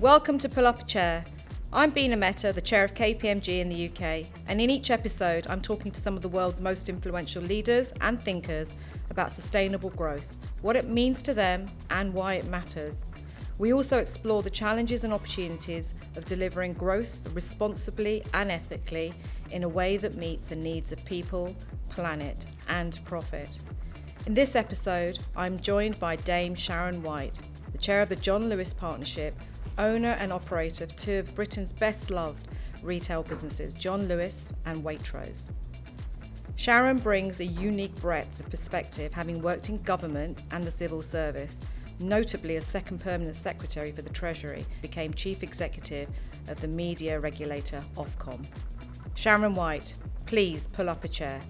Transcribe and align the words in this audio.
Welcome 0.00 0.38
to 0.38 0.48
Pull 0.48 0.66
Up 0.66 0.80
a 0.80 0.84
Chair. 0.86 1.26
I'm 1.74 1.90
Bina 1.90 2.16
Mehta, 2.16 2.54
the 2.54 2.62
chair 2.62 2.84
of 2.84 2.94
KPMG 2.94 3.60
in 3.60 3.68
the 3.68 3.86
UK, 3.86 4.26
and 4.48 4.58
in 4.58 4.70
each 4.70 4.90
episode, 4.90 5.46
I'm 5.46 5.60
talking 5.60 5.92
to 5.92 6.00
some 6.00 6.16
of 6.16 6.22
the 6.22 6.28
world's 6.30 6.62
most 6.62 6.88
influential 6.88 7.42
leaders 7.42 7.92
and 8.00 8.18
thinkers 8.18 8.72
about 9.10 9.30
sustainable 9.30 9.90
growth, 9.90 10.38
what 10.62 10.74
it 10.74 10.88
means 10.88 11.20
to 11.24 11.34
them, 11.34 11.66
and 11.90 12.14
why 12.14 12.36
it 12.36 12.46
matters. 12.46 13.04
We 13.58 13.74
also 13.74 13.98
explore 13.98 14.42
the 14.42 14.48
challenges 14.48 15.04
and 15.04 15.12
opportunities 15.12 15.92
of 16.16 16.24
delivering 16.24 16.72
growth 16.72 17.28
responsibly 17.34 18.24
and 18.32 18.50
ethically 18.50 19.12
in 19.50 19.64
a 19.64 19.68
way 19.68 19.98
that 19.98 20.16
meets 20.16 20.48
the 20.48 20.56
needs 20.56 20.92
of 20.92 21.04
people, 21.04 21.54
planet, 21.90 22.46
and 22.70 22.98
profit. 23.04 23.50
In 24.24 24.32
this 24.32 24.56
episode, 24.56 25.18
I'm 25.36 25.58
joined 25.58 26.00
by 26.00 26.16
Dame 26.16 26.54
Sharon 26.54 27.02
White, 27.02 27.38
the 27.70 27.78
chair 27.78 28.00
of 28.00 28.08
the 28.08 28.16
John 28.16 28.48
Lewis 28.48 28.72
Partnership, 28.72 29.34
owner 29.78 30.16
and 30.18 30.32
operator 30.32 30.84
of 30.84 30.94
two 30.96 31.18
of 31.18 31.34
Britain's 31.34 31.72
best 31.72 32.10
loved 32.10 32.46
retail 32.82 33.22
businesses, 33.22 33.74
John 33.74 34.08
Lewis 34.08 34.54
and 34.66 34.82
Waitrose. 34.84 35.50
Sharon 36.56 36.98
brings 36.98 37.40
a 37.40 37.44
unique 37.46 37.94
breadth 38.00 38.38
of 38.40 38.50
perspective, 38.50 39.12
having 39.12 39.40
worked 39.40 39.70
in 39.70 39.78
government 39.78 40.42
and 40.50 40.64
the 40.64 40.70
civil 40.70 41.00
service, 41.00 41.56
notably 42.00 42.56
as 42.56 42.66
second 42.66 43.00
permanent 43.00 43.36
secretary 43.36 43.92
for 43.92 44.02
the 44.02 44.10
Treasury, 44.10 44.66
became 44.82 45.14
chief 45.14 45.42
executive 45.42 46.08
of 46.48 46.60
the 46.60 46.68
media 46.68 47.18
regulator 47.18 47.82
Ofcom. 47.96 48.46
Sharon 49.14 49.54
White, 49.54 49.94
please 50.26 50.66
pull 50.66 50.88
up 50.88 51.04
a 51.04 51.08
chair. 51.08 51.40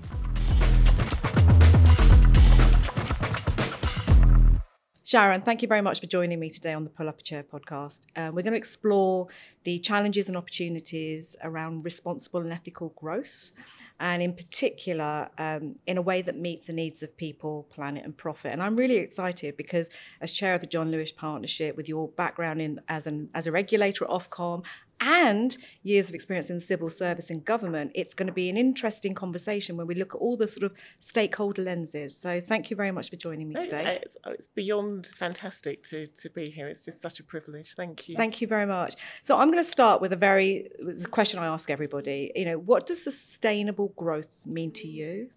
Sharon, 5.11 5.43
thank 5.43 5.61
you 5.61 5.67
very 5.67 5.81
much 5.81 5.99
for 5.99 6.07
joining 6.07 6.39
me 6.39 6.51
today 6.51 6.73
on 6.73 6.85
the 6.85 6.91
Pull 6.91 7.09
Up 7.09 7.19
a 7.19 7.23
Chair 7.25 7.43
podcast. 7.43 8.03
Uh, 8.15 8.31
we're 8.33 8.43
going 8.43 8.53
to 8.53 8.57
explore 8.57 9.27
the 9.65 9.81
challenges 9.81 10.29
and 10.29 10.37
opportunities 10.37 11.35
around 11.43 11.85
responsible 11.85 12.43
and 12.43 12.53
ethical 12.53 12.91
growth, 12.91 13.51
and 13.99 14.23
in 14.23 14.33
particular, 14.33 15.29
um, 15.37 15.75
in 15.89 15.99
a 15.99 16.01
way 16.01 16.23
that 16.23 16.39
meets 16.39 16.69
the 16.69 16.73
needs 16.73 17.03
of 17.03 17.17
people, 17.17 17.67
planet, 17.71 18.05
and 18.05 18.17
profit. 18.17 18.53
And 18.53 18.63
I'm 18.63 18.77
really 18.77 18.99
excited 18.99 19.57
because, 19.57 19.91
as 20.21 20.31
chair 20.31 20.55
of 20.55 20.61
the 20.61 20.69
John 20.69 20.93
Lewis 20.93 21.11
Partnership, 21.11 21.77
with 21.77 21.89
your 21.89 22.07
background 22.07 22.63
in 22.63 22.81
as 22.87 23.09
an 23.09 23.31
as 23.35 23.49
a 23.49 23.51
regulator 23.51 24.05
at 24.05 24.11
Ofcom 24.13 24.65
and 25.01 25.57
years 25.83 26.09
of 26.09 26.15
experience 26.15 26.51
in 26.51 26.61
civil 26.61 26.91
service 26.91 27.31
and 27.31 27.45
government, 27.45 27.93
it's 27.95 28.15
going 28.15 28.27
to 28.27 28.33
be 28.33 28.51
an 28.51 28.57
interesting 28.57 29.15
conversation 29.15 29.77
when 29.77 29.87
we 29.87 29.95
look 29.95 30.15
at 30.15 30.19
all 30.19 30.37
the 30.37 30.49
sort 30.49 30.65
of 30.65 30.77
stakeholder 30.99 31.63
lenses. 31.63 32.19
So 32.19 32.41
thank 32.41 32.71
you 32.71 32.77
very 32.77 32.91
much 32.91 33.11
for 33.11 33.17
joining 33.17 33.49
me 33.49 33.55
today. 33.55 34.01
It's, 34.03 34.17
it's, 34.27 34.49
beyond 34.49 35.07
fantastic 35.17 35.83
to, 35.85 36.07
to 36.07 36.31
be 36.31 36.51
here. 36.51 36.69
It's 36.69 36.85
just 36.85 37.01
such 37.01 37.21
a 37.21 37.25
privilege. 37.25 37.75
Thank 37.75 38.09
you. 38.09 38.17
Thank 38.17 38.41
you 38.41 38.47
very 38.47 38.67
much. 38.67 38.97
So 39.23 39.39
I'm 39.39 39.51
going 39.51 39.65
to 39.65 39.71
start 39.71 40.01
with 40.01 40.13
a 40.13 40.17
very 40.17 40.71
with 40.85 41.05
a 41.05 41.09
question 41.09 41.39
I 41.39 41.47
ask 41.47 41.71
everybody. 41.71 42.33
You 42.35 42.45
know, 42.45 42.59
what 42.59 42.87
does 42.87 43.03
sustainable 43.03 43.95
growth 43.97 44.45
mean 44.45 44.73
to 44.73 44.89
you? 44.89 45.31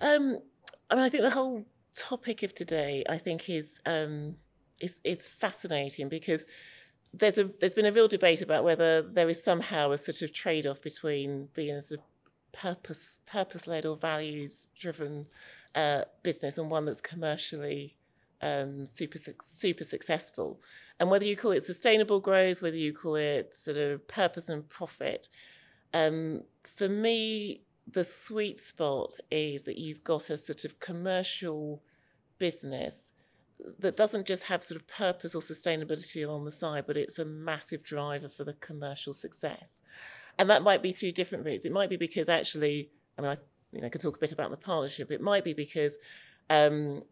Um, 0.00 0.38
I 0.90 0.94
mean, 0.94 1.04
I 1.04 1.08
think 1.08 1.22
the 1.22 1.30
whole 1.30 1.64
topic 1.96 2.42
of 2.42 2.54
today, 2.54 3.04
I 3.08 3.18
think, 3.18 3.48
is 3.48 3.80
um, 3.86 4.36
is 4.80 5.00
is 5.04 5.26
fascinating 5.26 6.08
because 6.08 6.46
there's 7.12 7.38
a 7.38 7.50
there's 7.60 7.74
been 7.74 7.86
a 7.86 7.92
real 7.92 8.08
debate 8.08 8.42
about 8.42 8.64
whether 8.64 9.02
there 9.02 9.28
is 9.28 9.42
somehow 9.42 9.90
a 9.90 9.98
sort 9.98 10.22
of 10.22 10.32
trade 10.32 10.66
off 10.66 10.80
between 10.82 11.48
being 11.54 11.74
a 11.74 11.82
sort 11.82 12.00
of 12.00 12.06
purpose 12.52 13.18
purpose 13.30 13.66
led 13.66 13.86
or 13.86 13.96
values 13.96 14.68
driven 14.78 15.26
uh, 15.74 16.02
business 16.22 16.58
and 16.58 16.70
one 16.70 16.84
that's 16.84 17.00
commercially 17.00 17.94
um, 18.42 18.86
super 18.86 19.18
super 19.44 19.84
successful, 19.84 20.60
and 21.00 21.10
whether 21.10 21.24
you 21.24 21.36
call 21.36 21.52
it 21.52 21.64
sustainable 21.64 22.20
growth, 22.20 22.62
whether 22.62 22.76
you 22.76 22.92
call 22.92 23.16
it 23.16 23.54
sort 23.54 23.76
of 23.76 24.06
purpose 24.08 24.48
and 24.48 24.68
profit. 24.68 25.28
Um, 25.94 26.42
for 26.62 26.88
me, 26.88 27.62
the 27.90 28.04
sweet 28.04 28.58
spot 28.58 29.14
is 29.30 29.62
that 29.62 29.78
you've 29.78 30.04
got 30.04 30.30
a 30.30 30.36
sort 30.36 30.64
of 30.64 30.78
commercial 30.80 31.82
business 32.38 33.12
that 33.78 33.96
doesn't 33.96 34.26
just 34.26 34.44
have 34.44 34.62
sort 34.62 34.80
of 34.80 34.86
purpose 34.86 35.34
or 35.34 35.40
sustainability 35.40 36.28
on 36.28 36.44
the 36.44 36.50
side, 36.50 36.84
but 36.86 36.96
it's 36.96 37.18
a 37.18 37.24
massive 37.24 37.82
driver 37.82 38.28
for 38.28 38.44
the 38.44 38.54
commercial 38.54 39.12
success. 39.12 39.82
And 40.38 40.48
that 40.50 40.62
might 40.62 40.82
be 40.82 40.92
through 40.92 41.12
different 41.12 41.44
routes. 41.44 41.64
It 41.64 41.72
might 41.72 41.90
be 41.90 41.96
because 41.96 42.28
actually, 42.28 42.90
I 43.18 43.22
mean, 43.22 43.30
I 43.32 43.36
you 43.72 43.80
know, 43.80 43.90
could 43.90 44.00
talk 44.00 44.16
a 44.16 44.20
bit 44.20 44.32
about 44.32 44.50
the 44.50 44.56
partnership. 44.56 45.10
It 45.10 45.20
might 45.20 45.44
be 45.44 45.52
because 45.52 45.98
um, 46.48 47.02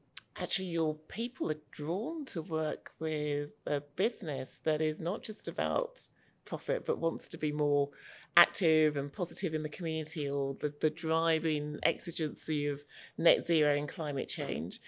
actually 0.40 0.68
your 0.68 0.94
people 0.94 1.50
are 1.50 1.60
drawn 1.70 2.24
to 2.26 2.42
work 2.42 2.92
with 2.98 3.50
a 3.66 3.80
business 3.80 4.58
that 4.64 4.80
is 4.80 5.00
not 5.00 5.22
just 5.22 5.48
about 5.48 6.08
profit, 6.44 6.86
but 6.86 6.98
wants 6.98 7.28
to 7.30 7.38
be 7.38 7.52
more 7.52 7.90
active 8.36 8.96
and 8.96 9.12
positive 9.12 9.54
in 9.54 9.62
the 9.62 9.68
community 9.68 10.28
or 10.28 10.54
the, 10.60 10.72
the 10.80 10.90
driving 10.90 11.78
exigency 11.82 12.66
of 12.66 12.84
net 13.18 13.42
zero 13.42 13.74
and 13.74 13.88
climate 13.88 14.28
change. 14.28 14.80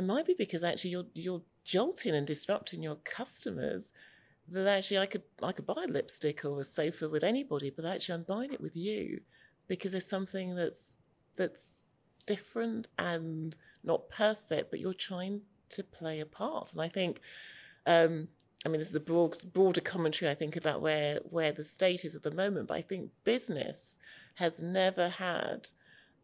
It 0.00 0.06
might 0.06 0.24
be 0.24 0.32
because 0.32 0.64
actually 0.64 0.92
you're 0.92 1.04
you're 1.12 1.42
jolting 1.62 2.14
and 2.14 2.26
disrupting 2.26 2.82
your 2.82 2.96
customers. 3.04 3.90
That 4.48 4.66
actually 4.66 4.96
I 4.96 5.04
could 5.04 5.24
I 5.42 5.52
could 5.52 5.66
buy 5.66 5.84
lipstick 5.86 6.42
or 6.42 6.58
a 6.58 6.64
sofa 6.64 7.06
with 7.06 7.22
anybody, 7.22 7.68
but 7.68 7.84
actually 7.84 8.14
I'm 8.14 8.22
buying 8.22 8.54
it 8.54 8.62
with 8.62 8.74
you 8.74 9.20
because 9.68 9.92
there's 9.92 10.08
something 10.08 10.54
that's 10.54 10.96
that's 11.36 11.82
different 12.24 12.88
and 12.98 13.54
not 13.84 14.08
perfect, 14.08 14.70
but 14.70 14.80
you're 14.80 14.94
trying 14.94 15.42
to 15.68 15.84
play 15.84 16.20
a 16.20 16.24
part. 16.24 16.72
And 16.72 16.80
I 16.80 16.88
think 16.88 17.20
um, 17.84 18.28
I 18.64 18.70
mean, 18.70 18.78
this 18.78 18.88
is 18.88 18.96
a 18.96 19.00
broad, 19.00 19.36
broader 19.52 19.82
commentary, 19.82 20.30
I 20.30 20.34
think, 20.34 20.56
about 20.56 20.80
where 20.80 21.18
where 21.28 21.52
the 21.52 21.62
state 21.62 22.06
is 22.06 22.16
at 22.16 22.22
the 22.22 22.30
moment. 22.30 22.68
But 22.68 22.78
I 22.78 22.82
think 22.82 23.10
business 23.24 23.98
has 24.36 24.62
never 24.62 25.10
had 25.10 25.68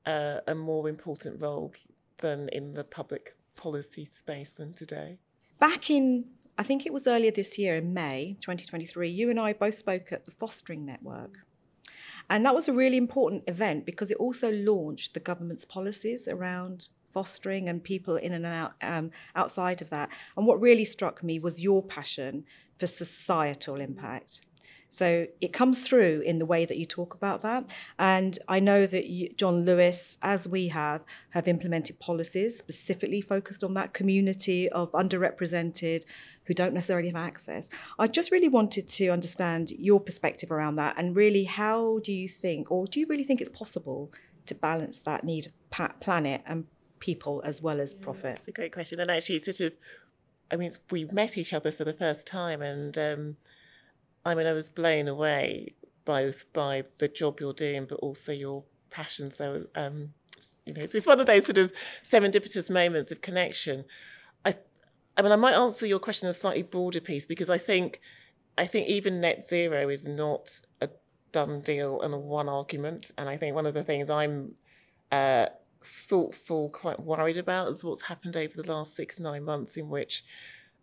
uh, 0.07 0.41
a 0.47 0.55
more 0.55 0.89
important 0.89 1.43
role 1.43 1.75
than 2.23 2.49
in 2.49 2.73
the 2.73 2.85
public 2.85 3.36
policy 3.56 4.05
space 4.05 4.50
than 4.50 4.72
today. 4.72 5.19
Back 5.59 5.91
in, 5.91 6.27
I 6.59 6.62
think 6.62 6.87
it 6.87 6.93
was 6.93 7.06
earlier 7.06 7.31
this 7.31 7.59
year 7.59 7.77
in 7.77 7.94
May 7.94 8.37
2023, 8.41 9.09
you 9.09 9.31
and 9.31 9.41
I 9.41 9.53
both 9.53 9.75
spoke 9.75 10.12
at 10.12 10.25
the 10.25 10.31
Fostering 10.31 10.84
Network. 10.84 11.39
And 12.28 12.45
that 12.45 12.55
was 12.55 12.69
a 12.69 12.72
really 12.72 12.97
important 12.97 13.45
event 13.49 13.87
because 13.87 14.11
it 14.11 14.16
also 14.16 14.50
launched 14.53 15.15
the 15.15 15.21
government's 15.21 15.65
policies 15.65 16.27
around 16.27 16.89
fostering 17.09 17.69
and 17.69 17.83
people 17.83 18.16
in 18.16 18.33
and 18.33 18.45
out 18.45 18.75
um, 18.83 19.11
outside 19.34 19.81
of 19.81 19.91
that. 19.91 20.11
And 20.37 20.47
what 20.47 20.61
really 20.61 20.84
struck 20.84 21.22
me 21.22 21.39
was 21.39 21.62
your 21.62 21.83
passion 21.83 22.45
for 22.78 22.87
societal 22.87 23.81
impact. 23.81 24.43
So 24.97 25.27
it 25.43 25.53
comes 25.53 25.87
through 25.87 26.23
in 26.25 26.39
the 26.39 26.47
way 26.47 26.65
that 26.65 26.79
you 26.79 26.87
talk 26.87 27.12
about 27.12 27.43
that. 27.43 27.71
And 27.99 28.39
I 28.49 28.61
know 28.61 28.87
that 28.87 29.07
you, 29.11 29.29
John 29.37 29.67
Lewis, 29.67 30.17
as 30.23 30.49
we 30.49 30.69
have, 30.69 31.05
have 31.31 31.47
implemented 31.47 32.01
policies 32.01 32.57
specifically 32.57 33.21
focused 33.21 33.62
on 33.62 33.75
that 33.75 33.93
community 33.93 34.71
of 34.71 34.91
underrepresented 34.93 36.07
who 36.45 36.55
don't 36.55 36.73
necessarily 36.73 37.09
have 37.09 37.23
access. 37.23 37.69
I 37.99 38.07
just 38.07 38.33
really 38.33 38.49
wanted 38.49 38.89
to 38.89 39.09
understand 39.09 39.73
your 39.73 40.01
perspective 40.01 40.51
around 40.51 40.77
that 40.77 40.95
and 40.97 41.15
really 41.15 41.45
how 41.45 41.99
do 41.99 42.11
you 42.11 42.27
think, 42.27 42.71
or 42.71 42.87
do 42.87 42.99
you 42.99 43.07
really 43.07 43.25
think 43.25 43.43
it's 43.43 43.51
possible 43.51 44.11
to 44.47 44.55
balance 44.55 45.01
that 45.01 45.25
need 45.25 45.47
of 45.47 45.53
planet 46.01 46.41
and 46.47 46.65
people 47.01 47.43
as 47.45 47.61
well 47.61 47.83
as 47.83 47.93
profit? 47.93 48.39
It's 48.39 48.49
a 48.49 48.53
great 48.53 48.73
question. 48.73 48.99
And 48.99 49.11
actually, 49.11 49.41
sort 49.41 49.61
of, 49.61 49.75
I 50.51 50.57
mean, 50.57 50.71
we 50.91 51.05
met 51.05 51.37
each 51.37 51.53
other 51.53 51.71
for 51.71 51.84
the 51.84 51.93
first 51.93 52.27
time 52.27 52.63
and, 52.63 52.97
um, 52.97 53.37
I 54.27 54.35
mean, 54.35 54.47
I 54.47 54.53
was 54.53 54.71
blown 54.71 55.07
away 55.07 55.75
both 56.05 56.53
by 56.53 56.85
the 56.99 57.07
job 57.07 57.39
you're 57.41 57.53
doing, 57.53 57.87
but 57.87 58.01
also 58.01 58.33
your 58.33 58.65
passions. 58.91 59.37
So, 59.37 59.67
um, 59.77 60.11
you 60.65 60.75
know, 60.75 60.83
it's, 60.83 60.97
it's 60.97 61.07
one 61.07 61.21
of 61.21 61.27
those 61.27 61.47
sort 61.47 61.59
of 61.59 61.73
serendipitous 62.03 62.69
moments 62.69 63.13
of 63.13 63.21
connection. 63.21 63.85
I, 64.45 64.57
I 65.17 65.23
mean, 65.23 65.31
I 65.31 65.37
might 65.37 65.55
answer 65.55 65.87
your 65.87 66.01
question 66.01 66.27
in 66.27 66.31
a 66.31 66.34
slightly 66.34 66.63
broader 66.63 67.01
piece 67.01 67.25
because 67.25 67.49
I 67.49 67.59
think, 67.59 68.01
I 68.59 68.67
think 68.67 68.89
even 68.89 69.21
net 69.21 69.45
zero 69.45 69.89
is 69.89 70.09
not 70.09 70.61
a 70.81 70.89
done 71.31 71.61
deal 71.61 72.01
and 72.03 72.13
a 72.13 72.19
one 72.19 72.49
argument. 72.49 73.13
And 73.17 73.29
I 73.29 73.37
think 73.37 73.55
one 73.55 73.67
of 73.67 73.75
the 73.75 73.84
things 73.84 74.11
I'm 74.11 74.57
uh, 75.13 75.47
thoughtful, 75.84 76.71
quite 76.71 76.99
worried 76.99 77.37
about 77.37 77.69
is 77.69 77.84
what's 77.84 78.03
happened 78.03 78.37
over 78.37 78.61
the 78.61 78.72
last 78.72 78.97
six, 78.97 79.21
nine 79.21 79.45
months 79.45 79.77
in 79.77 79.89
which 79.89 80.25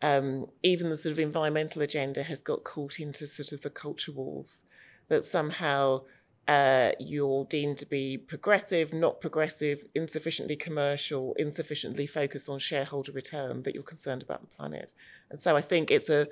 um, 0.03 0.47
even 0.61 0.89
the 0.89 0.97
sort 0.97 1.13
of 1.13 1.19
environmental 1.19 1.81
agenda 1.81 2.23
has 2.23 2.41
got 2.41 2.63
caught 2.63 2.99
into 2.99 3.25
sort 3.25 3.53
of 3.53 3.61
the 3.61 3.69
culture 3.69 4.11
wars 4.11 4.59
that 5.07 5.23
somehow 5.23 6.01
uh, 6.47 6.91
you're 6.99 7.45
deemed 7.45 7.77
to 7.77 7.85
be 7.85 8.17
progressive, 8.17 8.93
not 8.93 9.21
progressive, 9.21 9.85
insufficiently 9.95 10.57
commercial, 10.57 11.33
insufficiently 11.39 12.05
focused 12.05 12.49
on 12.49 12.59
shareholder 12.59 13.13
return, 13.13 13.63
that 13.63 13.73
you're 13.73 13.83
concerned 13.83 14.21
about 14.21 14.41
the 14.41 14.53
planet. 14.53 14.93
And 15.29 15.39
so 15.39 15.55
I 15.55 15.61
think 15.61 15.89
it's 15.89 16.09
a, 16.09 16.27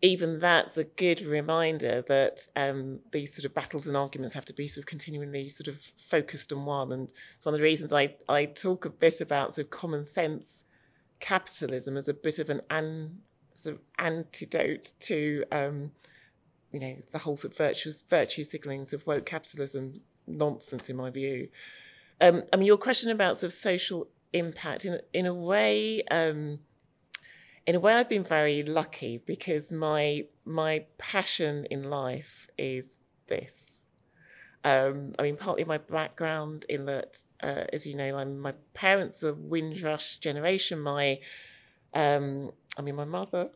even 0.00 0.38
that's 0.38 0.76
a 0.76 0.84
good 0.84 1.20
reminder 1.22 2.04
that 2.06 2.46
um, 2.54 3.00
these 3.10 3.34
sort 3.34 3.44
of 3.44 3.54
battles 3.54 3.88
and 3.88 3.96
arguments 3.96 4.34
have 4.34 4.44
to 4.44 4.52
be 4.52 4.68
sort 4.68 4.82
of 4.82 4.86
continually 4.86 5.48
sort 5.48 5.66
of 5.66 5.80
focused 5.96 6.52
on 6.52 6.64
one. 6.64 6.92
And 6.92 7.12
it's 7.34 7.44
one 7.44 7.54
of 7.54 7.58
the 7.58 7.64
reasons 7.64 7.92
I, 7.92 8.14
I 8.28 8.44
talk 8.44 8.84
a 8.84 8.90
bit 8.90 9.20
about 9.20 9.54
sort 9.54 9.64
of 9.66 9.70
common 9.70 10.04
sense 10.04 10.63
capitalism 11.20 11.96
as 11.96 12.08
a 12.08 12.14
bit 12.14 12.38
of 12.38 12.50
an, 12.50 12.60
an 12.70 13.18
sort 13.54 13.76
of 13.76 13.80
antidote 13.98 14.92
to 15.00 15.44
um, 15.52 15.92
you 16.72 16.80
know 16.80 16.96
the 17.12 17.18
whole 17.18 17.36
sort 17.36 17.52
of 17.52 17.58
virtuous 17.58 18.02
virtue 18.02 18.42
signalings 18.42 18.92
of 18.92 19.06
woke 19.06 19.26
capitalism 19.26 20.00
nonsense 20.26 20.88
in 20.90 20.96
my 20.96 21.10
view. 21.10 21.48
Um, 22.20 22.42
I 22.52 22.56
mean, 22.56 22.66
your 22.66 22.78
question 22.78 23.10
about 23.10 23.36
sort 23.36 23.52
of 23.52 23.58
social 23.58 24.08
impact 24.32 24.84
in 24.84 25.00
in 25.12 25.26
a 25.26 25.34
way. 25.34 26.02
Um, 26.10 26.60
in 27.66 27.74
a 27.74 27.80
way, 27.80 27.94
I've 27.94 28.10
been 28.10 28.24
very 28.24 28.62
lucky 28.62 29.18
because 29.18 29.72
my 29.72 30.26
my 30.44 30.84
passion 30.98 31.66
in 31.70 31.88
life 31.88 32.48
is 32.58 33.00
this. 33.28 33.83
Um, 34.64 35.12
I 35.18 35.22
mean, 35.22 35.36
partly 35.36 35.64
my 35.64 35.78
background 35.78 36.64
in 36.68 36.86
that, 36.86 37.22
uh, 37.42 37.64
as 37.72 37.86
you 37.86 37.94
know, 37.94 38.16
I'm, 38.16 38.38
my 38.38 38.54
parents 38.72 39.18
the 39.18 39.34
Windrush 39.34 40.16
generation. 40.18 40.80
My, 40.80 41.20
um, 41.92 42.50
I 42.78 42.82
mean, 42.82 42.96
my 42.96 43.04
mother, 43.04 43.50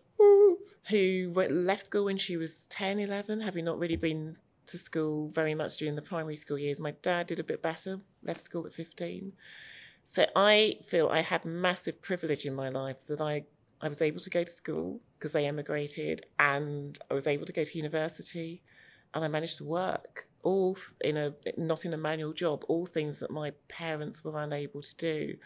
who 0.88 1.30
went, 1.34 1.52
left 1.52 1.86
school 1.86 2.04
when 2.04 2.18
she 2.18 2.36
was 2.36 2.66
10, 2.66 3.00
11, 3.00 3.40
having 3.40 3.64
not 3.64 3.78
really 3.78 3.96
been 3.96 4.36
to 4.66 4.76
school 4.76 5.30
very 5.30 5.54
much 5.54 5.78
during 5.78 5.96
the 5.96 6.02
primary 6.02 6.36
school 6.36 6.58
years. 6.58 6.78
My 6.78 6.92
dad 7.02 7.26
did 7.26 7.40
a 7.40 7.44
bit 7.44 7.62
better, 7.62 8.00
left 8.22 8.44
school 8.44 8.66
at 8.66 8.74
15. 8.74 9.32
So 10.04 10.26
I 10.36 10.78
feel 10.84 11.08
I 11.08 11.20
had 11.20 11.44
massive 11.44 12.02
privilege 12.02 12.44
in 12.44 12.54
my 12.54 12.68
life 12.68 13.06
that 13.06 13.20
I 13.20 13.44
I 13.80 13.88
was 13.88 14.02
able 14.02 14.20
to 14.20 14.30
go 14.30 14.42
to 14.42 14.50
school 14.50 15.00
because 15.16 15.32
they 15.32 15.46
emigrated, 15.46 16.22
and 16.38 16.98
I 17.10 17.14
was 17.14 17.26
able 17.26 17.46
to 17.46 17.52
go 17.52 17.62
to 17.62 17.76
university, 17.76 18.62
and 19.14 19.24
I 19.24 19.28
managed 19.28 19.58
to 19.58 19.64
work 19.64 20.27
all 20.42 20.76
in 21.00 21.16
a 21.16 21.34
not 21.56 21.84
in 21.84 21.94
a 21.94 21.98
manual 21.98 22.32
job, 22.32 22.64
all 22.68 22.86
things 22.86 23.20
that 23.20 23.30
my 23.30 23.52
parents 23.68 24.24
were 24.24 24.38
unable 24.40 24.82
to 24.82 24.96
do. 24.96 25.36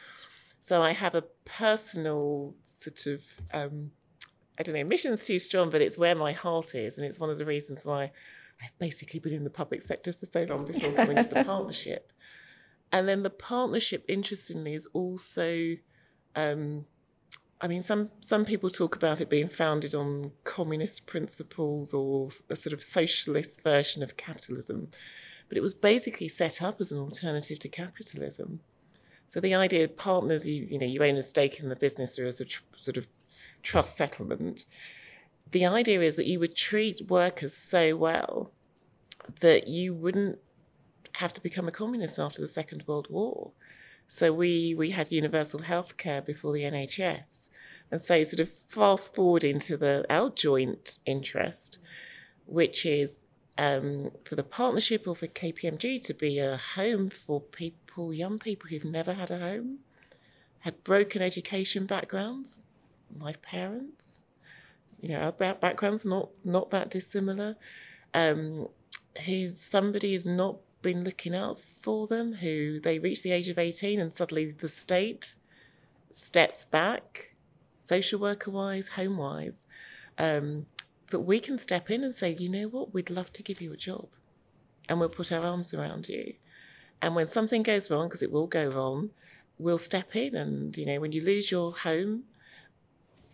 So 0.61 0.81
I 0.81 0.93
have 0.93 1.15
a 1.15 1.23
personal 1.45 2.55
sort 2.65 3.07
of 3.07 3.25
um, 3.53 3.91
I 4.59 4.63
don't 4.63 4.75
know, 4.75 4.85
mission's 4.85 5.27
too 5.27 5.39
strong, 5.39 5.71
but 5.71 5.81
it's 5.81 5.99
where 5.99 6.15
my 6.15 6.33
heart 6.33 6.75
is, 6.75 6.99
and 6.99 7.07
it's 7.07 7.19
one 7.19 7.31
of 7.31 7.39
the 7.39 7.47
reasons 7.47 7.87
why 7.87 8.13
I've 8.63 8.79
basically 8.79 9.19
been 9.19 9.33
in 9.33 9.45
the 9.45 9.51
public 9.51 9.83
sector 9.83 10.13
for 10.13 10.27
so 10.27 10.45
long 10.45 10.65
before 10.67 10.93
coming 10.93 11.17
to 11.17 11.23
the 11.25 11.45
partnership. 11.47 12.13
And 12.93 13.09
then 13.09 13.23
the 13.23 13.31
partnership, 13.31 14.05
interestingly, 14.07 14.75
is 14.75 14.87
also 14.93 15.77
um, 16.37 16.85
I 17.63 17.69
mean, 17.69 17.81
some 17.81 18.11
some 18.19 18.45
people 18.45 18.71
talk 18.71 18.97
about 18.97 19.21
it 19.21 19.31
being 19.31 19.49
founded 19.49 19.95
on 19.95 20.33
communist 20.43 21.07
principles 21.07 21.95
or 21.95 22.29
a 22.51 22.57
sort 22.57 22.73
of 22.73 22.83
socialist 22.83 23.63
version 23.63 24.03
of 24.03 24.17
capitalism, 24.17 24.89
but 25.49 25.57
it 25.57 25.63
was 25.63 25.73
basically 25.73 26.27
set 26.27 26.61
up 26.61 26.81
as 26.81 26.91
an 26.91 26.99
alternative 26.99 27.61
to 27.61 27.69
capitalism. 27.69 28.61
So 29.29 29.39
the 29.39 29.55
idea 29.55 29.85
of 29.85 29.97
partners, 29.97 30.49
you 30.49 30.67
you 30.69 30.79
know, 30.79 30.87
you 30.87 31.05
own 31.05 31.17
a 31.17 31.23
stake 31.23 31.61
in 31.61 31.69
the 31.69 31.77
business 31.77 32.17
through 32.17 32.27
a 32.27 32.33
sort 32.33 32.53
of, 32.53 32.63
sort 32.77 32.97
of 32.97 33.07
trust 33.63 33.97
settlement. 33.97 34.67
The 35.53 35.65
idea 35.65 36.01
is 36.01 36.17
that 36.17 36.27
you 36.27 36.41
would 36.41 36.57
treat 36.57 37.09
workers 37.09 37.55
so 37.55 37.97
well 37.97 38.51
that 39.39 39.69
you 39.69 39.95
wouldn't 39.95 40.41
have 41.13 41.33
to 41.35 41.41
become 41.41 41.69
a 41.69 41.73
communist 41.73 42.19
after 42.19 42.43
the 42.43 42.49
Second 42.49 42.83
World 42.89 43.07
War. 43.09 43.53
So 44.09 44.33
we 44.33 44.75
we 44.75 44.91
had 44.91 45.13
universal 45.13 45.61
health 45.61 45.97
care 45.97 46.21
before 46.21 46.53
the 46.53 46.65
NHS. 46.65 47.49
And 47.93 48.01
so, 48.01 48.23
sort 48.23 48.41
of 48.41 48.51
fast 48.51 49.15
forward 49.15 49.45
into 49.45 49.77
the 49.77 50.07
our 50.09 50.31
joint 50.31 50.97
interest, 51.05 51.79
which 52.47 52.87
is 52.87 53.27
um, 53.59 54.13
for 54.25 54.35
the 54.35 54.43
partnership 54.43 55.07
or 55.07 55.15
for 55.15 55.27
KPMG 55.27 56.03
to 56.07 56.15
be 56.15 56.39
a 56.39 56.57
home 56.57 57.11
for 57.11 57.43
people, 57.43 58.15
young 58.15 58.39
people 58.39 58.71
who've 58.71 58.87
never 58.87 59.13
had 59.13 59.31
a 59.31 59.39
home, 59.39 59.81
had 60.61 60.83
broken 60.85 61.21
education 61.21 61.85
backgrounds, 61.85 62.65
my 63.15 63.35
parents, 63.35 64.25
you 65.03 65.11
know, 65.11 65.21
our 65.39 65.55
backgrounds 65.55 66.07
not 66.07 66.31
not 66.47 66.71
that 66.71 66.89
dissimilar, 66.89 67.57
um, 68.15 68.69
who's 69.27 69.61
somebody 69.61 70.13
who's 70.13 70.27
not 70.27 70.57
been 70.81 71.05
looking 71.05 71.35
out 71.35 71.59
for 71.59 72.07
them, 72.07 72.33
who 72.33 72.81
they 72.81 72.99
reach 72.99 73.23
the 73.23 73.33
age 73.33 73.51
of 73.51 73.59
18 73.59 74.01
and 74.01 74.15
suddenly 74.15 74.51
the 74.51 74.71
state 74.71 75.37
steps 76.11 76.65
back 76.65 77.32
social 77.83 78.21
worker 78.21 78.51
wise, 78.51 78.89
home 78.89 79.17
wise, 79.17 79.67
um, 80.19 80.67
that 81.11 81.21
we 81.21 81.41
can 81.41 81.59
step 81.59 81.91
in 81.91 82.05
and 82.05 82.15
say, 82.15 82.35
you 82.39 82.49
know 82.49 82.69
what, 82.69 82.95
we'd 82.95 83.11
love 83.11 83.33
to 83.33 83.43
give 83.43 83.61
you 83.61 83.73
a 83.73 83.77
job 83.77 84.09
and 84.89 85.01
we'll 85.01 85.09
put 85.09 85.33
our 85.33 85.45
arms 85.45 85.75
around 85.75 86.09
you. 86.09 86.35
And 87.01 87.17
when 87.17 87.29
something 87.29 87.63
goes 87.63 87.91
wrong, 87.91 88.07
because 88.07 88.23
it 88.23 88.31
will 88.31 88.47
go 88.47 88.69
wrong, 88.69 89.11
we'll 89.59 89.79
step 89.79 90.15
in. 90.15 90.37
And, 90.37 90.77
you 90.77 90.87
know, 90.87 91.01
when 91.01 91.13
you 91.13 91.25
lose 91.25 91.51
your 91.51 91.73
home, 91.73 92.25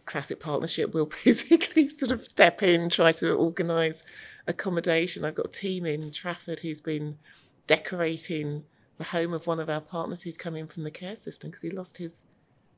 classic 0.07 0.41
partnership 0.41 0.95
we'll 0.95 1.05
basically 1.25 1.91
sort 1.91 2.11
of 2.11 2.25
step 2.25 2.63
in, 2.63 2.89
try 2.89 3.13
to 3.13 3.35
organise 3.35 4.03
accommodation. 4.47 5.25
I've 5.25 5.35
got 5.35 5.47
a 5.47 5.51
team 5.51 5.85
in 5.85 6.11
Trafford 6.11 6.61
who's 6.61 6.81
been 6.81 7.19
decorating 7.67 8.65
the 8.97 9.05
home 9.05 9.35
of 9.35 9.47
one 9.47 9.61
of 9.61 9.69
our 9.69 9.83
partners 9.83 10.23
who's 10.23 10.39
come 10.39 10.57
in 10.57 10.67
from 10.67 10.85
the 10.85 10.91
care 10.91 11.15
system 11.15 11.51
because 11.51 11.63
he 11.63 11.71
lost 11.71 11.99
his 11.99 12.25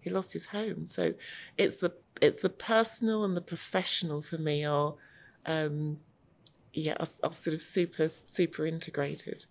he 0.01 0.11
lost 0.11 0.33
his 0.33 0.47
home. 0.47 0.85
So 0.85 1.15
it's 1.59 1.77
the 1.77 1.93
it's 2.21 2.39
the 2.39 2.51
personal 2.51 3.25
and 3.25 3.37
the 3.37 3.41
professional 3.41 4.23
for 4.23 4.39
me 4.39 4.65
are 4.65 4.95
um, 5.47 5.99
yeah 6.73 6.95
are, 7.01 7.09
are 7.23 7.33
sort 7.33 7.55
of 7.55 7.63
super 7.63 8.11
super 8.27 8.67
integrated. 8.67 9.47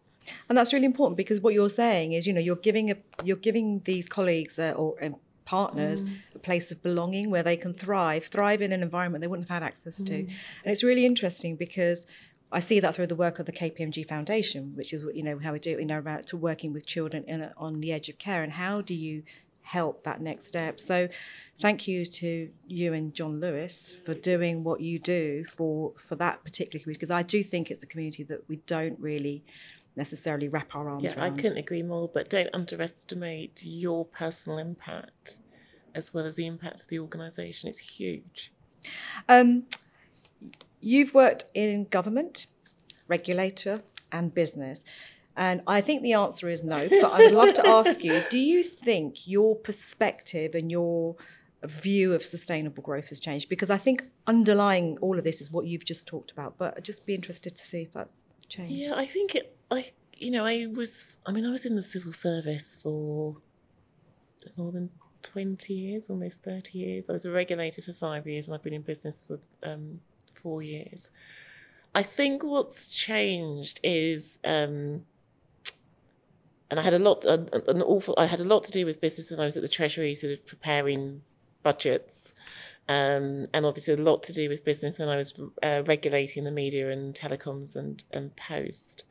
And 0.48 0.58
that's 0.58 0.74
really 0.74 0.86
important 0.86 1.18
because 1.18 1.42
what 1.42 1.54
you're 1.54 1.70
saying 1.70 2.14
is, 2.14 2.28
you 2.28 2.34
know, 2.34 2.42
you're 2.42 2.56
giving 2.56 2.92
a 2.92 2.96
you're 3.24 3.38
giving 3.38 3.82
these 3.86 4.08
colleagues 4.08 4.60
uh, 4.60 4.74
or 4.76 4.96
uh, 5.04 5.10
partners 5.46 6.04
mm. 6.04 6.16
a 6.36 6.40
place 6.40 6.72
of 6.72 6.84
belonging 6.84 7.32
where 7.32 7.42
they 7.42 7.58
can 7.58 7.74
thrive, 7.74 8.26
thrive 8.26 8.62
in 8.62 8.72
an 8.72 8.84
environment 8.84 9.22
they 9.22 9.28
wouldn't 9.28 9.50
have 9.50 9.62
had 9.62 9.66
access 9.66 9.98
to. 9.98 10.14
Mm. 10.14 10.28
And 10.64 10.72
it's 10.72 10.84
really 10.84 11.08
interesting 11.08 11.56
because 11.56 12.06
I 12.52 12.60
see 12.60 12.80
that 12.80 12.96
through 12.96 13.08
the 13.08 13.16
work 13.16 13.40
of 13.40 13.46
the 13.46 13.52
KPMG 13.52 14.08
Foundation, 14.08 14.76
which 14.76 14.94
is 14.94 15.04
you 15.14 15.24
know 15.24 15.40
how 15.40 15.54
we 15.54 15.60
do 15.60 15.72
you 15.72 15.86
know 15.86 16.00
about 16.00 16.28
to 16.28 16.38
working 16.38 16.74
with 16.74 16.86
children 16.86 17.24
in, 17.24 17.52
on 17.58 17.80
the 17.80 17.92
edge 17.92 18.10
of 18.10 18.18
care 18.18 18.44
and 18.44 18.54
how 18.54 18.82
do 18.82 18.94
you 18.94 19.24
help 19.70 20.04
that 20.04 20.20
next 20.20 20.48
step. 20.48 20.80
So 20.80 21.08
thank 21.60 21.88
you 21.88 22.04
to 22.04 22.50
you 22.68 22.94
and 22.94 23.14
John 23.14 23.40
Lewis 23.40 23.96
for 24.04 24.16
doing 24.16 24.64
what 24.64 24.82
you 24.82 24.98
do 24.98 25.46
for 25.46 25.94
for 25.98 26.16
that 26.16 26.44
particular 26.44 26.82
community 26.82 27.00
because 27.00 27.12
I 27.12 27.22
do 27.22 27.44
think 27.44 27.70
it's 27.70 27.84
a 27.84 27.88
community 27.88 28.24
that 28.24 28.50
we 28.50 28.58
don't 28.66 29.00
really 29.00 29.44
necessarily 29.96 30.48
wrap 30.48 30.76
our 30.76 30.90
arms 30.90 31.04
yeah, 31.04 31.16
around. 31.16 31.34
I 31.34 31.42
couldn't 31.42 31.58
agree 31.58 31.84
more, 31.84 32.10
but 32.12 32.30
don't 32.30 32.50
underestimate 32.52 33.64
your 33.64 34.06
personal 34.06 34.58
impact 34.58 35.38
as 35.94 36.14
well 36.14 36.26
as 36.26 36.36
the 36.36 36.48
impact 36.48 36.82
of 36.82 36.88
the 36.88 37.00
organisation. 37.00 37.70
It's 37.70 37.80
huge. 37.80 38.52
Um, 39.28 39.66
you've 40.80 41.14
worked 41.14 41.46
in 41.54 41.86
government, 41.86 42.48
regulator, 43.08 43.84
and 44.12 44.34
business. 44.34 44.84
And 45.40 45.62
I 45.68 45.80
think 45.80 46.04
the 46.04 46.14
answer 46.14 46.50
is 46.50 46.66
no, 46.66 46.90
but 46.90 47.14
I 47.14 47.20
would 47.20 47.34
love 47.34 47.54
to 47.54 47.66
ask 47.66 48.04
you 48.04 48.22
do 48.30 48.38
you 48.38 48.62
think 48.62 49.26
your 49.26 49.56
perspective 49.56 50.54
and 50.54 50.70
your 50.70 51.16
view 51.64 52.14
of 52.14 52.26
sustainable 52.26 52.84
growth 52.84 53.08
has 53.08 53.22
changed? 53.22 53.48
Because 53.48 53.70
I 53.70 53.78
think 53.78 54.04
underlying 54.28 54.98
all 55.00 55.18
of 55.18 55.24
this 55.24 55.40
is 55.40 55.50
what 55.50 55.66
you've 55.66 55.86
just 55.86 56.06
talked 56.06 56.32
about, 56.32 56.58
but 56.58 56.74
I'd 56.76 56.84
just 56.84 57.06
be 57.06 57.16
interested 57.16 57.56
to 57.56 57.66
see 57.66 57.84
if 57.84 57.94
that's 57.94 58.18
changed. 58.50 58.74
Yeah, 58.74 58.96
I 58.98 59.06
think 59.06 59.34
it, 59.34 59.56
I, 59.72 59.92
you 60.14 60.30
know, 60.30 60.46
I 60.46 60.68
was, 60.68 61.20
I 61.26 61.32
mean, 61.32 61.46
I 61.46 61.52
was 61.52 61.66
in 61.66 61.78
the 61.78 61.84
civil 61.84 62.12
service 62.12 62.78
for 62.84 63.38
more 64.58 64.74
than 64.74 64.90
20 65.24 65.74
years, 65.74 66.10
almost 66.10 66.44
30 66.44 66.78
years. 66.78 67.10
I 67.10 67.14
was 67.14 67.24
a 67.24 67.32
regulator 67.32 67.82
for 67.82 67.94
five 67.94 68.28
years 68.28 68.50
and 68.50 68.56
I've 68.56 68.64
been 68.64 68.74
in 68.74 68.82
business 68.82 69.24
for 69.26 69.40
um, 69.64 70.02
four 70.34 70.62
years. 70.62 71.12
I 71.96 72.04
think 72.04 72.44
what's 72.44 72.90
changed 72.90 73.80
is 73.84 74.38
um, 74.44 75.06
and 76.70 76.80
I 76.80 76.84
had 76.84 76.94
a 76.94 77.00
lot, 77.00 77.26
an, 77.26 77.82
awful, 77.82 78.14
I 78.18 78.26
had 78.26 78.40
a 78.40 78.44
lot 78.44 78.64
to 78.64 78.72
do 78.72 78.86
with 78.86 79.02
business 79.02 79.32
when 79.32 79.40
I 79.40 79.46
was 79.46 79.58
at 79.58 79.64
the 79.64 79.70
Treasury, 79.70 80.14
sort 80.14 80.34
of 80.34 80.46
preparing 80.46 81.22
budgets. 81.64 82.34
Um, 82.88 83.46
and 83.54 83.66
obviously 83.66 83.94
a 83.94 83.98
lot 83.98 84.24
to 84.24 84.34
do 84.34 84.50
with 84.50 84.66
business 84.66 84.98
when 85.00 85.10
I 85.10 85.16
was 85.16 85.40
uh, 85.62 85.84
regulating 85.86 86.44
the 86.44 86.52
media 86.52 86.90
and 86.90 87.14
telecoms 87.14 87.76
and, 87.76 88.04
and 88.12 88.36
post. 88.36 89.04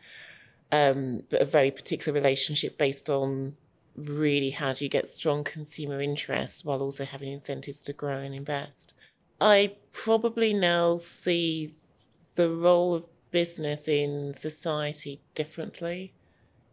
Um, 0.70 1.22
but 1.30 1.40
a 1.40 1.44
very 1.44 1.70
particular 1.70 2.12
relationship 2.12 2.76
based 2.76 3.08
on 3.08 3.56
really 3.96 4.50
how 4.50 4.72
do 4.72 4.84
you 4.84 4.88
get 4.88 5.06
strong 5.06 5.42
consumer 5.42 6.00
interest 6.00 6.64
while 6.64 6.82
also 6.82 7.04
having 7.04 7.32
incentives 7.32 7.82
to 7.84 7.92
grow 7.92 8.18
and 8.18 8.34
invest. 8.34 8.94
I 9.40 9.76
probably 9.92 10.52
now 10.52 10.96
see 10.96 11.74
the 12.34 12.50
role 12.50 12.94
of 12.94 13.06
business 13.30 13.88
in 13.88 14.34
society 14.34 15.20
differently 15.34 16.12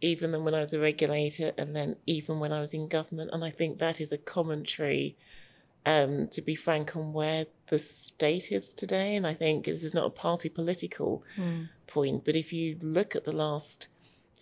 even 0.01 0.31
than 0.31 0.43
when 0.43 0.53
I 0.53 0.59
was 0.59 0.73
a 0.73 0.79
regulator 0.79 1.51
and 1.57 1.75
then 1.75 1.95
even 2.05 2.39
when 2.39 2.51
I 2.51 2.59
was 2.59 2.73
in 2.73 2.87
government. 2.87 3.31
And 3.33 3.43
I 3.43 3.49
think 3.49 3.79
that 3.79 4.01
is 4.01 4.11
a 4.11 4.17
commentary, 4.17 5.15
um, 5.85 6.27
to 6.29 6.41
be 6.41 6.55
frank, 6.55 6.95
on 6.95 7.13
where 7.13 7.45
the 7.69 7.79
state 7.79 8.51
is 8.51 8.73
today. 8.73 9.15
And 9.15 9.25
I 9.25 9.33
think 9.33 9.65
this 9.65 9.83
is 9.83 9.93
not 9.93 10.05
a 10.05 10.09
party 10.09 10.49
political 10.49 11.23
mm. 11.37 11.69
point, 11.87 12.25
but 12.25 12.35
if 12.35 12.51
you 12.53 12.77
look 12.81 13.15
at 13.15 13.25
the 13.25 13.31
last 13.31 13.87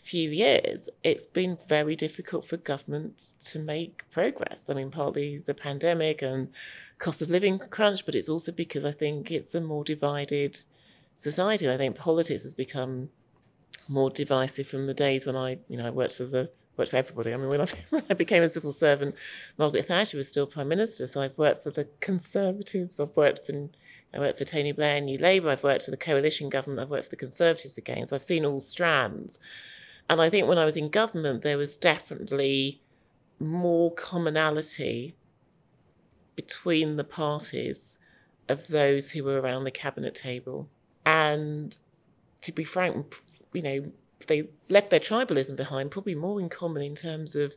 few 0.02 0.30
years, 0.30 0.90
it's 1.02 1.26
been 1.26 1.58
very 1.68 1.96
difficult 1.96 2.46
for 2.46 2.58
governments 2.58 3.34
to 3.52 3.58
make 3.58 4.04
progress. 4.10 4.70
I 4.70 4.74
mean, 4.74 4.92
partly 4.92 5.38
the 5.38 5.54
pandemic 5.54 6.22
and 6.22 6.50
cost 6.98 7.22
of 7.22 7.30
living 7.30 7.58
crunch, 7.58 8.06
but 8.06 8.16
it's 8.16 8.28
also 8.28 8.52
because 8.52 8.84
I 8.84 8.92
think 8.92 9.32
it's 9.32 9.56
a 9.56 9.62
more 9.62 9.86
divided 9.86 10.60
society. 11.16 11.70
I 11.70 11.78
think 11.78 11.96
politics 11.96 12.44
has 12.44 12.54
become 12.54 13.10
more 13.88 14.10
divisive 14.10 14.68
from 14.68 14.88
the 14.88 14.94
days 14.94 15.26
when 15.26 15.36
I, 15.36 15.60
you 15.68 15.78
know, 15.78 15.88
I 15.88 15.90
worked 15.90 16.16
for 16.16 16.26
the 16.26 16.52
worked 16.78 16.92
for 16.92 16.98
everybody. 16.98 17.34
I 17.34 17.38
mean, 17.38 17.50
when 17.50 17.62
I, 17.62 17.68
when 17.90 18.04
I 18.10 18.14
became 18.14 18.44
a 18.44 18.50
civil 18.50 18.72
servant, 18.72 19.16
Margaret 19.58 19.86
Thatcher 19.86 20.18
was 20.18 20.28
still 20.28 20.48
prime 20.48 20.68
minister, 20.68 21.08
so 21.08 21.22
I've 21.22 21.38
worked 21.38 21.64
for 21.64 21.72
the 21.72 21.88
Conservatives. 22.00 23.00
I've 23.00 23.16
worked 23.16 23.46
for 23.46 23.70
I 24.14 24.20
worked 24.20 24.38
for 24.38 24.46
Tony 24.46 24.72
Blair, 24.72 25.02
New 25.02 25.18
Labour. 25.18 25.50
I've 25.50 25.64
worked 25.64 25.86
for 25.86 25.92
the 25.92 25.98
coalition 25.98 26.50
government. 26.50 26.82
I've 26.82 26.90
worked 26.90 27.06
for 27.06 27.10
the 27.12 27.16
Conservatives 27.16 27.80
again. 27.80 28.06
So 28.06 28.16
I've 28.16 28.24
seen 28.24 28.46
all 28.46 28.60
strands. 28.60 29.40
And 30.08 30.22
I 30.22 30.30
think 30.30 30.48
when 30.48 30.60
I 30.60 30.66
was 30.66 30.78
in 30.78 30.90
government, 30.90 31.42
there 31.42 31.58
was 31.58 31.78
definitely 31.78 32.82
more 33.40 33.92
commonality 33.92 35.16
between 36.36 36.96
the 36.96 37.04
parties 37.04 37.98
of 38.48 38.68
those 38.68 39.12
who 39.12 39.24
were 39.24 39.42
around 39.42 39.64
the 39.64 39.72
cabinet 39.72 40.14
table. 40.14 40.70
And 41.06 41.76
to 42.42 42.52
be 42.52 42.64
frank, 42.64 43.16
you 43.54 43.62
know, 43.62 43.92
they 44.28 44.48
left 44.70 44.90
their 44.90 45.00
tribalism 45.00 45.56
behind, 45.56 45.92
probably 45.92 46.16
more 46.16 46.40
in 46.40 46.50
common 46.50 46.82
in 46.82 46.96
terms 46.96 47.36
of 47.36 47.56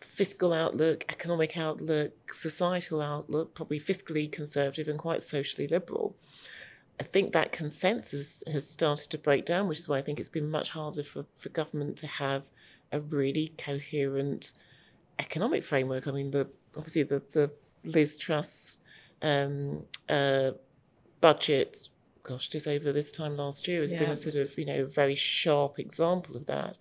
fiscal 0.00 0.52
outlook, 0.52 1.04
economic 1.08 1.56
outlook, 1.56 2.32
societal 2.32 3.00
outlook, 3.00 3.54
probably 3.54 3.80
fiscally 3.80 4.30
conservative 4.30 4.88
and 4.88 4.98
quite 4.98 5.22
socially 5.22 5.66
liberal. 5.66 6.16
I 7.00 7.04
think 7.04 7.32
that 7.32 7.52
consensus 7.52 8.44
has 8.46 8.68
started 8.68 9.10
to 9.10 9.18
break 9.18 9.44
down, 9.44 9.66
which 9.66 9.78
is 9.78 9.88
why 9.88 9.98
I 9.98 10.02
think 10.02 10.20
it's 10.20 10.28
been 10.28 10.50
much 10.50 10.70
harder 10.70 11.02
for, 11.02 11.26
for 11.34 11.48
government 11.48 11.96
to 11.98 12.06
have 12.06 12.50
a 12.92 13.00
really 13.00 13.52
coherent 13.58 14.52
economic 15.18 15.64
framework. 15.64 16.06
I 16.06 16.12
mean, 16.12 16.30
the 16.30 16.48
obviously 16.76 17.02
the, 17.02 17.22
the 17.32 17.50
Liz 17.84 18.16
Truss 18.16 18.78
um, 19.22 19.84
uh, 20.08 20.52
budget, 21.20 21.88
gosh, 22.24 22.48
just 22.48 22.66
over 22.66 22.90
this 22.90 23.12
time 23.12 23.36
last 23.36 23.68
year 23.68 23.82
has 23.82 23.92
yeah. 23.92 24.00
been 24.00 24.10
a 24.10 24.16
sort 24.16 24.34
of, 24.34 24.58
you 24.58 24.64
know, 24.64 24.86
very 24.86 25.14
sharp 25.14 25.78
example 25.78 26.36
of 26.36 26.46
that. 26.46 26.76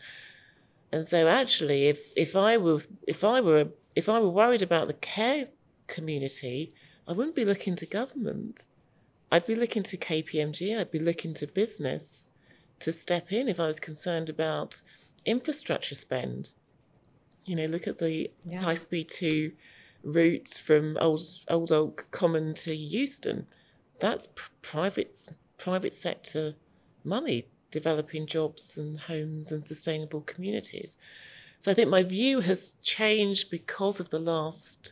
And 0.91 1.05
so 1.05 1.27
actually 1.27 1.87
if 1.87 2.11
if 2.15 2.35
I 2.35 2.57
were 2.57 2.81
if 3.07 3.23
I 3.23 3.41
were 3.41 3.67
if 3.95 4.09
I 4.09 4.19
were 4.19 4.29
worried 4.29 4.61
about 4.61 4.87
the 4.87 4.93
care 4.93 5.47
community, 5.87 6.71
I 7.07 7.13
wouldn't 7.13 7.35
be 7.35 7.45
looking 7.45 7.75
to 7.75 7.85
government. 7.85 8.63
I'd 9.31 9.45
be 9.45 9.55
looking 9.55 9.83
to 9.83 9.97
KPMG, 9.97 10.79
I'd 10.79 10.91
be 10.91 10.99
looking 10.99 11.33
to 11.35 11.47
business 11.47 12.31
to 12.79 12.91
step 12.91 13.31
in 13.31 13.47
if 13.47 13.59
I 13.59 13.65
was 13.65 13.79
concerned 13.79 14.29
about 14.29 14.81
infrastructure 15.25 15.95
spend. 15.95 16.51
You 17.45 17.55
know, 17.55 17.65
look 17.65 17.87
at 17.87 17.97
the 17.97 18.31
yeah. 18.45 18.61
high 18.61 18.75
speed 18.75 19.09
two 19.09 19.53
routes 20.03 20.57
from 20.57 20.97
Old 21.01 21.21
Old 21.49 21.71
Oak 21.71 22.07
Common 22.11 22.53
to 22.55 22.75
Euston. 22.75 23.47
That's 24.03 24.27
pr- 24.27 24.51
private 24.61 25.29
private 25.57 25.93
sector 25.93 26.55
money 27.05 27.47
developing 27.71 28.27
jobs 28.27 28.77
and 28.77 28.99
homes 28.99 29.49
and 29.49 29.65
sustainable 29.65 30.19
communities. 30.19 30.97
So 31.61 31.71
I 31.71 31.73
think 31.73 31.89
my 31.89 32.03
view 32.03 32.41
has 32.41 32.75
changed 32.83 33.49
because 33.49 34.01
of 34.01 34.09
the 34.09 34.19
last 34.19 34.91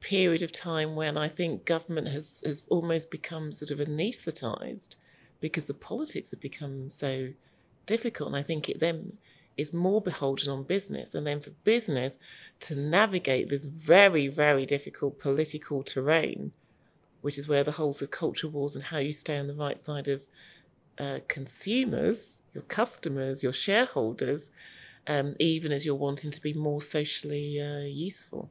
period 0.00 0.40
of 0.40 0.52
time 0.52 0.96
when 0.96 1.18
I 1.18 1.28
think 1.28 1.66
government 1.66 2.08
has, 2.08 2.40
has 2.46 2.62
almost 2.70 3.10
become 3.10 3.52
sort 3.52 3.70
of 3.70 3.78
anaesthetized 3.78 4.96
because 5.40 5.66
the 5.66 5.74
politics 5.74 6.30
have 6.30 6.40
become 6.40 6.88
so 6.88 7.28
difficult. 7.84 8.28
And 8.28 8.36
I 8.36 8.42
think 8.42 8.70
it 8.70 8.80
then 8.80 9.18
is 9.58 9.74
more 9.74 10.00
beholden 10.00 10.50
on 10.50 10.62
business. 10.62 11.14
And 11.14 11.26
then 11.26 11.40
for 11.40 11.50
business 11.64 12.16
to 12.60 12.74
navigate 12.74 13.50
this 13.50 13.66
very, 13.66 14.28
very 14.28 14.64
difficult 14.64 15.18
political 15.18 15.82
terrain, 15.82 16.52
which 17.24 17.38
is 17.38 17.48
where 17.48 17.64
the 17.64 17.72
whole 17.72 17.96
of 18.02 18.10
culture 18.10 18.48
wars 18.48 18.74
and 18.76 18.84
how 18.84 18.98
you 18.98 19.10
stay 19.10 19.38
on 19.38 19.46
the 19.46 19.54
right 19.54 19.78
side 19.78 20.08
of 20.08 20.26
uh, 20.98 21.20
consumers, 21.26 22.42
your 22.52 22.64
customers, 22.64 23.42
your 23.42 23.52
shareholders, 23.52 24.50
um, 25.06 25.34
even 25.40 25.72
as 25.72 25.86
you're 25.86 25.94
wanting 25.94 26.30
to 26.30 26.40
be 26.42 26.52
more 26.52 26.82
socially 26.82 27.58
uh, 27.58 27.86
useful. 27.86 28.50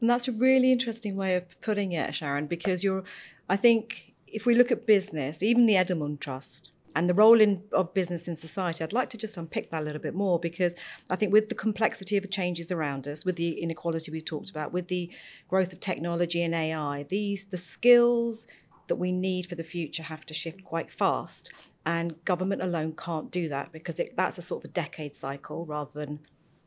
And 0.00 0.08
that's 0.08 0.28
a 0.28 0.32
really 0.32 0.70
interesting 0.70 1.16
way 1.16 1.34
of 1.34 1.60
putting 1.60 1.90
it, 1.90 2.14
Sharon, 2.14 2.46
because 2.46 2.84
you're, 2.84 3.02
I 3.48 3.56
think, 3.56 4.14
if 4.28 4.46
we 4.46 4.54
look 4.54 4.70
at 4.70 4.86
business, 4.86 5.42
even 5.42 5.66
the 5.66 5.74
Edelman 5.74 6.20
Trust, 6.20 6.70
and 6.94 7.08
the 7.08 7.14
role 7.14 7.40
in, 7.40 7.62
of 7.72 7.94
business 7.94 8.28
in 8.28 8.36
society, 8.36 8.84
I'd 8.84 8.92
like 8.92 9.10
to 9.10 9.18
just 9.18 9.36
unpick 9.36 9.70
that 9.70 9.82
a 9.82 9.84
little 9.84 10.00
bit 10.00 10.14
more 10.14 10.38
because 10.38 10.74
I 11.10 11.16
think 11.16 11.32
with 11.32 11.48
the 11.48 11.54
complexity 11.54 12.16
of 12.16 12.22
the 12.22 12.28
changes 12.28 12.70
around 12.70 13.08
us, 13.08 13.24
with 13.24 13.36
the 13.36 13.60
inequality 13.60 14.10
we 14.10 14.20
talked 14.20 14.50
about, 14.50 14.72
with 14.72 14.88
the 14.88 15.10
growth 15.48 15.72
of 15.72 15.80
technology 15.80 16.42
and 16.42 16.54
AI, 16.54 17.04
these 17.08 17.44
the 17.46 17.56
skills 17.56 18.46
that 18.88 18.96
we 18.96 19.12
need 19.12 19.46
for 19.46 19.54
the 19.54 19.64
future 19.64 20.02
have 20.02 20.26
to 20.26 20.34
shift 20.34 20.64
quite 20.64 20.90
fast, 20.90 21.52
and 21.86 22.22
government 22.24 22.62
alone 22.62 22.92
can't 22.92 23.30
do 23.30 23.48
that 23.48 23.72
because 23.72 23.98
it, 23.98 24.16
that's 24.16 24.38
a 24.38 24.42
sort 24.42 24.64
of 24.64 24.70
a 24.70 24.72
decade 24.72 25.16
cycle 25.16 25.64
rather 25.66 25.92
than 25.92 26.20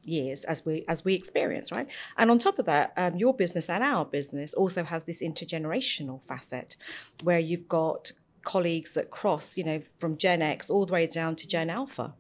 years 0.08 0.44
as 0.44 0.64
we 0.66 0.86
as 0.88 1.04
we 1.04 1.14
experience 1.14 1.72
right? 1.72 1.92
And 2.18 2.30
on 2.30 2.38
top 2.38 2.60
of 2.60 2.66
that 2.66 2.94
um, 2.96 3.16
your 3.16 3.34
business 3.34 3.70
and 3.70 3.84
our 3.84 4.06
business 4.06 4.54
also 4.54 4.84
has 4.84 5.06
this 5.06 5.22
intergenerational 5.22 6.24
facet 6.24 6.76
where 7.24 7.40
you've 7.40 7.68
got 7.68 8.12
colleagues 8.46 8.94
that 8.94 9.10
cross 9.10 9.58
you 9.58 9.64
know 9.64 9.82
from 10.00 10.16
gen 10.18 10.42
x 10.42 10.70
all 10.70 10.86
the 10.86 10.94
way 10.94 11.06
down 11.06 11.36
to 11.36 11.48
gen 11.48 11.70
alpha 11.70 12.14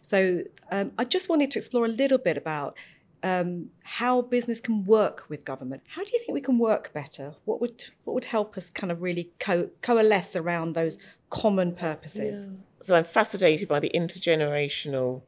so 0.00 0.42
um, 0.70 0.92
i 0.96 1.04
just 1.04 1.28
wanted 1.28 1.50
to 1.50 1.58
explore 1.58 1.84
a 1.84 1.88
little 1.88 2.18
bit 2.18 2.36
about 2.36 2.78
um, 3.24 3.70
how 3.82 4.20
business 4.20 4.60
can 4.60 4.84
work 4.84 5.24
with 5.30 5.46
government. 5.46 5.82
How 5.88 6.04
do 6.04 6.10
you 6.12 6.18
think 6.18 6.34
we 6.34 6.42
can 6.42 6.58
work 6.58 6.92
better? 6.92 7.34
What 7.46 7.58
would 7.58 7.86
what 8.04 8.12
would 8.12 8.26
help 8.26 8.58
us 8.58 8.68
kind 8.68 8.92
of 8.92 9.02
really 9.02 9.30
co- 9.40 9.70
coalesce 9.80 10.36
around 10.36 10.74
those 10.74 10.98
common 11.30 11.74
purposes? 11.74 12.44
Yeah. 12.44 12.56
So 12.82 12.96
I'm 12.96 13.04
fascinated 13.04 13.66
by 13.66 13.80
the 13.80 13.90
intergenerational 13.94 15.22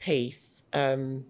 piece. 0.00 0.64
Um, 0.72 1.26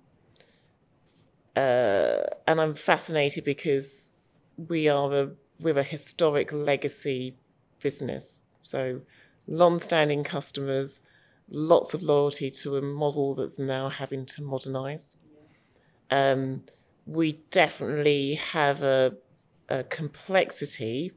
uh, 1.54 2.22
and 2.46 2.60
I'm 2.60 2.74
fascinated 2.74 3.44
because 3.44 4.14
we 4.56 4.88
are 4.88 5.12
a 5.12 5.30
we're 5.60 5.78
a 5.78 5.82
historic 5.82 6.50
legacy 6.50 7.36
business. 7.80 8.40
So 8.62 9.00
long-standing 9.46 10.24
customers, 10.24 11.00
lots 11.48 11.94
of 11.94 12.02
loyalty 12.02 12.50
to 12.50 12.76
a 12.76 12.82
model 12.82 13.34
that's 13.34 13.58
now 13.58 13.88
having 13.88 14.26
to 14.26 14.42
modernize. 14.42 15.16
Um, 16.10 16.64
we 17.06 17.40
definitely 17.50 18.34
have 18.34 18.82
a, 18.82 19.16
a 19.68 19.84
complexity. 19.84 21.12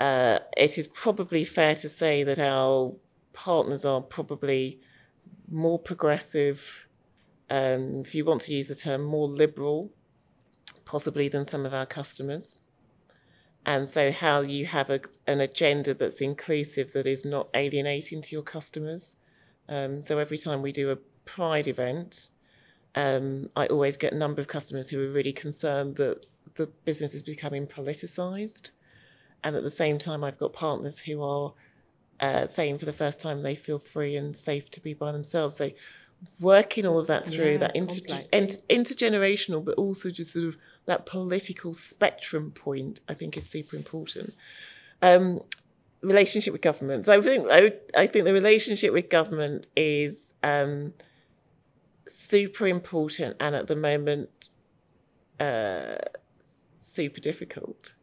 Uh, 0.00 0.40
it 0.56 0.76
is 0.78 0.88
probably 0.88 1.44
fair 1.44 1.74
to 1.76 1.88
say 1.88 2.24
that 2.24 2.38
our 2.38 2.94
partners 3.32 3.84
are 3.84 4.00
probably 4.00 4.80
more 5.50 5.78
progressive, 5.78 6.86
um, 7.50 8.00
if 8.00 8.14
you 8.14 8.24
want 8.24 8.40
to 8.42 8.52
use 8.52 8.68
the 8.68 8.74
term, 8.74 9.02
more 9.02 9.28
liberal, 9.28 9.90
possibly 10.84 11.28
than 11.28 11.44
some 11.44 11.66
of 11.66 11.74
our 11.74 11.86
customers. 11.86 12.58
And 13.64 13.88
so, 13.88 14.10
how 14.10 14.40
you 14.40 14.66
have 14.66 14.90
a, 14.90 15.00
an 15.26 15.40
agenda 15.40 15.94
that's 15.94 16.20
inclusive, 16.20 16.92
that 16.92 17.06
is 17.06 17.24
not 17.24 17.48
alienating 17.54 18.20
to 18.22 18.34
your 18.34 18.42
customers. 18.42 19.16
Um, 19.68 20.02
so, 20.02 20.18
every 20.18 20.38
time 20.38 20.62
we 20.62 20.72
do 20.72 20.90
a 20.90 20.98
Pride 21.24 21.68
event, 21.68 22.28
um, 22.96 23.48
I 23.54 23.66
always 23.68 23.96
get 23.96 24.12
a 24.12 24.16
number 24.16 24.40
of 24.40 24.48
customers 24.48 24.90
who 24.90 25.00
are 25.00 25.12
really 25.12 25.32
concerned 25.32 25.96
that 25.96 26.26
the 26.56 26.66
business 26.84 27.14
is 27.14 27.22
becoming 27.22 27.66
politicized. 27.66 28.72
And 29.44 29.56
at 29.56 29.62
the 29.62 29.70
same 29.70 29.98
time, 29.98 30.24
I've 30.24 30.38
got 30.38 30.52
partners 30.52 31.00
who 31.00 31.22
are 31.22 31.54
uh, 32.20 32.46
saying 32.46 32.78
for 32.78 32.84
the 32.84 32.92
first 32.92 33.20
time 33.20 33.42
they 33.42 33.54
feel 33.54 33.78
free 33.78 34.16
and 34.16 34.36
safe 34.36 34.70
to 34.70 34.80
be 34.80 34.94
by 34.94 35.12
themselves. 35.12 35.56
So 35.56 35.70
working 36.40 36.86
all 36.86 36.98
of 36.98 37.08
that 37.08 37.24
through 37.24 37.52
yeah, 37.52 37.58
that 37.58 37.76
inter- 37.76 38.24
inter- 38.32 38.56
intergenerational, 38.68 39.64
but 39.64 39.74
also 39.74 40.10
just 40.10 40.32
sort 40.32 40.46
of 40.46 40.56
that 40.86 41.06
political 41.06 41.74
spectrum 41.74 42.50
point, 42.50 43.00
I 43.08 43.14
think 43.14 43.36
is 43.36 43.48
super 43.48 43.76
important. 43.76 44.34
Um, 45.00 45.40
relationship 46.02 46.52
with 46.52 46.62
government. 46.62 47.04
So 47.04 47.16
I 47.16 47.20
think 47.20 47.46
I, 47.50 47.72
I 47.96 48.06
think 48.06 48.24
the 48.24 48.32
relationship 48.32 48.92
with 48.92 49.08
government 49.08 49.66
is 49.76 50.34
um, 50.42 50.92
super 52.08 52.66
important 52.66 53.36
and 53.40 53.54
at 53.54 53.68
the 53.68 53.76
moment 53.76 54.48
uh, 55.40 55.96
super 56.76 57.20
difficult. 57.20 57.94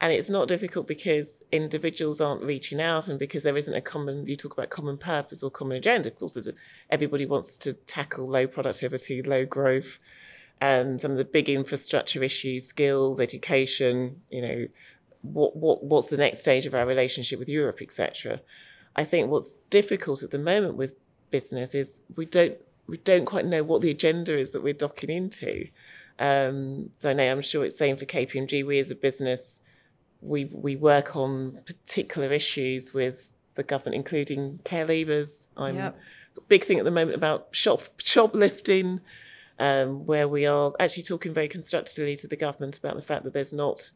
And 0.00 0.12
it's 0.12 0.30
not 0.30 0.46
difficult 0.46 0.86
because 0.86 1.42
individuals 1.50 2.20
aren't 2.20 2.44
reaching 2.44 2.80
out 2.80 3.08
and 3.08 3.18
because 3.18 3.42
there 3.42 3.56
isn't 3.56 3.74
a 3.74 3.80
common, 3.80 4.28
you 4.28 4.36
talk 4.36 4.52
about 4.52 4.70
common 4.70 4.96
purpose 4.96 5.42
or 5.42 5.50
common 5.50 5.76
agenda. 5.76 6.08
Of 6.08 6.18
course, 6.20 6.36
a, 6.46 6.52
everybody 6.88 7.26
wants 7.26 7.56
to 7.58 7.72
tackle 7.72 8.28
low 8.28 8.46
productivity, 8.46 9.22
low 9.22 9.44
growth, 9.44 9.98
um, 10.60 10.98
some 10.98 11.12
of 11.12 11.18
the 11.18 11.24
big 11.24 11.48
infrastructure 11.48 12.22
issues, 12.22 12.66
skills, 12.66 13.20
education, 13.20 14.20
you 14.30 14.42
know, 14.42 14.66
what, 15.22 15.56
what, 15.56 15.84
what's 15.84 16.08
the 16.08 16.16
next 16.16 16.40
stage 16.40 16.66
of 16.66 16.74
our 16.74 16.86
relationship 16.86 17.38
with 17.38 17.48
Europe, 17.48 17.78
etc. 17.80 18.40
I 18.96 19.04
think 19.04 19.30
what's 19.30 19.52
difficult 19.70 20.22
at 20.22 20.30
the 20.30 20.38
moment 20.38 20.74
with 20.74 20.94
business 21.30 21.74
is 21.74 22.00
we 22.16 22.24
don't 22.24 22.56
we 22.86 22.96
don't 22.96 23.26
quite 23.26 23.44
know 23.44 23.62
what 23.62 23.82
the 23.82 23.90
agenda 23.90 24.36
is 24.36 24.52
that 24.52 24.62
we're 24.62 24.72
docking 24.72 25.10
into. 25.10 25.68
Um, 26.18 26.90
so 26.96 27.12
now 27.12 27.30
I'm 27.30 27.42
sure 27.42 27.64
it's 27.64 27.76
same 27.76 27.96
for 27.96 28.06
KPMG. 28.06 28.66
We 28.66 28.78
as 28.78 28.90
a 28.90 28.96
business, 28.96 29.60
we 30.20 30.46
we 30.46 30.74
work 30.74 31.14
on 31.14 31.60
particular 31.66 32.32
issues 32.32 32.92
with 32.92 33.32
the 33.54 33.62
government, 33.62 33.96
including 33.96 34.60
care 34.64 34.86
leavers. 34.86 35.46
I'm 35.56 35.76
yep. 35.76 35.98
big 36.48 36.64
thing 36.64 36.78
at 36.78 36.84
the 36.84 36.90
moment 36.90 37.14
about 37.14 37.48
shop 37.52 37.82
shoplifting, 37.98 39.00
um, 39.58 40.06
where 40.06 40.28
we 40.28 40.46
are 40.46 40.72
actually 40.78 41.02
talking 41.02 41.34
very 41.34 41.48
constructively 41.48 42.16
to 42.16 42.28
the 42.28 42.36
government 42.36 42.78
about 42.78 42.96
the 42.96 43.02
fact 43.02 43.24
that 43.24 43.32
there's 43.32 43.52
not 43.52 43.90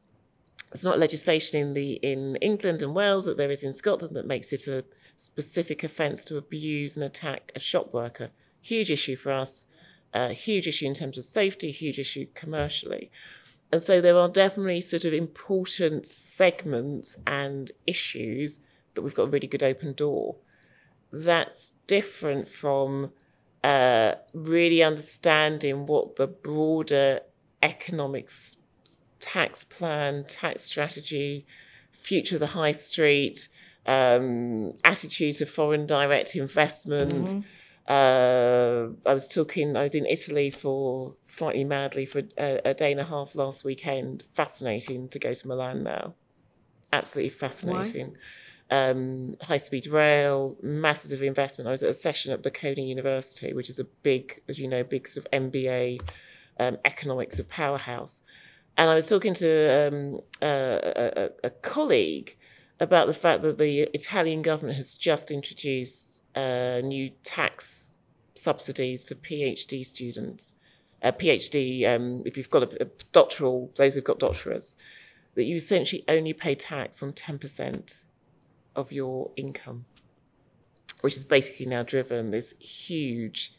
there's 0.71 0.85
not 0.85 0.99
legislation 0.99 1.61
in 1.61 1.75
the 1.75 1.95
in 1.95 2.37
England 2.37 2.83
and 2.83 2.95
Wales 2.95 3.25
that 3.26 3.37
there 3.37 3.50
is 3.50 3.62
in 3.62 3.73
Scotland 3.73 4.16
that 4.16 4.26
makes 4.26 4.52
it 4.52 4.66
a 4.66 4.85
specific 5.16 5.85
offence 5.85 6.25
to 6.25 6.37
abuse 6.37 6.97
and 6.97 7.04
attack 7.04 7.52
a 7.54 7.61
shop 7.61 7.92
worker. 7.92 8.31
Huge 8.61 8.90
issue 8.90 9.16
for 9.16 9.33
us 9.33 9.66
a 10.14 10.33
huge 10.33 10.66
issue 10.66 10.87
in 10.87 10.95
terms 10.95 11.19
of 11.19 11.25
safety, 11.25 11.71
huge 11.71 11.99
issue 11.99 12.26
commercially. 12.35 13.11
And 13.73 13.83
so 13.83 14.00
there 14.00 14.16
are 14.16 14.28
definitely 14.28 14.83
sort 14.83 15.04
of 15.04 15.14
important 15.14 16.04
segments 16.04 17.19
and 17.26 17.73
issues 17.87 18.61
that 18.95 19.02
we've 19.02 19.14
got 19.14 19.25
a 19.25 19.31
really 19.31 19.47
good 19.47 19.62
open 19.62 19.95
door. 19.95 20.37
That's 21.11 21.73
different 21.87 22.47
from 22.47 23.12
uh, 23.64 24.14
really 24.33 24.83
understanding 24.83 25.87
what 25.87 26.16
the 26.16 26.26
broader 26.26 27.21
economics 27.62 28.57
tax 29.21 29.64
plan, 29.64 30.25
tax 30.26 30.62
strategy, 30.62 31.47
future 31.92 32.37
of 32.37 32.40
the 32.40 32.49
high 32.49 32.73
street, 32.73 33.49
um, 33.87 34.73
attitude 34.85 35.37
to 35.37 35.47
foreign 35.47 35.87
direct 35.87 36.35
investment. 36.35 37.28
Mm-hmm 37.28 37.40
uh, 37.87 38.88
I 39.04 39.14
was 39.14 39.26
talking, 39.26 39.76
I 39.76 39.83
was 39.83 39.95
in 39.95 40.07
Italy 40.07 40.50
for 40.50 41.16
slightly 41.23 41.64
madly 41.64 42.07
for 42.07 42.23
a, 42.38 42.61
a, 42.64 42.75
day 42.75 42.92
and 42.92 43.00
a 43.00 43.04
half 43.04 43.35
last 43.35 43.64
weekend. 43.64 44.23
Fascinating 44.35 45.09
to 45.09 45.19
go 45.19 45.35
to 45.35 45.49
Milan 45.49 45.83
now. 45.83 46.14
Absolutely 46.92 47.31
fascinating. 47.31 48.16
Um, 48.73 49.37
high 49.43 49.59
speed 49.59 49.87
rail, 49.87 50.57
massive 50.62 51.23
investment. 51.23 51.69
I 51.69 51.73
was 51.73 51.83
at 51.83 51.91
a 51.91 51.95
session 51.95 52.33
at 52.33 52.43
Bocconi 52.43 52.88
University, 52.88 53.52
which 53.52 53.69
is 53.69 53.79
a 53.79 53.85
big, 53.85 54.41
as 54.49 54.59
you 54.59 54.67
know, 54.67 54.83
big 54.83 55.07
sort 55.07 55.26
of 55.26 55.31
MBA 55.31 56.00
um, 56.59 56.79
economics 56.87 57.38
of 57.38 57.50
powerhouse. 57.50 58.23
And 58.79 58.88
I 58.88 58.95
was 58.95 59.07
talking 59.09 59.35
to 59.35 59.88
um, 59.88 60.21
a, 60.41 61.31
a, 61.45 61.49
a 61.49 61.50
colleague 61.50 62.37
about 62.81 63.07
the 63.07 63.14
fact 63.14 63.43
that 63.43 63.59
the 63.59 63.83
Italian 63.95 64.43
government 64.43 64.76
has 64.76 64.95
just 64.95 65.31
introduced 65.31 66.25
uh, 66.35 66.81
new 66.83 67.11
tax 67.23 67.91
subsidies 68.35 69.05
for 69.05 69.14
PhD 69.14 69.85
students. 69.85 70.55
A 71.02 71.12
PhD, 71.12 71.87
um, 71.95 72.23
if 72.25 72.37
you've 72.37 72.50
got 72.50 72.62
a, 72.64 72.83
a, 72.83 72.87
doctoral, 73.12 73.71
those 73.76 73.95
who've 73.95 74.05
got 74.05 74.19
doctorates, 74.19 74.76
that 75.35 75.45
you 75.45 75.57
essentially 75.57 76.05
only 76.09 76.33
pay 76.33 76.55
tax 76.55 77.02
on 77.02 77.12
10% 77.12 78.05
of 78.76 78.93
your 78.93 79.31
income, 79.37 79.85
which 81.00 81.17
is 81.17 81.25
basically 81.25 81.67
now 81.67 81.83
driven 81.83 82.31
this 82.31 82.55
huge 82.59 83.52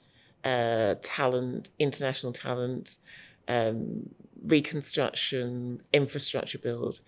uh, 0.43 0.95
talent, 1.01 1.69
international 1.79 2.33
talent, 2.33 2.97
um, 3.47 4.09
reconstruction, 4.45 5.81
infrastructure 5.93 6.57
build 6.57 6.99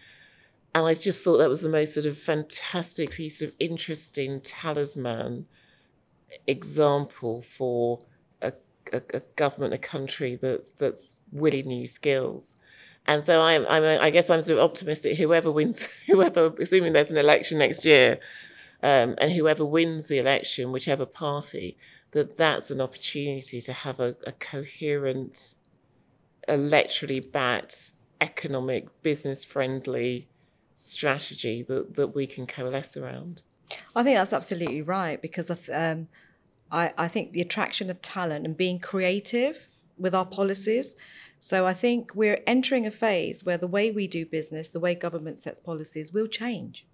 and 0.75 0.85
I 0.85 0.93
just 0.93 1.21
thought 1.21 1.37
that 1.37 1.47
was 1.47 1.61
the 1.61 1.69
most 1.69 1.93
sort 1.93 2.05
of 2.05 2.17
fantastic 2.17 3.11
piece 3.11 3.41
of 3.41 3.53
interesting 3.59 4.41
talisman 4.41 5.45
example 6.47 7.41
for 7.43 8.01
a, 8.41 8.51
a, 8.91 9.01
a 9.13 9.21
government, 9.37 9.73
a 9.73 9.77
country 9.77 10.35
that's 10.35 10.71
that's 10.71 11.15
winning 11.31 11.67
new 11.67 11.87
skills. 11.87 12.57
And 13.07 13.23
so 13.23 13.41
I'm, 13.41 13.65
I'm 13.67 13.83
I 13.83 14.09
guess 14.09 14.29
I'm 14.29 14.41
sort 14.41 14.59
of 14.59 14.63
optimistic. 14.63 15.17
Whoever 15.17 15.51
wins, 15.51 15.85
whoever, 16.07 16.53
assuming 16.59 16.93
there's 16.93 17.11
an 17.11 17.17
election 17.17 17.57
next 17.57 17.85
year, 17.85 18.19
um, 18.81 19.15
and 19.19 19.31
whoever 19.31 19.65
wins 19.65 20.07
the 20.07 20.17
election, 20.17 20.71
whichever 20.71 21.05
party, 21.05 21.77
that 22.11 22.37
that's 22.37 22.71
an 22.71 22.81
opportunity 22.81 23.61
to 23.61 23.73
have 23.73 23.99
a, 23.99 24.15
a 24.25 24.31
coherent, 24.31 25.55
electorally 26.47 27.31
backed, 27.31 27.91
economic, 28.21 28.87
business 29.03 29.43
friendly 29.43 30.27
strategy 30.73 31.61
that, 31.63 31.95
that 31.95 32.09
we 32.09 32.27
can 32.27 32.45
coalesce 32.45 32.97
around. 32.97 33.43
I 33.95 34.03
think 34.03 34.17
that's 34.17 34.33
absolutely 34.33 34.81
right 34.81 35.21
because 35.21 35.49
um, 35.69 36.07
I, 36.71 36.93
I 36.97 37.07
think 37.07 37.31
the 37.31 37.41
attraction 37.41 37.89
of 37.89 38.01
talent 38.01 38.45
and 38.45 38.55
being 38.55 38.79
creative 38.79 39.69
with 39.97 40.13
our 40.13 40.25
policies. 40.25 40.95
So 41.45 41.67
I 41.67 41.75
think 41.75 42.15
we're 42.15 42.41
entering 42.47 42.87
a 42.87 42.91
phase 42.91 43.43
where 43.43 43.59
the 43.59 43.67
way 43.67 43.91
we 43.91 44.07
do 44.07 44.25
business, 44.25 44.67
the 44.67 44.79
way 44.79 44.95
government 44.95 45.37
sets 45.37 45.59
policies 45.59 46.11
will 46.11 46.25
change 46.25 46.87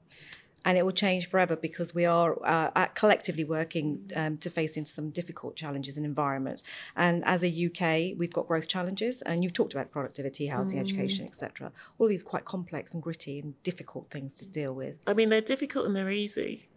and 0.66 0.78
it 0.78 0.84
will 0.84 0.92
change 0.92 1.30
forever 1.30 1.56
because 1.56 1.96
we 1.96 2.06
are 2.06 2.38
uh, 2.44 2.88
collectively 2.88 3.46
working 3.46 4.12
um, 4.14 4.38
to 4.40 4.50
face 4.50 4.76
into 4.76 4.92
some 4.92 5.10
difficult 5.10 5.56
challenges 5.56 5.96
and 5.96 6.06
environments. 6.06 6.64
And 6.98 7.24
as 7.24 7.46
a 7.46 7.48
UK, 7.48 8.20
we've 8.20 8.34
got 8.34 8.46
growth 8.46 8.68
challenges, 8.68 9.22
and 9.22 9.42
you've 9.42 9.54
talked 9.54 9.74
about 9.74 9.90
productivity, 9.90 10.48
housing, 10.48 10.80
mm. 10.80 10.82
education, 10.82 11.26
etc. 11.26 11.72
All 11.98 12.10
these 12.10 12.22
quite 12.22 12.44
complex 12.44 12.94
and 12.94 13.02
gritty 13.02 13.40
and 13.40 13.54
difficult 13.64 14.10
things 14.10 14.36
to 14.36 14.46
deal 14.46 14.76
with. 14.76 14.98
I 15.08 15.14
mean, 15.14 15.30
they're 15.30 15.40
difficult 15.40 15.86
and 15.86 15.96
they're 15.96 16.12
easy. 16.12 16.68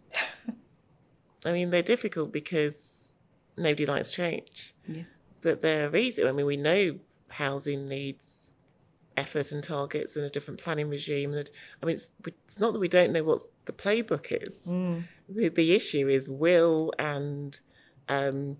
I 1.45 1.51
mean, 1.51 1.71
they're 1.71 1.83
difficult 1.83 2.31
because 2.31 3.11
nobody 3.57 3.85
likes 3.85 4.11
change. 4.11 4.73
Yeah. 4.87 5.03
But 5.41 5.61
they're 5.61 5.93
easy. 5.93 6.25
I 6.25 6.31
mean, 6.31 6.45
we 6.45 6.55
know 6.55 6.99
housing 7.37 7.85
needs 7.87 8.53
effort 9.17 9.51
and 9.51 9.63
targets 9.63 10.15
and 10.15 10.25
a 10.25 10.29
different 10.29 10.59
planning 10.59 10.89
regime. 10.89 11.33
And 11.33 11.49
I 11.81 11.85
mean, 11.85 11.93
it's, 11.93 12.11
it's 12.25 12.59
not 12.59 12.73
that 12.73 12.79
we 12.79 12.87
don't 12.87 13.11
know 13.11 13.23
what 13.23 13.41
the 13.65 13.73
playbook 13.73 14.27
is. 14.29 14.67
Mm. 14.67 15.03
The, 15.29 15.49
the 15.49 15.73
issue 15.73 16.07
is 16.09 16.29
will 16.29 16.91
and 16.99 17.57
um, 18.09 18.57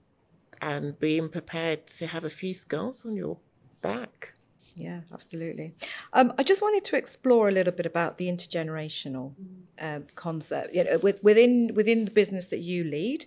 and 0.62 0.98
being 1.00 1.30
prepared 1.30 1.86
to 1.88 2.08
have 2.08 2.24
a 2.24 2.30
few 2.30 2.54
scars 2.54 3.06
on 3.06 3.16
your 3.16 3.38
back. 3.82 4.34
Yeah, 4.76 5.02
absolutely. 5.14 5.74
Um, 6.14 6.34
I 6.38 6.44
just 6.44 6.62
wanted 6.62 6.84
to 6.86 6.98
explore 6.98 7.48
a 7.48 7.52
little 7.52 7.72
bit 7.72 7.86
about 7.86 8.18
the 8.18 8.28
intergenerational 8.28 9.34
um, 9.80 10.06
concept. 10.16 10.74
You 10.74 10.84
know, 10.84 10.98
with, 10.98 11.24
within 11.24 11.74
within 11.76 12.06
the 12.06 12.12
business 12.12 12.48
that 12.48 12.60
you 12.60 12.84
lead, 12.84 13.26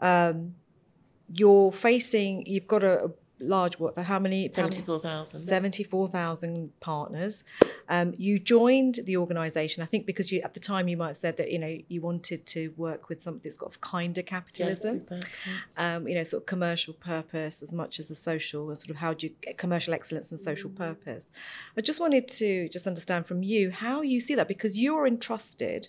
um, 0.00 0.54
you're 1.32 1.72
facing. 1.72 2.44
You've 2.46 2.66
got 2.66 2.82
a, 2.82 3.04
a 3.04 3.10
large 3.44 3.78
work 3.78 3.94
for 3.94 4.02
how 4.02 4.18
many 4.18 4.50
74,000 4.50 5.46
74,000 5.46 6.80
partners. 6.80 7.44
Um, 7.88 8.14
you 8.16 8.38
joined 8.38 9.00
the 9.04 9.16
organization 9.16 9.82
I 9.82 9.86
think 9.86 10.06
because 10.06 10.32
you 10.32 10.40
at 10.42 10.54
the 10.54 10.60
time 10.60 10.88
you 10.88 10.96
might 10.96 11.08
have 11.08 11.16
said 11.16 11.36
that 11.36 11.50
you 11.50 11.58
know 11.58 11.78
you 11.88 12.00
wanted 12.00 12.46
to 12.46 12.72
work 12.76 13.08
with 13.08 13.22
something 13.22 13.42
that's 13.42 13.56
got 13.56 13.80
kinder 13.80 14.22
capitalism. 14.22 14.94
Yes, 14.94 15.02
exactly. 15.04 15.52
um, 15.76 16.08
you 16.08 16.14
know 16.14 16.22
sort 16.22 16.42
of 16.42 16.46
commercial 16.46 16.94
purpose 16.94 17.62
as 17.62 17.72
much 17.72 17.98
as 17.98 18.08
the 18.08 18.14
social 18.14 18.68
and 18.68 18.78
sort 18.78 18.90
of 18.90 18.96
how 18.96 19.14
do 19.14 19.26
you 19.26 19.34
get 19.40 19.58
commercial 19.58 19.94
excellence 19.94 20.30
and 20.30 20.40
social 20.40 20.70
mm. 20.70 20.76
purpose. 20.76 21.30
I 21.76 21.80
just 21.80 22.00
wanted 22.00 22.28
to 22.28 22.68
just 22.68 22.86
understand 22.86 23.26
from 23.26 23.42
you 23.42 23.70
how 23.70 24.02
you 24.02 24.20
see 24.20 24.34
that 24.34 24.48
because 24.48 24.78
you're 24.78 25.06
entrusted 25.06 25.88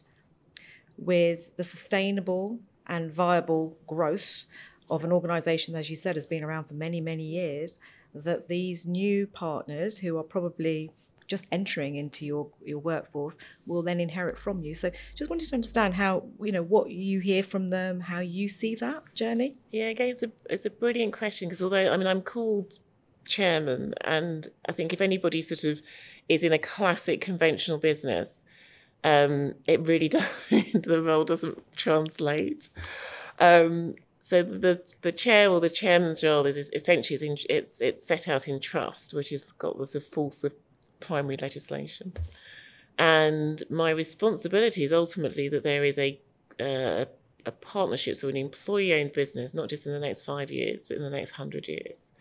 with 0.97 1.55
the 1.57 1.63
sustainable 1.63 2.59
and 2.87 3.11
viable 3.11 3.77
growth 3.87 4.45
of 4.89 5.03
an 5.03 5.11
organization, 5.11 5.75
as 5.75 5.89
you 5.89 5.95
said, 5.95 6.15
has 6.15 6.25
been 6.25 6.43
around 6.43 6.65
for 6.65 6.73
many, 6.73 7.01
many 7.01 7.23
years, 7.23 7.79
that 8.13 8.47
these 8.47 8.85
new 8.85 9.27
partners 9.27 9.99
who 9.99 10.17
are 10.17 10.23
probably 10.23 10.91
just 11.27 11.47
entering 11.51 11.95
into 11.95 12.25
your 12.25 12.47
your 12.63 12.79
workforce 12.79 13.37
will 13.65 13.81
then 13.81 13.99
inherit 13.99 14.37
from 14.37 14.61
you. 14.61 14.73
So 14.73 14.91
just 15.15 15.29
wanted 15.29 15.49
to 15.49 15.55
understand 15.55 15.95
how 15.95 16.25
you 16.41 16.51
know 16.51 16.63
what 16.63 16.91
you 16.91 17.19
hear 17.19 17.43
from 17.43 17.69
them, 17.69 17.99
how 17.99 18.19
you 18.19 18.47
see 18.47 18.75
that 18.75 19.15
journey. 19.15 19.55
Yeah, 19.71 19.85
again, 19.85 20.09
it's 20.09 20.23
a 20.23 20.31
it's 20.49 20.65
a 20.65 20.69
brilliant 20.69 21.13
question 21.13 21.47
because 21.47 21.61
although 21.61 21.91
I 21.91 21.97
mean 21.97 22.07
I'm 22.07 22.21
called 22.21 22.79
chairman, 23.27 23.93
and 24.01 24.47
I 24.67 24.71
think 24.71 24.93
if 24.93 25.01
anybody 25.01 25.41
sort 25.41 25.63
of 25.63 25.81
is 26.29 26.43
in 26.43 26.53
a 26.53 26.59
classic 26.59 27.21
conventional 27.21 27.77
business, 27.77 28.45
um, 29.03 29.55
it 29.65 29.81
really 29.81 30.09
does 30.09 30.49
the 30.49 31.01
role 31.01 31.25
doesn't 31.25 31.61
translate. 31.75 32.69
Um, 33.39 33.95
so 34.25 34.41
the 34.41 34.81
the 35.01 35.11
chair 35.11 35.51
or 35.51 35.59
the 35.59 35.69
chairman's 35.69 36.23
role 36.23 36.47
is, 36.47 36.57
is 36.57 36.71
essentially 36.73 37.27
in, 37.27 37.37
it's 37.47 37.79
it's 37.79 38.03
set 38.03 38.27
out 38.27 38.47
in 38.47 38.59
trust, 38.59 39.13
which 39.13 39.29
has 39.29 39.51
got 39.51 39.77
the 39.77 39.85
sort 39.85 40.03
of 40.03 40.09
force 40.09 40.43
of 40.43 40.55
primary 40.99 41.37
legislation. 41.37 42.11
And 42.97 43.61
my 43.69 43.91
responsibility 43.91 44.83
is 44.83 44.91
ultimately 44.91 45.47
that 45.49 45.63
there 45.63 45.85
is 45.85 45.99
a 45.99 46.19
uh, 46.59 47.05
a 47.45 47.51
partnership, 47.51 48.15
so 48.15 48.27
an 48.27 48.35
employee-owned 48.35 49.13
business, 49.13 49.53
not 49.53 49.69
just 49.69 49.85
in 49.85 49.93
the 49.93 49.99
next 49.99 50.23
five 50.23 50.49
years, 50.49 50.87
but 50.87 50.97
in 50.97 51.03
the 51.03 51.11
next 51.11 51.29
hundred 51.41 51.67
years. 51.67 52.11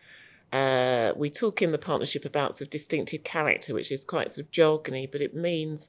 Uh, 0.53 1.15
we 1.17 1.31
talk 1.31 1.63
in 1.63 1.73
the 1.73 1.79
partnership 1.79 2.27
about 2.27 2.53
sort 2.53 2.67
of 2.67 2.71
distinctive 2.71 3.25
character, 3.25 3.73
which 3.73 3.91
is 3.91 4.05
quite 4.05 4.31
sort 4.31 4.45
of 4.45 4.53
jargony, 4.53 5.11
but 5.11 5.23
it 5.23 5.35
means 5.35 5.89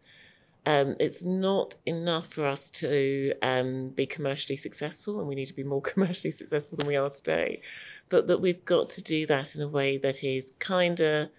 Um, 0.65 0.95
it's 0.99 1.23
not 1.23 1.75
enough 1.86 2.28
for 2.28 2.45
us 2.45 2.71
to 2.71 3.34
um, 3.41 3.89
be 3.89 4.06
commercially 4.06 4.58
successful, 4.58 5.19
and 5.19 5.28
we 5.28 5.36
need 5.36 5.45
to 5.47 5.54
be 5.54 5.63
more 5.63 5.82
commercially 5.93 6.32
successful 6.32 6.78
than 6.78 6.88
we 6.88 6.95
are 6.95 7.10
today. 7.10 7.62
But 8.10 8.28
that 8.28 8.41
we've 8.41 8.63
got 8.65 8.89
to 8.91 9.04
do 9.04 9.25
that 9.28 9.56
in 9.56 9.62
a 9.62 9.67
way 9.67 9.97
that 9.97 10.23
is 10.23 10.54
kinder, 10.60 11.30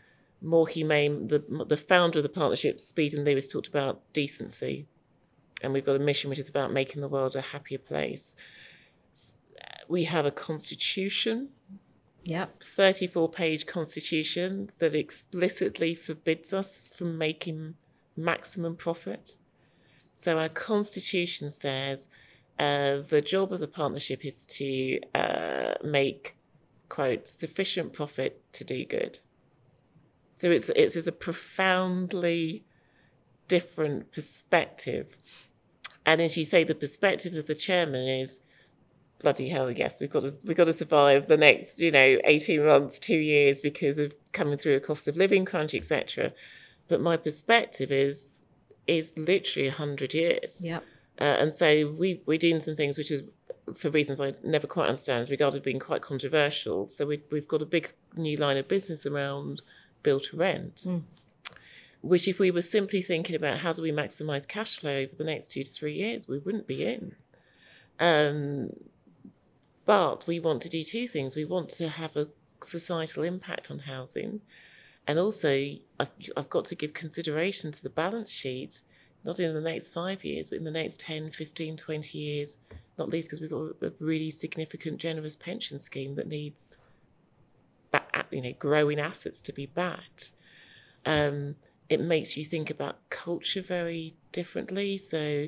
more 0.41 0.69
humane. 0.69 1.29
The, 1.29 1.45
the 1.69 1.77
founder 1.77 2.19
of 2.19 2.23
the 2.23 2.29
partnership, 2.29 2.79
Spedan 2.79 3.25
Lewis, 3.25 3.49
talked 3.49 3.69
about 3.69 4.01
decency. 4.13 4.87
And 5.63 5.73
we've 5.73 5.87
got 5.87 5.97
a 5.97 6.01
mission 6.01 6.29
which 6.29 6.39
is 6.39 6.51
about 6.51 6.73
making 6.73 7.01
the 7.01 7.09
world 7.09 7.35
a 7.35 7.41
happier 7.41 7.79
place. 7.79 8.37
We 9.89 10.05
have 10.05 10.27
a 10.27 10.31
constitution 10.31 11.49
Yep. 12.27 12.65
34 12.65 13.29
page 13.29 13.67
constitution 13.67 14.71
that 14.79 14.97
explicitly 14.97 15.95
forbids 15.95 16.53
us 16.53 16.91
from 16.93 17.17
making 17.17 17.77
maximum 18.17 18.77
profit. 18.77 19.39
So 20.15 20.39
our 20.39 20.49
constitution 20.49 21.51
says 21.51 22.09
uh, 22.59 22.99
the 23.09 23.21
job 23.21 23.53
of 23.53 23.61
the 23.61 23.69
partnership 23.69 24.25
is 24.25 24.47
to 24.47 25.01
uh, 25.15 25.75
make, 25.85 26.37
quote, 26.89 27.29
sufficient 27.29 27.93
profit 27.93 28.41
to 28.53 28.65
do 28.65 28.85
good. 28.85 29.19
So 30.37 30.51
it's, 30.51 30.69
it's, 30.71 30.97
it's 30.97 31.07
a 31.07 31.13
profoundly 31.13 32.65
different 33.49 34.13
perspective. 34.13 35.17
And 36.05 36.21
as 36.21 36.37
you 36.37 36.45
say, 36.45 36.65
the 36.65 36.75
perspective 36.75 37.35
of 37.35 37.47
the 37.47 37.55
chairman 37.55 38.09
is 38.09 38.41
bloody 39.19 39.49
hell, 39.49 39.71
yes, 39.71 40.01
we've 40.01 40.11
got 40.11 40.23
to 40.23 40.33
we've 40.45 40.57
got 40.57 40.65
to 40.65 40.73
survive 40.73 41.27
the 41.27 41.37
next, 41.37 41.81
you 41.81 41.91
know, 41.91 42.19
eighteen 42.25 42.65
months, 42.65 42.99
two 42.99 43.17
years 43.17 43.61
because 43.61 43.99
of 43.99 44.15
coming 44.33 44.59
through 44.59 44.77
a 44.77 44.81
cost 44.81 45.09
of 45.09 45.17
living 45.17 45.45
crunch, 45.45 45.75
etc. 45.75 46.33
But 46.89 47.01
my 47.01 47.17
perspective 47.17 47.91
is 47.91 48.43
is 48.87 49.17
literally 49.17 49.69
hundred 49.69 50.15
years. 50.15 50.61
Yep. 50.63 50.85
Uh, 51.19 51.25
and 51.25 51.55
so 51.55 51.95
we 51.99 52.23
we're 52.27 52.39
doing 52.39 52.61
some 52.61 52.77
things 52.77 52.99
which 52.99 53.11
is 53.11 53.23
for 53.75 53.91
reasons 53.91 54.21
I 54.21 54.35
never 54.45 54.67
quite 54.67 54.87
understand, 54.87 55.29
regarded 55.29 55.63
being 55.63 55.81
quite 55.81 56.03
controversial. 56.03 56.89
So 56.89 57.07
we 57.07 57.23
we've 57.31 57.49
got 57.49 57.63
a 57.63 57.67
big 57.67 57.93
new 58.17 58.37
line 58.37 58.57
of 58.57 58.69
business 58.69 59.07
around 59.07 59.63
build 60.03 60.25
to 60.25 60.37
rent. 60.37 60.85
Mm. 60.87 61.03
Which, 62.03 62.29
if 62.29 62.39
we 62.39 62.53
were 62.53 62.63
simply 62.63 63.03
thinking 63.03 63.35
about 63.35 63.59
how 63.59 63.73
do 63.73 63.83
we 63.83 63.91
maximize 63.91 64.47
cash 64.47 64.79
flow 64.79 64.99
over 64.99 65.17
the 65.17 65.25
next 65.25 65.49
two 65.49 65.65
to 65.65 65.71
three 65.71 65.95
years, 65.95 66.29
we 66.29 66.39
wouldn't 66.39 66.69
be 66.69 66.85
in. 66.85 67.17
Um, 67.99 68.71
but 69.87 70.27
we 70.27 70.39
want 70.39 70.63
to 70.63 70.69
do 70.69 70.85
two 70.85 71.09
things. 71.09 71.35
We 71.35 71.45
want 71.45 71.69
to 71.71 71.89
have 71.89 72.17
a 72.17 72.29
societal 72.63 73.25
impact 73.25 73.71
on 73.71 73.81
housing. 73.81 74.41
And 75.07 75.19
also, 75.19 75.77
I've, 76.01 76.11
I've 76.37 76.51
got 76.51 76.65
to 76.67 76.75
give 76.75 76.93
consideration 76.93 77.73
to 77.73 77.83
the 77.83 77.91
balance 77.91 78.31
sheet, 78.31 78.83
not 79.25 79.39
in 79.39 79.55
the 79.55 79.61
next 79.61 79.93
five 79.93 80.25
years, 80.25 80.49
but 80.49 80.59
in 80.59 80.65
the 80.65 80.71
next 80.71 81.01
10, 81.01 81.31
15, 81.31 81.77
20 81.77 82.19
years, 82.19 82.59
not 82.99 83.11
least 83.11 83.29
because 83.29 83.41
we've 83.41 83.51
got 83.51 83.89
a 83.89 83.93
really 84.01 84.31
significant, 84.31 84.99
generous 84.99 85.37
pension 85.37 85.79
scheme 85.79 86.17
that 86.17 86.29
needs 86.29 86.77
you 88.31 88.43
know, 88.43 88.53
growing 88.59 88.99
assets 88.99 89.41
to 89.43 89.53
be 89.53 89.67
backed. 89.67 90.33
Um, 91.05 91.57
it 91.89 92.01
makes 92.01 92.37
you 92.37 92.45
think 92.45 92.69
about 92.71 93.09
culture 93.11 93.63
very 93.63 94.13
differently. 94.33 94.97
So, 94.97 95.47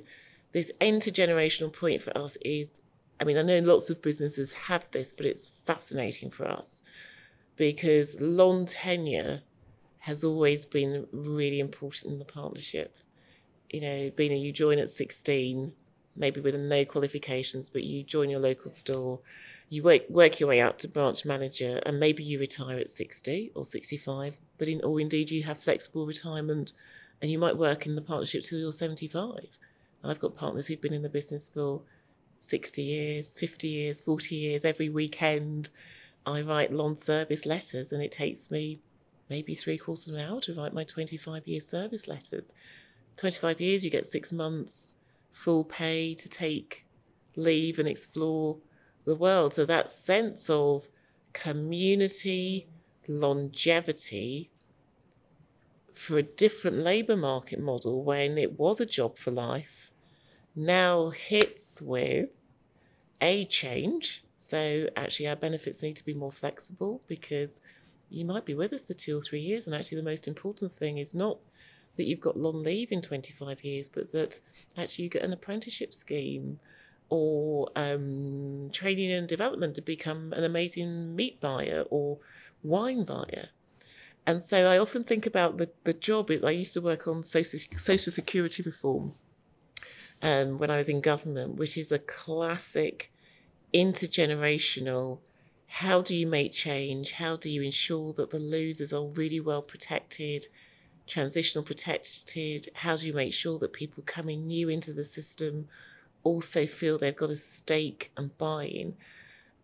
this 0.53 0.73
intergenerational 0.81 1.73
point 1.73 2.01
for 2.01 2.17
us 2.17 2.37
is 2.43 2.81
I 3.21 3.25
mean, 3.25 3.37
I 3.37 3.43
know 3.43 3.59
lots 3.59 3.91
of 3.91 4.01
businesses 4.01 4.53
have 4.53 4.89
this, 4.93 5.13
but 5.13 5.27
it's 5.27 5.47
fascinating 5.65 6.31
for 6.31 6.47
us 6.47 6.85
because 7.57 8.21
long 8.21 8.65
tenure 8.65 9.43
has 10.01 10.25
always 10.25 10.65
been 10.65 11.07
really 11.13 11.61
important 11.61 12.13
in 12.13 12.19
the 12.19 12.25
partnership. 12.25 12.97
You 13.71 13.81
know, 13.81 14.11
being 14.17 14.33
a 14.33 14.37
you 14.37 14.53
join 14.53 14.79
at 14.79 14.91
16, 14.91 15.73
maybe 16.17 16.41
with 16.41 16.55
no 16.55 16.85
qualifications, 16.85 17.69
but 17.69 17.85
you 17.85 18.03
join 18.03 18.31
your 18.31 18.41
local 18.41 18.71
store, 18.71 19.21
you 19.69 19.83
work, 19.83 20.09
work 20.09 20.41
your 20.41 20.49
way 20.49 20.61
out 20.61 20.79
to 20.81 20.89
branch 20.89 21.25
manager, 21.25 21.81
and 21.85 22.01
maybe 22.01 22.23
you 22.23 22.39
retire 22.39 22.79
at 22.79 22.89
60 22.89 23.53
or 23.55 23.65
65, 23.65 24.39
but 24.57 24.69
in, 24.69 24.81
or 24.83 25.01
indeed 25.01 25.31
you 25.31 25.43
have 25.43 25.59
flexible 25.59 26.07
retirement 26.07 26.73
and 27.21 27.31
you 27.31 27.39
might 27.39 27.57
work 27.57 27.87
in 27.87 27.97
the 27.97 28.03
partnership 28.03 28.43
till 28.43 28.59
you're 28.59 28.73
75. 28.73 29.47
I've 30.05 30.21
got 30.21 30.37
partners 30.37 30.67
who've 30.67 30.81
been 30.81 30.95
in 30.95 31.03
the 31.03 31.09
business 31.09 31.49
for 31.49 31.83
60 32.39 32.83
years, 32.83 33.37
50 33.37 33.69
years, 33.69 34.01
40 34.01 34.35
years, 34.37 34.65
every 34.65 34.89
weekend. 34.89 35.71
I 36.25 36.43
write 36.43 36.73
long 36.73 36.97
service 36.97 37.45
letters, 37.45 37.91
and 37.91 38.03
it 38.03 38.13
takes 38.13 38.51
me 38.51 38.79
maybe 39.29 39.55
three 39.55 39.79
quarters 39.79 40.09
of 40.09 40.15
an 40.15 40.21
hour 40.21 40.41
to 40.43 40.55
write 40.55 40.73
my 40.73 40.85
25 40.85 41.47
year 41.47 41.61
service 41.61 42.09
letters. 42.09 42.53
25 43.17 43.61
years, 43.61 43.85
you 43.85 43.91
get 43.91 44.07
six 44.07 44.33
months 44.33 44.95
full 45.33 45.65
pay 45.65 46.15
to 46.15 46.29
take 46.29 46.87
leave 47.37 47.79
and 47.79 47.89
explore 47.89 48.59
the 49.05 49.17
world. 49.17 49.55
So 49.55 49.65
that 49.65 49.91
sense 49.91 50.49
of 50.51 50.89
community, 51.33 52.69
longevity 53.07 54.51
for 55.93 56.19
a 56.19 56.23
different 56.23 56.79
labour 56.79 57.17
market 57.17 57.61
model 57.61 58.05
when 58.05 58.39
it 58.39 58.59
was 58.59 58.81
a 58.81 58.87
job 58.87 59.19
for 59.19 59.31
life 59.31 59.91
now 60.55 61.11
hits 61.11 61.81
with 61.81 62.31
a 63.21 63.45
change. 63.47 64.25
So 64.35 64.89
actually, 64.97 65.29
our 65.29 65.37
benefits 65.37 65.83
need 65.83 65.97
to 65.97 66.05
be 66.05 66.15
more 66.15 66.33
flexible 66.33 67.03
because 67.07 67.61
you 68.11 68.25
might 68.25 68.45
be 68.45 68.55
with 68.55 68.73
us 68.73 68.87
for 68.87 68.95
two 68.95 69.19
or 69.19 69.21
three 69.21 69.41
years. 69.41 69.67
And 69.67 69.75
actually, 69.75 69.99
the 69.99 70.05
most 70.05 70.29
important 70.29 70.73
thing 70.73 70.99
is 70.99 71.15
not 71.15 71.39
that 71.97 72.05
you've 72.05 72.21
got 72.21 72.37
long 72.37 72.63
leave 72.63 72.93
in 72.93 73.03
25 73.03 73.65
years, 73.65 73.89
but 73.89 74.13
that 74.13 74.41
actually 74.77 75.05
you 75.05 75.11
get 75.11 75.23
an 75.23 75.33
apprenticeship 75.33 75.93
scheme 75.93 76.61
or 77.11 77.69
um, 77.75 78.71
training 78.73 79.11
and 79.11 79.29
development 79.29 79.75
to 79.75 79.83
become 79.83 80.33
an 80.35 80.45
amazing 80.45 81.17
meat 81.17 81.41
buyer 81.41 81.85
or 81.91 82.19
wine 82.63 83.05
buyer. 83.05 83.49
And 84.27 84.43
so 84.43 84.69
I 84.69 84.79
often 84.79 85.05
think 85.05 85.27
about 85.27 85.57
the, 85.57 85.71
the 85.85 85.95
job. 85.95 86.31
I 86.45 86.51
used 86.51 86.75
to 86.75 86.83
work 86.83 87.09
on 87.09 87.23
social, 87.23 87.59
social 87.77 88.13
security 88.13 88.63
reform 88.63 89.15
um, 90.23 90.59
when 90.59 90.71
I 90.71 90.77
was 90.77 90.89
in 90.89 91.01
government, 91.01 91.57
which 91.57 91.79
is 91.79 91.91
a 91.91 91.99
classic 91.99 93.11
intergenerational 93.73 95.19
how 95.69 96.01
do 96.01 96.15
you 96.15 96.27
make 96.27 96.53
change? 96.53 97.13
How 97.13 97.37
do 97.37 97.51
you 97.51 97.63
ensure 97.63 98.13
that 98.15 98.31
the 98.31 98.39
losers 98.39 98.93
are 98.93 99.05
really 99.05 99.39
well 99.39 99.63
protected, 99.63 100.47
transitional 101.07 101.63
protected? 101.63 102.69
How 102.75 102.97
do 102.97 103.07
you 103.07 103.13
make 103.13 103.35
sure 103.35 103.59
that 103.59 103.75
people 103.75 104.03
coming 104.07 104.47
new 104.47 104.71
into 104.71 104.95
the 104.95 105.05
system 105.05 105.69
also 106.25 106.67
feel 106.67 106.99
they've 106.99 107.15
got 107.15 107.31
a 107.31 107.37
stake 107.37 108.11
and 108.17 108.37
buy 108.39 108.65
in? 108.65 108.97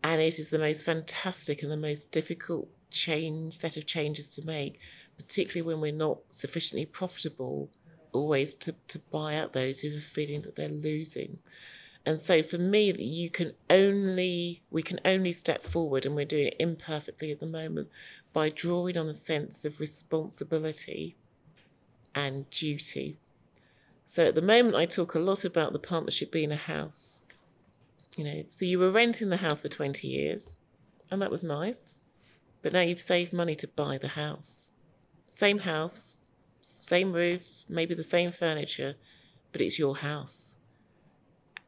And 0.02 0.20
it 0.20 0.38
is 0.38 0.50
the 0.50 0.58
most 0.58 0.84
fantastic 0.84 1.62
and 1.62 1.72
the 1.72 1.76
most 1.76 2.10
difficult 2.10 2.68
change 2.90 3.54
set 3.54 3.78
of 3.78 3.86
changes 3.86 4.34
to 4.36 4.46
make, 4.46 4.78
particularly 5.16 5.62
when 5.62 5.80
we're 5.80 5.96
not 5.96 6.18
sufficiently 6.28 6.84
profitable 6.84 7.70
always 8.12 8.54
to, 8.54 8.74
to 8.88 8.98
buy 9.10 9.36
out 9.36 9.54
those 9.54 9.80
who 9.80 9.96
are 9.96 10.00
feeling 10.00 10.42
that 10.42 10.54
they're 10.54 10.68
losing. 10.68 11.38
And 12.06 12.20
so 12.20 12.42
for 12.42 12.58
me, 12.58 12.92
you 12.92 13.30
can 13.30 13.52
only 13.70 14.62
we 14.70 14.82
can 14.82 15.00
only 15.04 15.32
step 15.32 15.62
forward, 15.62 16.04
and 16.04 16.14
we're 16.14 16.26
doing 16.26 16.48
it 16.48 16.56
imperfectly 16.58 17.30
at 17.30 17.40
the 17.40 17.46
moment, 17.46 17.88
by 18.32 18.50
drawing 18.50 18.98
on 18.98 19.08
a 19.08 19.14
sense 19.14 19.64
of 19.64 19.80
responsibility 19.80 21.16
and 22.14 22.48
duty. 22.50 23.18
So 24.06 24.26
at 24.26 24.34
the 24.34 24.42
moment, 24.42 24.76
I 24.76 24.84
talk 24.84 25.14
a 25.14 25.18
lot 25.18 25.44
about 25.44 25.72
the 25.72 25.78
partnership 25.78 26.30
being 26.30 26.52
a 26.52 26.56
house. 26.56 27.22
You 28.16 28.24
know, 28.24 28.44
so 28.50 28.64
you 28.64 28.78
were 28.78 28.90
renting 28.90 29.30
the 29.30 29.38
house 29.38 29.62
for 29.62 29.68
20 29.68 30.06
years, 30.06 30.56
and 31.10 31.20
that 31.22 31.30
was 31.30 31.42
nice. 31.42 32.02
But 32.62 32.72
now 32.72 32.80
you've 32.80 33.00
saved 33.00 33.32
money 33.32 33.54
to 33.56 33.68
buy 33.68 33.98
the 33.98 34.08
house. 34.08 34.70
Same 35.26 35.58
house, 35.58 36.16
same 36.60 37.12
roof, 37.12 37.64
maybe 37.68 37.94
the 37.94 38.04
same 38.04 38.30
furniture, 38.30 38.94
but 39.52 39.60
it's 39.60 39.78
your 39.78 39.96
house. 39.96 40.54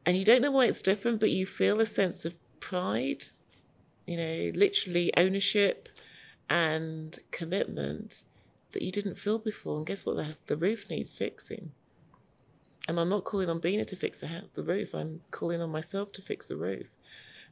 And 0.07 0.15
you 0.15 0.23
don't 0.23 0.41
know 0.41 0.51
why 0.51 0.67
it's 0.67 0.81
different, 0.81 1.19
but 1.19 1.31
you 1.31 1.45
feel 1.45 1.81
a 1.81 1.85
sense 1.85 2.23
of 2.23 2.33
pride, 2.61 3.25
you 4.05 4.15
know, 4.15 4.51
literally 4.55 5.11
ownership 5.17 5.89
and 6.49 7.19
commitment 7.31 8.23
that 8.71 8.81
you 8.83 8.89
didn't 8.89 9.17
feel 9.17 9.37
before. 9.37 9.75
And 9.75 9.85
guess 9.85 10.05
what? 10.05 10.15
The, 10.15 10.37
the 10.45 10.55
roof 10.55 10.89
needs 10.89 11.11
fixing. 11.11 11.73
And 12.87 12.97
I'm 12.97 13.09
not 13.09 13.25
calling 13.25 13.49
on 13.49 13.59
Bina 13.59 13.83
to 13.83 13.97
fix 13.97 14.17
the, 14.17 14.45
the 14.53 14.63
roof, 14.63 14.95
I'm 14.95 15.19
calling 15.31 15.61
on 15.61 15.71
myself 15.71 16.13
to 16.13 16.21
fix 16.21 16.47
the 16.47 16.55
roof. 16.55 16.87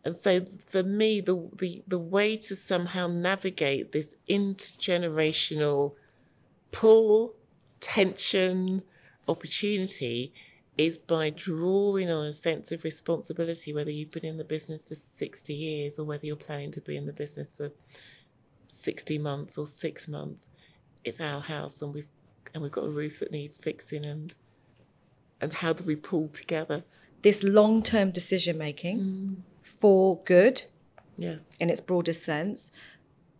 And 0.06 0.16
so 0.16 0.46
for 0.66 0.82
me, 0.82 1.20
the, 1.20 1.50
the, 1.58 1.84
the 1.86 2.00
way 2.00 2.38
to 2.38 2.56
somehow 2.56 3.08
navigate 3.08 3.92
this 3.92 4.16
intergenerational 4.30 5.96
pull, 6.72 7.34
tension, 7.82 8.82
opportunity 9.28 10.32
is 10.78 10.98
by 10.98 11.30
drawing 11.30 12.10
on 12.12 12.26
a 12.26 12.34
sense 12.34 12.72
of 12.72 12.84
responsibility, 12.84 13.74
whether 13.74 13.92
you've 13.92 14.12
been 14.12 14.26
in 14.26 14.38
the 14.38 14.44
business 14.44 14.86
for 14.86 14.96
60 14.96 15.54
years 15.54 15.98
or 15.98 16.04
whether 16.06 16.26
you're 16.26 16.36
planning 16.36 16.72
to 16.72 16.82
be 16.82 16.98
in 16.98 17.06
the 17.06 17.14
business 17.14 17.54
for 17.54 17.72
60 18.68 19.18
months 19.20 19.58
or 19.58 19.66
six 19.66 20.08
months. 20.08 20.50
It's 21.04 21.22
our 21.22 21.42
house 21.42 21.82
and 21.82 21.94
we've 21.94 22.08
and 22.54 22.64
we've 22.64 22.72
got 22.72 22.86
a 22.86 22.90
roof 22.90 23.20
that 23.20 23.32
needs 23.32 23.58
fixing 23.58 24.06
and 24.06 24.34
and 25.42 25.52
how 25.52 25.74
do 25.74 25.84
we 25.84 25.96
pull 25.96 26.30
together? 26.30 26.84
This 27.22 27.44
long 27.44 27.84
term 27.84 28.12
decision 28.12 28.58
making 28.58 29.00
mm. 29.00 29.36
for 29.62 30.22
good 30.24 30.64
Yes. 31.18 31.58
in 31.60 31.70
its 31.70 31.82
broadest 31.82 32.24
sense, 32.24 32.72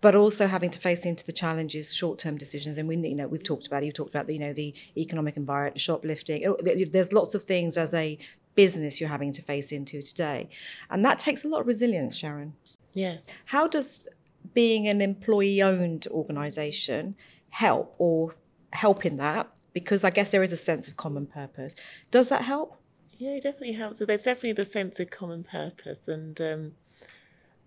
but 0.06 0.14
also 0.14 0.46
having 0.46 0.70
to 0.70 0.80
face 0.80 1.04
into 1.04 1.26
the 1.26 1.32
challenges, 1.32 1.92
short-term 1.96 2.38
decisions. 2.38 2.78
And 2.78 2.88
we, 2.88 2.96
you 2.96 3.16
know, 3.16 3.28
we've 3.28 3.42
talked 3.42 3.66
about 3.66 3.82
it. 3.82 3.88
You 3.88 3.92
talked 3.92 4.12
about 4.12 4.28
the, 4.28 4.34
you 4.34 4.40
know, 4.40 4.54
the 4.54 4.72
economic 4.96 5.36
environment, 5.36 5.82
shoplifting. 5.82 6.46
Oh, 6.46 6.58
There's 6.62 7.12
lots 7.12 7.34
of 7.34 7.42
things 7.42 7.76
as 7.76 7.92
a 7.92 8.20
business 8.54 9.02
you're 9.02 9.10
having 9.10 9.32
to 9.32 9.42
face 9.42 9.72
into 9.72 10.04
today, 10.04 10.48
and 10.92 11.04
that 11.04 11.18
takes 11.18 11.44
a 11.44 11.48
lot 11.48 11.62
of 11.62 11.66
resilience, 11.66 12.16
Sharon. 12.16 12.54
Yes. 12.94 13.34
How 13.46 13.68
does 13.68 14.08
being 14.54 14.88
an 14.88 15.02
employee-owned 15.02 16.06
organisation 16.12 17.16
help 17.50 17.96
or 17.98 18.36
help 18.74 19.08
in 19.08 19.18
that? 19.18 19.50
Because 19.74 20.04
I 20.04 20.12
guess 20.12 20.30
there 20.30 20.44
is 20.44 20.52
a 20.52 20.58
sense 20.70 20.88
of 20.88 20.98
common 20.98 21.26
purpose. 21.26 21.74
Does 22.12 22.30
that 22.30 22.44
help? 22.44 22.78
Yeah, 23.18 23.32
it 23.32 23.42
definitely 23.42 23.74
helps. 23.74 23.98
So 23.98 24.06
there's 24.06 24.22
definitely 24.22 24.54
the 24.54 24.66
sense 24.66 25.00
of 25.00 25.10
common 25.10 25.44
purpose, 25.44 26.08
and 26.08 26.40
um, 26.40 26.74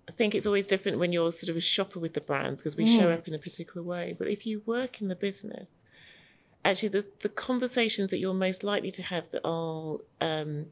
I 0.08 0.12
think 0.12 0.34
it's 0.34 0.46
always 0.46 0.66
different 0.66 0.98
when 0.98 1.12
you're 1.12 1.30
sort 1.32 1.50
of 1.50 1.56
a 1.56 1.60
shopper 1.60 2.00
with 2.00 2.14
the 2.14 2.20
brands 2.22 2.62
because 2.62 2.76
we 2.76 2.86
show 2.86 3.10
up 3.10 3.28
in 3.28 3.34
a 3.34 3.38
particular 3.38 3.82
way. 3.82 4.14
But 4.18 4.28
if 4.28 4.46
you 4.46 4.62
work 4.64 5.02
in 5.02 5.08
the 5.08 5.14
business, 5.14 5.84
actually, 6.64 6.88
the 6.88 7.06
the 7.20 7.28
conversations 7.28 8.10
that 8.10 8.18
you're 8.18 8.34
most 8.34 8.64
likely 8.64 8.90
to 8.92 9.02
have 9.02 9.30
that 9.32 9.42
are 9.44 9.98
um, 10.20 10.66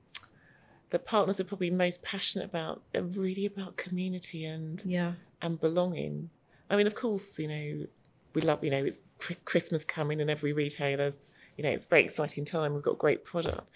the 0.90 0.98
partners 0.98 1.38
are 1.40 1.44
probably 1.44 1.70
most 1.70 2.02
passionate 2.02 2.44
about 2.46 2.82
are 2.94 3.02
really 3.02 3.44
about 3.44 3.76
community 3.76 4.44
and 4.44 4.82
Yeah. 4.86 5.12
and 5.42 5.60
belonging. 5.60 6.30
I 6.70 6.76
mean, 6.76 6.86
of 6.86 6.94
course, 6.94 7.38
you 7.38 7.48
know, 7.48 7.86
we 8.34 8.40
love, 8.42 8.64
you 8.64 8.70
know, 8.70 8.84
it's 8.84 8.98
Christmas 9.44 9.84
coming 9.84 10.20
and 10.20 10.28
every 10.30 10.52
retailer's, 10.52 11.32
you 11.56 11.62
know, 11.64 11.70
it's 11.70 11.84
a 11.84 11.88
very 11.88 12.04
exciting 12.04 12.44
time. 12.44 12.74
We've 12.74 12.82
got 12.82 12.98
great 12.98 13.24
product. 13.24 13.70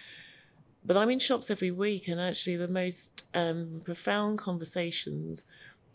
But 0.85 0.97
I'm 0.97 1.11
in 1.11 1.19
shops 1.19 1.51
every 1.51 1.71
week 1.71 2.09
and 2.09 2.21
actually 2.21 2.57
the 2.57 2.69
most 2.69 3.25
um, 3.35 3.83
profound 3.85 4.39
conversations 4.39 5.45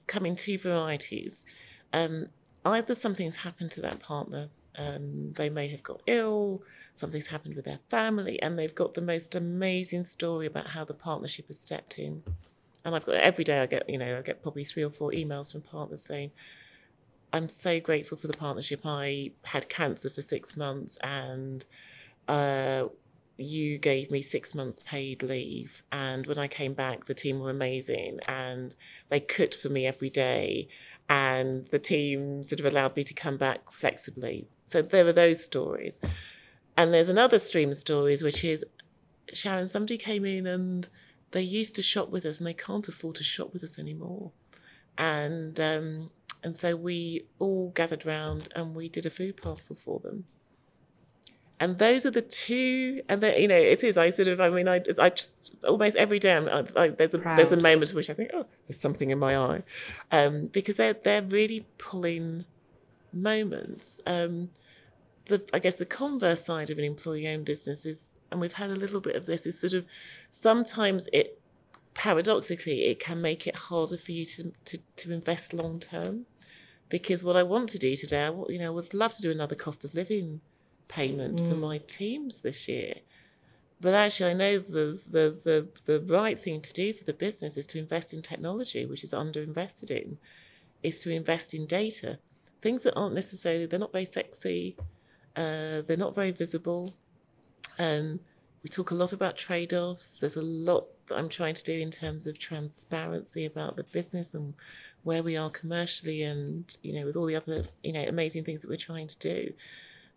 come 0.07 0.25
in 0.25 0.35
two 0.35 0.57
varieties. 0.57 1.45
Um, 1.91 2.27
either 2.63 2.95
something's 2.95 3.37
happened 3.37 3.71
to 3.71 3.81
that 3.81 3.99
partner, 3.99 4.49
um, 4.77 5.33
they 5.33 5.49
may 5.49 5.67
have 5.69 5.83
got 5.83 6.01
ill, 6.05 6.61
something's 6.93 7.27
happened 7.27 7.55
with 7.55 7.65
their 7.65 7.79
family, 7.89 8.41
and 8.41 8.59
they've 8.59 8.75
got 8.75 8.93
the 8.93 9.01
most 9.01 9.35
amazing 9.35 10.03
story 10.03 10.45
about 10.45 10.67
how 10.67 10.83
the 10.83 10.93
partnership 10.93 11.47
has 11.47 11.59
stepped 11.59 11.97
in. 11.97 12.23
And 12.83 12.95
I've 12.95 13.05
got 13.05 13.15
every 13.15 13.43
day 13.43 13.61
I 13.61 13.65
get, 13.65 13.89
you 13.89 13.97
know, 13.97 14.17
I 14.17 14.21
get 14.21 14.43
probably 14.43 14.63
three 14.63 14.83
or 14.83 14.91
four 14.91 15.11
emails 15.11 15.51
from 15.51 15.61
partners 15.61 16.03
saying, 16.03 16.31
I'm 17.33 17.49
so 17.49 17.79
grateful 17.79 18.17
for 18.17 18.27
the 18.27 18.37
partnership. 18.37 18.81
I 18.85 19.31
had 19.43 19.67
cancer 19.67 20.09
for 20.09 20.21
six 20.21 20.55
months 20.55 20.97
and 21.03 21.65
uh, 22.27 22.85
you 23.37 23.77
gave 23.77 24.11
me 24.11 24.21
six 24.21 24.55
months 24.55 24.79
paid 24.85 25.21
leave. 25.23 25.83
And 25.91 26.25
when 26.27 26.37
I 26.37 26.47
came 26.47 26.73
back, 26.73 27.05
the 27.05 27.13
team 27.13 27.39
were 27.39 27.49
amazing 27.49 28.19
and 28.27 28.75
they 29.09 29.19
cooked 29.19 29.55
for 29.55 29.69
me 29.69 29.85
every 29.85 30.09
day. 30.09 30.67
And 31.09 31.67
the 31.67 31.79
team 31.79 32.43
sort 32.43 32.59
of 32.59 32.65
allowed 32.65 32.95
me 32.95 33.03
to 33.03 33.13
come 33.13 33.37
back 33.37 33.71
flexibly. 33.71 34.47
So 34.65 34.81
there 34.81 35.05
were 35.05 35.13
those 35.13 35.43
stories. 35.43 35.99
And 36.77 36.93
there's 36.93 37.09
another 37.09 37.39
stream 37.39 37.69
of 37.69 37.75
stories, 37.75 38.23
which 38.23 38.43
is 38.43 38.65
Sharon, 39.33 39.67
somebody 39.67 39.97
came 39.97 40.25
in 40.25 40.45
and 40.47 40.89
they 41.31 41.41
used 41.41 41.75
to 41.75 41.81
shop 41.81 42.09
with 42.09 42.25
us 42.25 42.37
and 42.39 42.47
they 42.47 42.53
can't 42.53 42.87
afford 42.87 43.15
to 43.15 43.23
shop 43.23 43.53
with 43.53 43.63
us 43.63 43.77
anymore. 43.77 44.31
And 44.97 45.59
um, 45.59 46.09
and 46.43 46.55
so 46.55 46.75
we 46.75 47.25
all 47.39 47.71
gathered 47.71 48.05
round 48.05 48.49
and 48.55 48.75
we 48.75 48.87
did 48.87 49.05
a 49.05 49.09
food 49.09 49.37
parcel 49.37 49.75
for 49.75 49.99
them. 49.99 50.25
And 51.57 51.77
those 51.77 52.05
are 52.05 52.11
the 52.11 52.21
two, 52.21 53.01
and 53.07 53.21
the, 53.21 53.39
you 53.41 53.47
know, 53.47 53.55
it 53.55 53.81
is. 53.81 53.95
I 53.95 54.09
sort 54.09 54.27
of, 54.27 54.41
I 54.41 54.49
mean, 54.49 54.67
I, 54.67 54.81
I 54.99 55.09
just 55.09 55.55
almost 55.63 55.95
every 55.95 56.19
day, 56.19 56.35
I'm, 56.35 56.49
I, 56.49 56.65
I, 56.75 56.87
there's 56.89 57.13
a 57.13 57.19
there's 57.19 57.53
a 57.53 57.57
moment 57.57 57.91
in 57.91 57.95
which 57.95 58.09
I 58.09 58.13
think, 58.13 58.31
oh, 58.33 58.45
there's 58.67 58.81
something 58.81 59.09
in 59.09 59.19
my 59.19 59.37
eye, 59.37 59.63
um, 60.11 60.47
because 60.47 60.75
they're 60.75 60.93
they're 60.93 61.21
really 61.21 61.65
pulling 61.77 62.43
moments. 63.13 64.01
Um, 64.05 64.49
the 65.27 65.45
I 65.53 65.59
guess 65.59 65.77
the 65.77 65.85
converse 65.85 66.43
side 66.43 66.69
of 66.71 66.77
an 66.77 66.83
employee-owned 66.83 67.45
business 67.45 67.85
is, 67.85 68.11
and 68.29 68.41
we've 68.41 68.53
had 68.53 68.69
a 68.69 68.75
little 68.75 68.99
bit 68.99 69.15
of 69.15 69.25
this, 69.25 69.45
is 69.45 69.57
sort 69.57 69.71
of 69.71 69.85
sometimes 70.29 71.07
it 71.13 71.39
paradoxically 71.93 72.83
it 72.87 72.99
can 72.99 73.21
make 73.21 73.47
it 73.47 73.55
harder 73.55 73.97
for 73.97 74.11
you 74.11 74.25
to 74.25 74.51
to, 74.65 74.77
to 74.97 75.13
invest 75.13 75.53
long 75.53 75.79
term, 75.79 76.25
because 76.89 77.23
what 77.23 77.37
I 77.37 77.43
want 77.43 77.69
to 77.69 77.77
do 77.77 77.95
today, 77.95 78.25
I 78.25 78.33
you 78.49 78.59
know 78.59 78.73
would 78.73 78.93
love 78.93 79.13
to 79.13 79.21
do 79.21 79.31
another 79.31 79.55
cost 79.55 79.85
of 79.85 79.95
living 79.95 80.41
payment 80.87 81.39
for 81.39 81.55
my 81.55 81.77
teams 81.79 82.41
this 82.41 82.67
year. 82.67 82.95
But 83.81 83.93
actually, 83.93 84.31
I 84.31 84.33
know 84.33 84.57
the, 84.57 84.99
the, 85.09 85.37
the, 85.43 85.99
the 85.99 86.13
right 86.13 86.39
thing 86.39 86.61
to 86.61 86.73
do 86.73 86.93
for 86.93 87.03
the 87.03 87.13
business 87.13 87.57
is 87.57 87.67
to 87.67 87.77
invest 87.77 88.13
in 88.13 88.21
technology, 88.21 88.85
which 88.85 89.03
is 89.03 89.11
underinvested 89.11 89.91
in, 89.91 90.17
is 90.81 91.01
to 91.01 91.11
invest 91.11 91.53
in 91.53 91.65
data. 91.65 92.19
Things 92.61 92.83
that 92.83 92.95
aren't 92.95 93.15
necessarily, 93.15 93.65
they're 93.65 93.79
not 93.79 93.91
very 93.91 94.05
sexy, 94.05 94.75
uh, 95.35 95.81
they're 95.81 95.97
not 95.97 96.15
very 96.15 96.31
visible. 96.31 96.95
Um, 97.77 98.19
we 98.63 98.69
talk 98.69 98.91
a 98.91 98.95
lot 98.95 99.13
about 99.13 99.37
trade 99.37 99.73
offs. 99.73 100.19
There's 100.19 100.37
a 100.37 100.41
lot 100.41 100.87
that 101.07 101.17
I'm 101.17 101.29
trying 101.29 101.53
to 101.55 101.63
do 101.63 101.77
in 101.79 101.91
terms 101.91 102.25
of 102.25 102.39
transparency 102.39 103.45
about 103.45 103.75
the 103.75 103.83
business 103.83 104.33
and 104.33 104.53
where 105.03 105.21
we 105.21 105.37
are 105.37 105.51
commercially 105.51 106.23
and, 106.23 106.75
you 106.81 106.93
know, 106.93 107.05
with 107.05 107.15
all 107.15 107.25
the 107.25 107.35
other, 107.35 107.65
you 107.83 107.93
know, 107.93 108.03
amazing 108.07 108.43
things 108.43 108.61
that 108.61 108.69
we're 108.69 108.77
trying 108.77 109.07
to 109.07 109.19
do 109.19 109.53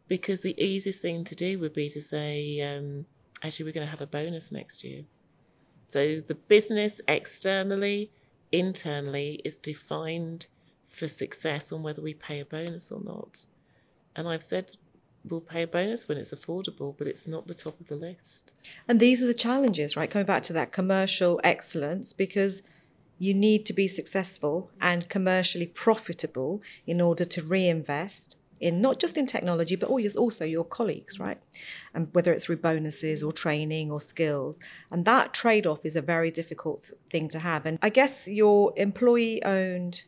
because 0.09 0.40
the 0.40 0.61
easiest 0.62 1.03
thing 1.03 1.25
to 1.25 1.35
do 1.35 1.59
would 1.59 1.75
be 1.75 1.88
to 1.90 2.01
say, 2.01 2.61
um, 2.62 3.07
actually, 3.42 3.66
we're 3.66 3.73
going 3.73 3.87
to 3.87 3.90
have 3.90 4.01
a 4.01 4.07
bonus 4.07 4.51
next 4.51 4.83
year. 4.83 5.05
So 5.88 6.21
the 6.21 6.35
business 6.35 7.01
externally, 7.07 8.11
internally 8.53 9.40
is 9.44 9.59
defined 9.59 10.47
for 10.87 11.09
success 11.09 11.73
on 11.73 11.83
whether 11.83 12.03
we 12.03 12.14
pay 12.14 12.40
a 12.40 12.44
bonus 12.44 12.90
or 12.90 13.01
not. 13.03 13.44
And 14.16 14.27
I've 14.27 14.42
said 14.42 14.73
we'll 15.25 15.40
pay 15.40 15.62
a 15.62 15.66
bonus 15.66 16.09
when 16.09 16.18
it's 16.18 16.33
affordable, 16.33 16.94
but 16.97 17.07
it's 17.07 17.27
not 17.27 17.47
the 17.47 17.55
top 17.55 17.79
of 17.81 17.87
the 17.88 17.97
list. 17.97 18.55
And 18.87 18.99
these 18.99 19.23
are 19.23 19.27
the 19.27 19.35
challenges, 19.35 19.97
right? 19.97 20.11
Coming 20.11 20.27
back 20.27 20.42
to 20.44 20.53
that 20.55 20.73
commercial 20.73 21.40
excellence, 21.44 22.12
because 22.12 22.62
you 23.18 23.35
need 23.35 23.66
to 23.66 23.73
be 23.73 23.88
successful 23.88 24.71
and 24.81 25.09
commercially 25.09 25.66
profitable 25.66 26.62
in 26.87 27.01
order 27.01 27.25
to 27.25 27.42
reinvest 27.42 28.37
in 28.61 28.81
not 28.81 28.99
just 28.99 29.16
in 29.16 29.27
technology, 29.27 29.77
but 29.77 29.88
also 29.88 30.44
your 30.44 30.64
colleagues, 30.64 31.18
right? 31.18 31.38
And 31.94 32.09
whether 32.12 32.33
it's 32.33 32.47
through 32.47 32.57
bonuses 32.59 33.23
or 33.23 33.33
training 33.33 33.90
or 33.90 34.01
skills. 34.01 34.59
And 34.90 35.05
that 35.05 35.33
trade 35.35 35.66
off 35.66 35.85
is 35.85 35.97
a 35.97 36.03
very 36.03 36.31
difficult 36.31 36.92
thing 37.11 37.29
to 37.31 37.38
have. 37.38 37.66
And 37.66 37.79
I 37.83 37.90
guess 37.90 38.29
your 38.29 38.73
employee 38.77 39.42
owned 39.44 40.05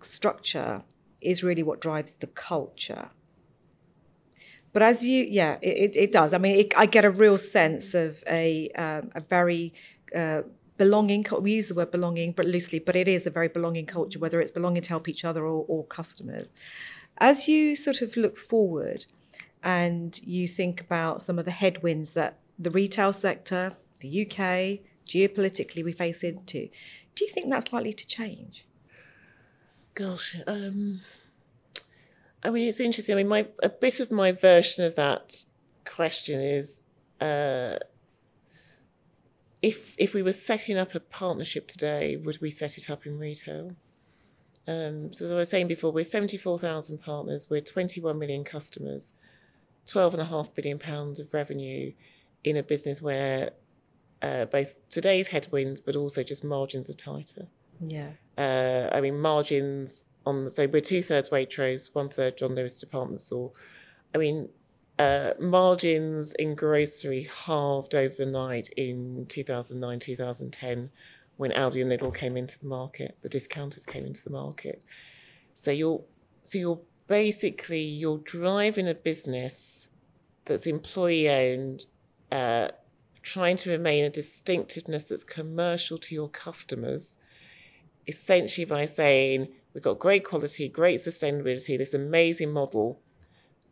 structure 0.00 0.82
is 1.20 1.42
really 1.42 1.62
what 1.62 1.80
drives 1.80 2.12
the 2.12 2.26
culture. 2.26 3.10
But 4.72 4.82
as 4.82 5.06
you, 5.06 5.24
yeah, 5.24 5.58
it, 5.60 5.94
it, 5.94 5.96
it 5.96 6.12
does. 6.12 6.32
I 6.32 6.38
mean, 6.38 6.56
it, 6.56 6.72
I 6.76 6.86
get 6.86 7.04
a 7.04 7.10
real 7.10 7.36
sense 7.36 7.94
of 7.94 8.22
a 8.28 8.70
um, 8.70 9.10
a 9.14 9.20
very 9.20 9.74
uh, 10.16 10.42
belonging. 10.78 11.26
We 11.40 11.52
use 11.52 11.68
the 11.68 11.74
word 11.74 11.90
belonging, 11.90 12.32
but 12.32 12.46
loosely, 12.46 12.78
but 12.78 12.96
it 12.96 13.06
is 13.06 13.26
a 13.26 13.30
very 13.30 13.48
belonging 13.48 13.86
culture. 13.86 14.18
Whether 14.18 14.40
it's 14.40 14.50
belonging 14.50 14.82
to 14.82 14.88
help 14.88 15.08
each 15.08 15.24
other 15.24 15.44
or, 15.44 15.64
or 15.68 15.84
customers. 15.84 16.54
As 17.18 17.48
you 17.48 17.76
sort 17.76 18.02
of 18.02 18.16
look 18.16 18.36
forward, 18.36 19.04
and 19.62 20.20
you 20.24 20.48
think 20.48 20.80
about 20.80 21.22
some 21.22 21.38
of 21.38 21.44
the 21.44 21.50
headwinds 21.50 22.14
that 22.14 22.38
the 22.58 22.70
retail 22.70 23.12
sector, 23.12 23.76
the 24.00 24.22
UK, 24.22 24.80
geopolitically 25.08 25.84
we 25.84 25.92
face 25.92 26.22
into, 26.22 26.68
do 27.14 27.24
you 27.24 27.30
think 27.30 27.50
that's 27.50 27.72
likely 27.72 27.92
to 27.92 28.06
change? 28.06 28.66
Gosh, 29.94 30.36
um, 30.46 31.02
I 32.42 32.50
mean, 32.50 32.68
it's 32.68 32.80
interesting. 32.80 33.14
I 33.14 33.18
mean, 33.18 33.28
my 33.28 33.46
a 33.62 33.68
bit 33.68 34.00
of 34.00 34.10
my 34.10 34.32
version 34.32 34.84
of 34.84 34.96
that 34.96 35.44
question 35.84 36.40
is, 36.40 36.80
uh, 37.20 37.76
if 39.60 39.94
if 39.98 40.14
we 40.14 40.22
were 40.22 40.32
setting 40.32 40.78
up 40.78 40.94
a 40.94 41.00
partnership 41.00 41.68
today, 41.68 42.16
would 42.16 42.40
we 42.40 42.50
set 42.50 42.78
it 42.78 42.90
up 42.90 43.06
in 43.06 43.18
retail? 43.18 43.76
Um, 44.68 45.12
so 45.12 45.24
as 45.24 45.32
I 45.32 45.34
was 45.34 45.48
saying 45.48 45.68
before, 45.68 45.92
we're 45.92 46.04
seventy 46.04 46.36
four 46.36 46.58
thousand 46.58 46.98
partners. 46.98 47.48
We're 47.50 47.60
twenty 47.60 48.00
one 48.00 48.18
million 48.18 48.44
customers, 48.44 49.12
twelve 49.86 50.14
and 50.14 50.22
a 50.22 50.26
half 50.26 50.54
billion 50.54 50.78
pounds 50.78 51.18
of 51.18 51.32
revenue, 51.32 51.92
in 52.44 52.56
a 52.56 52.62
business 52.62 53.02
where 53.02 53.50
uh, 54.22 54.46
both 54.46 54.74
today's 54.88 55.28
headwinds, 55.28 55.80
but 55.80 55.96
also 55.96 56.22
just 56.22 56.44
margins 56.44 56.88
are 56.88 56.94
tighter. 56.94 57.48
Yeah. 57.80 58.10
Uh, 58.38 58.88
I 58.92 59.00
mean, 59.00 59.18
margins 59.18 60.08
on 60.24 60.44
the, 60.44 60.50
so 60.50 60.66
we're 60.66 60.80
two 60.80 61.02
thirds 61.02 61.30
Waitrose, 61.30 61.90
one 61.92 62.08
third 62.08 62.38
John 62.38 62.54
Lewis 62.54 62.78
department 62.80 63.20
store. 63.20 63.52
I 64.14 64.18
mean, 64.18 64.48
uh, 64.98 65.32
margins 65.40 66.32
in 66.32 66.54
grocery 66.54 67.28
halved 67.46 67.94
overnight 67.94 68.68
in 68.76 69.26
2009, 69.28 69.98
2010 69.98 70.90
when 71.42 71.50
Aldi 71.50 71.82
and 71.82 71.90
Lidl 71.90 72.14
came 72.14 72.36
into 72.36 72.56
the 72.60 72.66
market, 72.66 73.18
the 73.22 73.28
discounters 73.28 73.84
came 73.84 74.06
into 74.06 74.22
the 74.22 74.30
market. 74.30 74.84
So 75.54 75.72
you're, 75.72 76.00
so 76.44 76.56
you're 76.56 76.80
basically, 77.08 77.82
you're 77.82 78.18
driving 78.18 78.86
a 78.88 78.94
business 78.94 79.88
that's 80.44 80.68
employee 80.68 81.28
owned 81.28 81.86
uh, 82.30 82.68
trying 83.22 83.56
to 83.56 83.70
remain 83.70 84.04
a 84.04 84.10
distinctiveness 84.10 85.02
that's 85.02 85.24
commercial 85.24 85.98
to 85.98 86.14
your 86.14 86.28
customers, 86.28 87.18
essentially 88.06 88.64
by 88.64 88.84
saying 88.84 89.48
we've 89.74 89.82
got 89.82 89.98
great 89.98 90.24
quality, 90.24 90.68
great 90.68 91.00
sustainability, 91.00 91.76
this 91.76 91.92
amazing 91.92 92.52
model, 92.52 93.00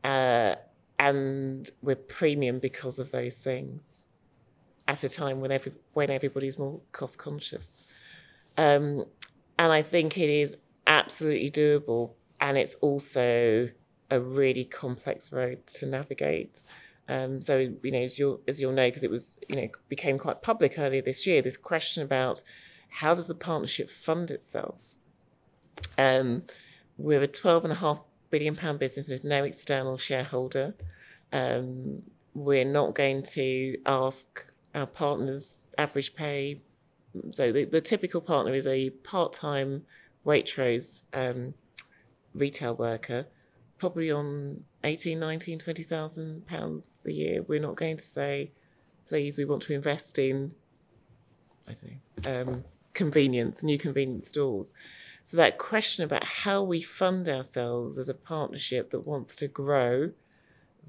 uh, 0.02 0.56
and 0.98 1.70
we're 1.82 1.94
premium 1.94 2.58
because 2.58 2.98
of 2.98 3.12
those 3.12 3.38
things 3.38 4.06
at 4.90 5.04
a 5.04 5.08
time 5.08 5.40
when 5.40 5.52
every 5.52 5.72
when 5.92 6.10
everybody's 6.10 6.58
more 6.58 6.80
cost 6.92 7.18
conscious. 7.18 7.86
Um, 8.58 9.04
and 9.58 9.72
I 9.72 9.82
think 9.82 10.18
it 10.18 10.28
is 10.28 10.56
absolutely 10.86 11.50
doable, 11.50 12.12
and 12.40 12.58
it's 12.58 12.74
also 12.76 13.70
a 14.10 14.20
really 14.20 14.64
complex 14.64 15.32
road 15.32 15.66
to 15.66 15.86
navigate. 15.86 16.60
Um, 17.08 17.40
so 17.40 17.58
you 17.58 17.90
know, 17.90 18.00
as 18.00 18.18
you'll 18.18 18.40
as 18.48 18.60
you'll 18.60 18.72
know, 18.72 18.88
because 18.88 19.04
it 19.04 19.10
was 19.10 19.38
you 19.48 19.56
know 19.56 19.68
became 19.88 20.18
quite 20.18 20.42
public 20.42 20.78
earlier 20.78 21.02
this 21.02 21.26
year, 21.26 21.40
this 21.40 21.56
question 21.56 22.02
about 22.02 22.42
how 22.88 23.14
does 23.14 23.28
the 23.28 23.34
partnership 23.34 23.88
fund 23.88 24.30
itself? 24.30 24.96
Um, 25.96 26.42
we're 26.98 27.22
a 27.22 27.28
twelve 27.28 27.64
and 27.64 27.72
a 27.72 27.76
half 27.76 28.00
billion 28.30 28.56
pound 28.56 28.78
business 28.78 29.08
with 29.08 29.24
no 29.24 29.44
external 29.44 29.98
shareholder. 29.98 30.74
Um, 31.32 32.02
we're 32.34 32.64
not 32.64 32.94
going 32.94 33.22
to 33.22 33.76
ask 33.86 34.50
our 34.74 34.86
partners 34.86 35.64
average 35.78 36.14
pay. 36.14 36.60
So 37.30 37.52
the, 37.52 37.64
the 37.64 37.80
typical 37.80 38.20
partner 38.20 38.52
is 38.52 38.66
a 38.66 38.90
part 38.90 39.32
time 39.32 39.84
Waitrose 40.24 41.02
um, 41.12 41.54
retail 42.34 42.76
worker 42.76 43.26
probably 43.80 44.12
on 44.12 44.62
18, 44.84 45.18
19, 45.18 45.58
20,000 45.58 46.46
pounds 46.46 47.02
a 47.06 47.12
year. 47.12 47.42
We're 47.42 47.60
not 47.60 47.76
going 47.76 47.96
to 47.96 48.02
say, 48.02 48.52
please, 49.06 49.38
we 49.38 49.46
want 49.46 49.62
to 49.62 49.72
invest 49.72 50.18
in, 50.18 50.52
I 51.66 51.72
don't 51.72 52.24
know, 52.24 52.52
um, 52.52 52.64
convenience, 52.92 53.62
new 53.64 53.78
convenience 53.78 54.28
stores. 54.28 54.74
So 55.22 55.36
that 55.38 55.58
question 55.58 56.04
about 56.04 56.24
how 56.24 56.62
we 56.62 56.82
fund 56.82 57.28
ourselves 57.28 57.98
as 57.98 58.08
a 58.08 58.14
partnership 58.14 58.90
that 58.90 59.06
wants 59.06 59.34
to 59.36 59.48
grow, 59.48 60.12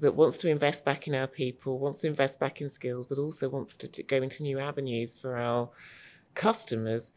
that 0.02 0.16
wants 0.16 0.38
to 0.38 0.48
invest 0.48 0.84
back 0.84 1.06
in 1.06 1.14
our 1.14 1.28
people, 1.28 1.78
wants 1.78 2.00
to 2.00 2.08
invest 2.08 2.40
back 2.40 2.60
in 2.60 2.68
skills, 2.68 3.06
but 3.06 3.18
also 3.18 3.48
wants 3.48 3.76
to, 3.76 3.88
to 3.88 4.02
go 4.02 4.16
into 4.16 4.42
new 4.42 4.58
avenues 4.58 5.14
for 5.14 5.38
our 5.38 5.70
customers 6.34 7.12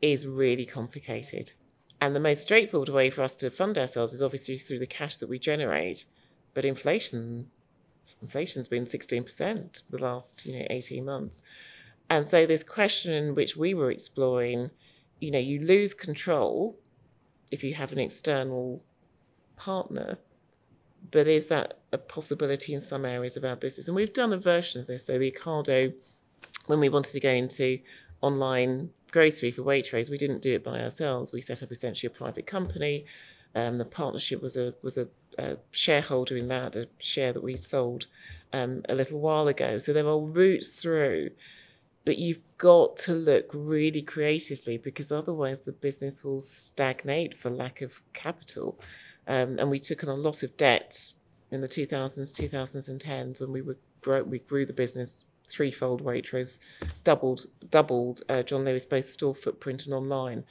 is 0.00 0.26
really 0.26 0.64
complicated. 0.64 1.52
And 2.00 2.16
the 2.16 2.20
most 2.20 2.40
straightforward 2.40 2.88
way 2.88 3.10
for 3.10 3.20
us 3.20 3.36
to 3.36 3.50
fund 3.50 3.76
ourselves 3.76 4.14
is 4.14 4.22
obviously 4.22 4.56
through 4.56 4.78
the 4.78 4.86
cash 4.86 5.18
that 5.18 5.28
we 5.28 5.38
generate. 5.38 6.06
But 6.54 6.64
inflation, 6.64 7.50
inflation's 8.22 8.68
been 8.68 8.86
16% 8.86 9.82
for 9.84 9.96
the 9.96 10.02
last, 10.02 10.46
you 10.46 10.58
know, 10.58 10.66
18 10.70 11.04
months. 11.04 11.42
And 12.08 12.26
so 12.26 12.46
this 12.46 12.64
question 12.64 13.34
which 13.34 13.54
we 13.54 13.74
were 13.74 13.90
exploring, 13.90 14.70
you 15.20 15.30
know, 15.30 15.38
you 15.38 15.60
lose 15.60 15.92
control 15.92 16.78
if 17.50 17.62
you 17.62 17.74
have 17.74 17.92
an 17.92 17.98
external 17.98 18.82
partner. 19.56 20.16
But 21.10 21.26
is 21.26 21.46
that 21.48 21.78
a 21.92 21.98
possibility 21.98 22.74
in 22.74 22.80
some 22.80 23.04
areas 23.04 23.36
of 23.36 23.44
our 23.44 23.56
business? 23.56 23.88
And 23.88 23.96
we've 23.96 24.12
done 24.12 24.32
a 24.32 24.38
version 24.38 24.80
of 24.80 24.86
this. 24.86 25.06
So 25.06 25.18
the 25.18 25.32
Ocado, 25.32 25.92
when 26.66 26.80
we 26.80 26.88
wanted 26.88 27.12
to 27.12 27.20
go 27.20 27.30
into 27.30 27.78
online 28.20 28.90
grocery 29.10 29.50
for 29.50 29.62
Waitrose, 29.62 30.10
we 30.10 30.18
didn't 30.18 30.42
do 30.42 30.54
it 30.54 30.64
by 30.64 30.82
ourselves. 30.82 31.32
We 31.32 31.40
set 31.40 31.62
up 31.62 31.72
essentially 31.72 32.12
a 32.14 32.16
private 32.16 32.46
company. 32.46 33.06
Um, 33.54 33.78
the 33.78 33.84
partnership 33.84 34.42
was 34.42 34.56
a 34.56 34.74
was 34.82 34.96
a, 34.96 35.08
a, 35.38 35.56
shareholder 35.72 36.36
in 36.36 36.48
that, 36.48 36.76
a 36.76 36.88
share 36.98 37.32
that 37.32 37.42
we 37.42 37.56
sold 37.56 38.06
um, 38.52 38.82
a 38.88 38.94
little 38.94 39.20
while 39.20 39.48
ago. 39.48 39.78
So 39.78 39.92
there 39.92 40.06
are 40.06 40.20
routes 40.20 40.70
through, 40.70 41.30
but 42.04 42.18
you've 42.18 42.40
got 42.58 42.96
to 42.98 43.12
look 43.12 43.50
really 43.52 44.02
creatively 44.02 44.78
because 44.78 45.10
otherwise 45.10 45.62
the 45.62 45.72
business 45.72 46.22
will 46.22 46.40
stagnate 46.40 47.34
for 47.34 47.50
lack 47.50 47.80
of 47.80 48.00
capital. 48.12 48.78
Um, 49.30 49.60
and 49.60 49.70
we 49.70 49.78
took 49.78 50.02
on 50.02 50.10
a 50.10 50.14
lot 50.14 50.42
of 50.42 50.56
debt 50.56 51.12
in 51.52 51.60
the 51.60 51.68
2000s, 51.68 52.18
2010s 52.36 53.40
when 53.40 53.52
we 53.52 53.62
were 53.62 53.76
grow, 54.00 54.24
we 54.24 54.40
grew 54.40 54.66
the 54.66 54.72
business 54.72 55.24
threefold 55.48 56.02
Waitrose, 56.02 56.58
doubled 57.04 57.46
doubled 57.70 58.22
uh, 58.28 58.42
John 58.42 58.64
Lewis 58.64 58.84
both 58.84 59.06
store 59.06 59.34
footprint 59.34 59.86
and 59.86 59.94
online. 59.94 60.42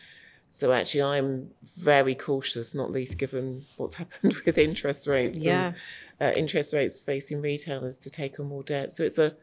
So 0.48 0.72
actually, 0.72 1.04
I'm 1.04 1.50
very 1.78 2.16
cautious, 2.16 2.74
not 2.74 2.90
least 2.90 3.18
given 3.18 3.66
what's 3.76 3.94
happened 3.96 4.36
with 4.46 4.58
interest 4.58 5.08
rates. 5.08 5.44
Yeah. 5.44 5.74
And, 6.22 6.36
uh, 6.36 6.40
interest 6.40 6.74
rates 6.74 6.98
facing 6.98 7.42
retailers 7.42 7.98
to 8.00 8.10
take 8.10 8.40
on 8.40 8.48
more 8.48 8.64
debt. 8.64 8.94
So 8.94 9.04
it's 9.04 9.18
a 9.18 9.36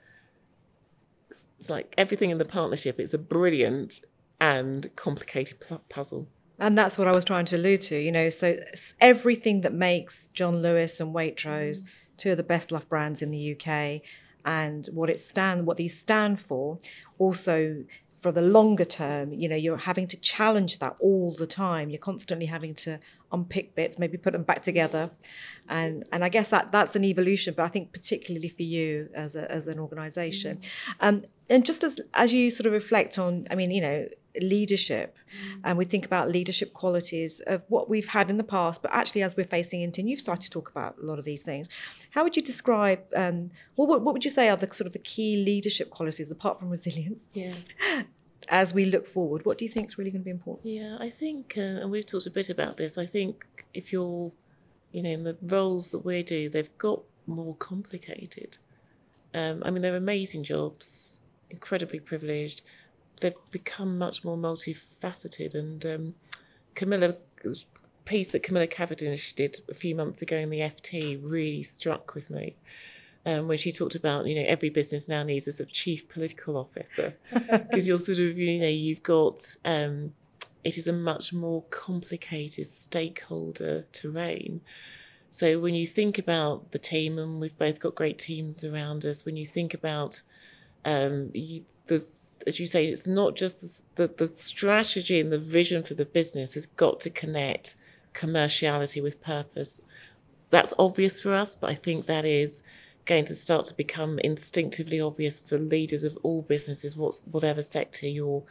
it's 1.30 1.68
like 1.68 1.94
everything 1.98 2.30
in 2.30 2.38
the 2.38 2.46
partnership. 2.46 2.98
It's 2.98 3.12
a 3.12 3.18
brilliant 3.18 4.00
and 4.40 4.94
complicated 4.96 5.58
puzzle. 5.90 6.26
And 6.58 6.76
that's 6.76 6.96
what 6.96 7.06
I 7.06 7.12
was 7.12 7.24
trying 7.24 7.44
to 7.46 7.56
allude 7.56 7.82
to. 7.82 7.98
You 7.98 8.12
know, 8.12 8.30
so 8.30 8.56
everything 9.00 9.60
that 9.62 9.74
makes 9.74 10.28
John 10.28 10.62
Lewis 10.62 11.00
and 11.00 11.14
Waitrose 11.14 11.84
mm. 11.84 11.88
two 12.16 12.32
of 12.32 12.36
the 12.36 12.42
best 12.42 12.72
loved 12.72 12.88
brands 12.88 13.22
in 13.22 13.30
the 13.30 13.56
UK 13.56 14.02
and 14.46 14.86
what 14.92 15.10
it 15.10 15.18
stand 15.20 15.66
what 15.66 15.76
these 15.76 15.98
stand 15.98 16.40
for 16.40 16.78
also 17.18 17.84
for 18.20 18.32
the 18.32 18.40
longer 18.40 18.84
term 18.84 19.32
you 19.32 19.48
know 19.48 19.56
you're 19.56 19.76
having 19.76 20.06
to 20.06 20.16
challenge 20.18 20.78
that 20.78 20.96
all 21.00 21.34
the 21.34 21.46
time 21.46 21.90
you're 21.90 21.98
constantly 21.98 22.46
having 22.46 22.74
to 22.74 22.98
unpick 23.32 23.74
bits 23.74 23.98
maybe 23.98 24.16
put 24.16 24.32
them 24.32 24.44
back 24.44 24.62
together 24.62 25.10
and 25.68 26.04
and 26.12 26.24
i 26.24 26.28
guess 26.28 26.48
that 26.48 26.72
that's 26.72 26.96
an 26.96 27.04
evolution 27.04 27.52
but 27.54 27.64
i 27.64 27.68
think 27.68 27.92
particularly 27.92 28.48
for 28.48 28.62
you 28.62 29.08
as 29.14 29.36
a, 29.36 29.50
as 29.50 29.68
an 29.68 29.78
organization 29.78 30.56
mm-hmm. 30.56 31.06
um, 31.06 31.24
and 31.50 31.66
just 31.66 31.82
as 31.82 32.00
as 32.14 32.32
you 32.32 32.50
sort 32.50 32.66
of 32.66 32.72
reflect 32.72 33.18
on 33.18 33.46
i 33.50 33.54
mean 33.54 33.70
you 33.70 33.80
know 33.80 34.08
leadership 34.42 35.16
mm. 35.16 35.60
and 35.64 35.78
we 35.78 35.84
think 35.84 36.04
about 36.04 36.28
leadership 36.28 36.72
qualities 36.72 37.40
of 37.46 37.62
what 37.68 37.88
we've 37.88 38.08
had 38.08 38.30
in 38.30 38.36
the 38.36 38.44
past 38.44 38.82
but 38.82 38.92
actually 38.92 39.22
as 39.22 39.36
we're 39.36 39.46
facing 39.46 39.82
into 39.82 40.00
and 40.00 40.10
you've 40.10 40.20
started 40.20 40.42
to 40.42 40.50
talk 40.50 40.70
about 40.70 40.96
a 40.98 41.04
lot 41.04 41.18
of 41.18 41.24
these 41.24 41.42
things 41.42 41.68
how 42.10 42.22
would 42.22 42.36
you 42.36 42.42
describe 42.42 43.00
um, 43.14 43.50
what, 43.74 43.88
what 44.02 44.12
would 44.12 44.24
you 44.24 44.30
say 44.30 44.48
are 44.48 44.56
the 44.56 44.66
sort 44.72 44.86
of 44.86 44.92
the 44.92 44.98
key 44.98 45.42
leadership 45.44 45.90
qualities 45.90 46.30
apart 46.30 46.58
from 46.58 46.70
resilience 46.76 47.28
yes. 47.32 47.64
as 48.48 48.72
we 48.72 48.84
look 48.84 49.06
forward 49.06 49.44
what 49.44 49.58
do 49.58 49.64
you 49.64 49.70
think 49.70 49.86
is 49.86 49.98
really 49.98 50.10
going 50.10 50.20
to 50.20 50.24
be 50.24 50.30
important 50.30 50.66
yeah 50.66 50.96
i 51.00 51.10
think 51.10 51.54
uh, 51.56 51.60
and 51.60 51.90
we've 51.90 52.06
talked 52.06 52.26
a 52.26 52.30
bit 52.30 52.48
about 52.50 52.76
this 52.76 52.96
i 52.96 53.06
think 53.06 53.64
if 53.74 53.92
you're 53.92 54.30
you 54.92 55.02
know 55.02 55.10
in 55.10 55.24
the 55.24 55.36
roles 55.42 55.90
that 55.90 56.00
we 56.00 56.22
do 56.22 56.48
they've 56.48 56.76
got 56.78 57.02
more 57.26 57.54
complicated 57.56 58.58
um, 59.34 59.62
i 59.64 59.70
mean 59.70 59.82
they're 59.82 59.96
amazing 59.96 60.44
jobs 60.44 61.22
incredibly 61.50 62.00
privileged 62.00 62.62
they've 63.20 63.34
become 63.50 63.98
much 63.98 64.24
more 64.24 64.36
multifaceted. 64.36 65.54
And 65.54 65.84
um, 65.86 66.14
Camilla, 66.74 67.16
piece 68.04 68.28
that 68.28 68.42
Camilla 68.42 68.66
Cavendish 68.66 69.32
did 69.32 69.60
a 69.68 69.74
few 69.74 69.94
months 69.94 70.22
ago 70.22 70.36
in 70.36 70.50
the 70.50 70.60
FT 70.60 71.20
really 71.22 71.62
struck 71.62 72.14
with 72.14 72.30
me. 72.30 72.56
Um, 73.26 73.48
when 73.48 73.58
she 73.58 73.72
talked 73.72 73.96
about, 73.96 74.26
you 74.26 74.36
know, 74.36 74.46
every 74.46 74.70
business 74.70 75.08
now 75.08 75.24
needs 75.24 75.48
a 75.48 75.52
sort 75.52 75.68
of 75.68 75.72
chief 75.72 76.08
political 76.08 76.56
officer 76.56 77.16
because 77.32 77.86
you're 77.88 77.98
sort 77.98 78.18
of, 78.18 78.38
you 78.38 78.60
know, 78.60 78.68
you've 78.68 79.02
got, 79.02 79.56
um, 79.64 80.12
it 80.62 80.78
is 80.78 80.86
a 80.86 80.92
much 80.92 81.32
more 81.32 81.64
complicated 81.70 82.66
stakeholder 82.66 83.82
terrain. 83.90 84.60
So 85.28 85.58
when 85.58 85.74
you 85.74 85.88
think 85.88 86.18
about 86.18 86.70
the 86.70 86.78
team, 86.78 87.18
and 87.18 87.40
we've 87.40 87.58
both 87.58 87.80
got 87.80 87.96
great 87.96 88.18
teams 88.18 88.62
around 88.62 89.04
us, 89.04 89.24
when 89.24 89.36
you 89.36 89.44
think 89.44 89.74
about 89.74 90.22
um, 90.84 91.30
you, 91.34 91.64
the 91.88 92.06
as 92.46 92.60
you 92.60 92.66
say, 92.66 92.86
it's 92.86 93.06
not 93.06 93.34
just 93.34 93.94
the, 93.96 94.06
the 94.06 94.28
strategy 94.28 95.20
and 95.20 95.32
the 95.32 95.38
vision 95.38 95.82
for 95.82 95.94
the 95.94 96.04
business 96.04 96.54
has 96.54 96.66
got 96.66 97.00
to 97.00 97.10
connect 97.10 97.74
commerciality 98.14 99.02
with 99.02 99.22
purpose. 99.22 99.80
That's 100.50 100.72
obvious 100.78 101.22
for 101.22 101.32
us, 101.32 101.56
but 101.56 101.70
I 101.70 101.74
think 101.74 102.06
that 102.06 102.24
is 102.24 102.62
going 103.04 103.24
to 103.24 103.34
start 103.34 103.66
to 103.66 103.74
become 103.74 104.18
instinctively 104.20 105.00
obvious 105.00 105.40
for 105.40 105.58
leaders 105.58 106.04
of 106.04 106.16
all 106.22 106.42
businesses, 106.42 106.96
what's, 106.96 107.22
whatever 107.30 107.62
sector 107.62 108.06
you're 108.08 108.42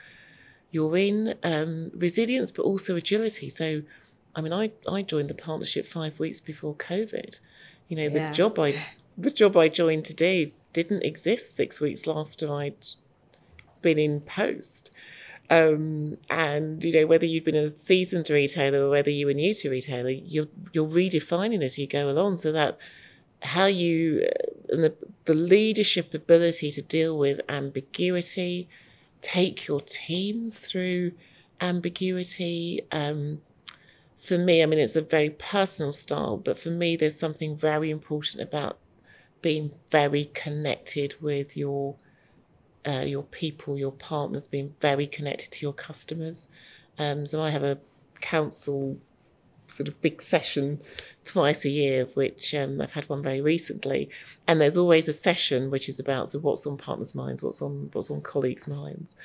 you're 0.72 0.98
in. 0.98 1.36
Um, 1.44 1.92
resilience, 1.96 2.52
but 2.52 2.64
also 2.64 2.98
agility. 2.98 3.48
So, 3.50 3.84
I 4.36 4.42
mean, 4.42 4.52
I, 4.52 4.72
I 4.90 5.04
joined 5.04 5.30
the 5.30 5.36
partnership 5.36 5.86
five 5.86 6.20
weeks 6.20 6.42
before 6.42 6.76
COVID. 6.76 7.40
You 7.88 7.96
know, 7.96 8.10
the 8.10 8.32
job 8.32 8.60
I 8.60 8.76
the 9.18 9.32
job 9.32 9.56
I 9.56 9.70
joined 9.70 10.04
today 10.04 10.52
didn't 10.74 11.04
exist 11.04 11.56
six 11.56 11.80
weeks 11.80 12.06
after 12.08 12.52
I'd 12.52 12.86
been 13.86 14.00
in 14.00 14.20
post. 14.22 14.92
Um, 15.50 16.18
and 16.28 16.84
you 16.84 16.92
know 16.92 17.06
whether 17.06 17.28
you've 17.28 17.46
been 17.46 17.56
a 17.56 17.70
seasoned 17.70 18.30
retailer 18.32 18.88
or 18.88 18.90
whether 18.90 19.12
you 19.12 19.28
were 19.28 19.34
new 19.34 19.54
to 19.54 19.70
retailer, 19.70 20.10
you're 20.10 20.48
you're 20.74 20.88
redefining 20.88 21.64
as 21.64 21.78
you 21.78 21.86
go 21.88 22.10
along, 22.10 22.38
so 22.38 22.52
that 22.52 22.80
how 23.44 23.68
you 23.68 24.28
uh, 24.28 24.74
and 24.74 24.84
the 24.84 24.96
the 25.26 25.36
leadership 25.36 26.14
ability 26.14 26.72
to 26.72 26.82
deal 26.82 27.16
with 27.18 27.40
ambiguity, 27.48 28.68
take 29.22 29.68
your 29.68 29.82
teams 29.82 30.58
through 30.58 31.12
ambiguity. 31.62 32.82
Um, 32.92 33.42
for 34.18 34.40
me, 34.40 34.64
I 34.64 34.66
mean, 34.66 34.80
it's 34.80 34.96
a 34.96 35.04
very 35.04 35.30
personal 35.30 35.94
style, 35.94 36.38
but 36.38 36.58
for 36.58 36.72
me, 36.72 36.96
there's 36.96 37.20
something 37.20 37.56
very 37.56 37.92
important 37.92 38.42
about 38.42 38.80
being 39.44 39.72
very 39.92 40.26
connected 40.34 41.14
with 41.22 41.56
your 41.56 41.96
uh, 42.88 43.04
your 43.06 43.24
people, 43.24 43.78
your 43.78 43.92
partners, 43.92 44.48
being 44.48 44.76
very 44.80 45.08
connected 45.08 45.52
to 45.52 45.66
your 45.66 45.74
customers. 45.74 46.50
Um, 46.98 47.26
so 47.26 47.42
I 47.42 47.50
have 47.50 47.64
a 47.64 47.80
council 48.22 48.98
sort 49.68 49.88
of 49.88 50.00
big 50.02 50.22
session 50.22 50.82
twice 51.24 51.66
a 51.66 51.70
year, 51.70 52.06
which 52.14 52.54
um, 52.54 52.80
I've 52.82 52.94
had 52.94 53.10
one 53.10 53.24
very 53.24 53.42
recently. 53.42 54.10
And 54.48 54.62
there's 54.62 54.78
always 54.78 55.08
a 55.08 55.14
session 55.14 55.72
which 55.72 55.90
is 55.90 56.00
about 56.00 56.30
so 56.30 56.40
what's 56.40 56.66
on 56.68 56.78
partners' 56.78 57.16
minds, 57.16 57.42
what's 57.42 57.62
on 57.62 57.90
what's 57.94 58.12
on 58.12 58.22
colleagues' 58.22 58.68
minds. 58.68 59.16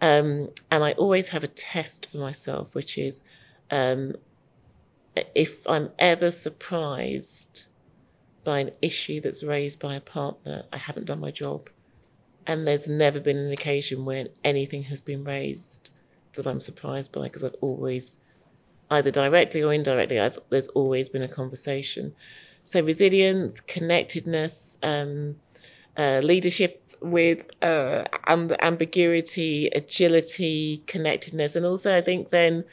Um, 0.00 0.50
and 0.70 0.82
I 0.82 0.92
always 0.92 1.28
have 1.28 1.44
a 1.44 1.48
test 1.48 2.10
for 2.10 2.18
myself, 2.18 2.74
which 2.74 2.98
is 2.98 3.22
um, 3.70 4.14
if 5.34 5.66
I'm 5.68 5.90
ever 5.98 6.30
surprised 6.30 7.66
by 8.44 8.60
an 8.60 8.70
issue 8.80 9.20
that's 9.20 9.44
raised 9.44 9.78
by 9.78 9.94
a 9.94 10.00
partner, 10.00 10.64
I 10.72 10.78
haven't 10.78 11.06
done 11.06 11.20
my 11.20 11.30
job. 11.30 11.70
And 12.46 12.66
there's 12.66 12.88
never 12.88 13.20
been 13.20 13.36
an 13.36 13.52
occasion 13.52 14.04
when 14.04 14.28
anything 14.44 14.84
has 14.84 15.00
been 15.00 15.24
raised 15.24 15.90
that 16.34 16.46
I'm 16.46 16.60
surprised 16.60 17.12
by 17.12 17.22
because 17.22 17.44
I've 17.44 17.56
always, 17.60 18.18
either 18.90 19.10
directly 19.10 19.62
or 19.62 19.72
indirectly, 19.72 20.18
I've, 20.18 20.38
there's 20.50 20.68
always 20.68 21.08
been 21.08 21.22
a 21.22 21.28
conversation. 21.28 22.14
So 22.64 22.82
resilience, 22.82 23.60
connectedness, 23.60 24.78
um, 24.82 25.36
uh, 25.96 26.20
leadership 26.22 26.82
with 27.00 27.44
uh, 27.62 28.04
and 28.26 28.56
ambiguity, 28.62 29.68
agility, 29.74 30.82
connectedness, 30.86 31.56
and 31.56 31.66
also 31.66 31.96
I 31.96 32.00
think 32.00 32.30
then, 32.30 32.64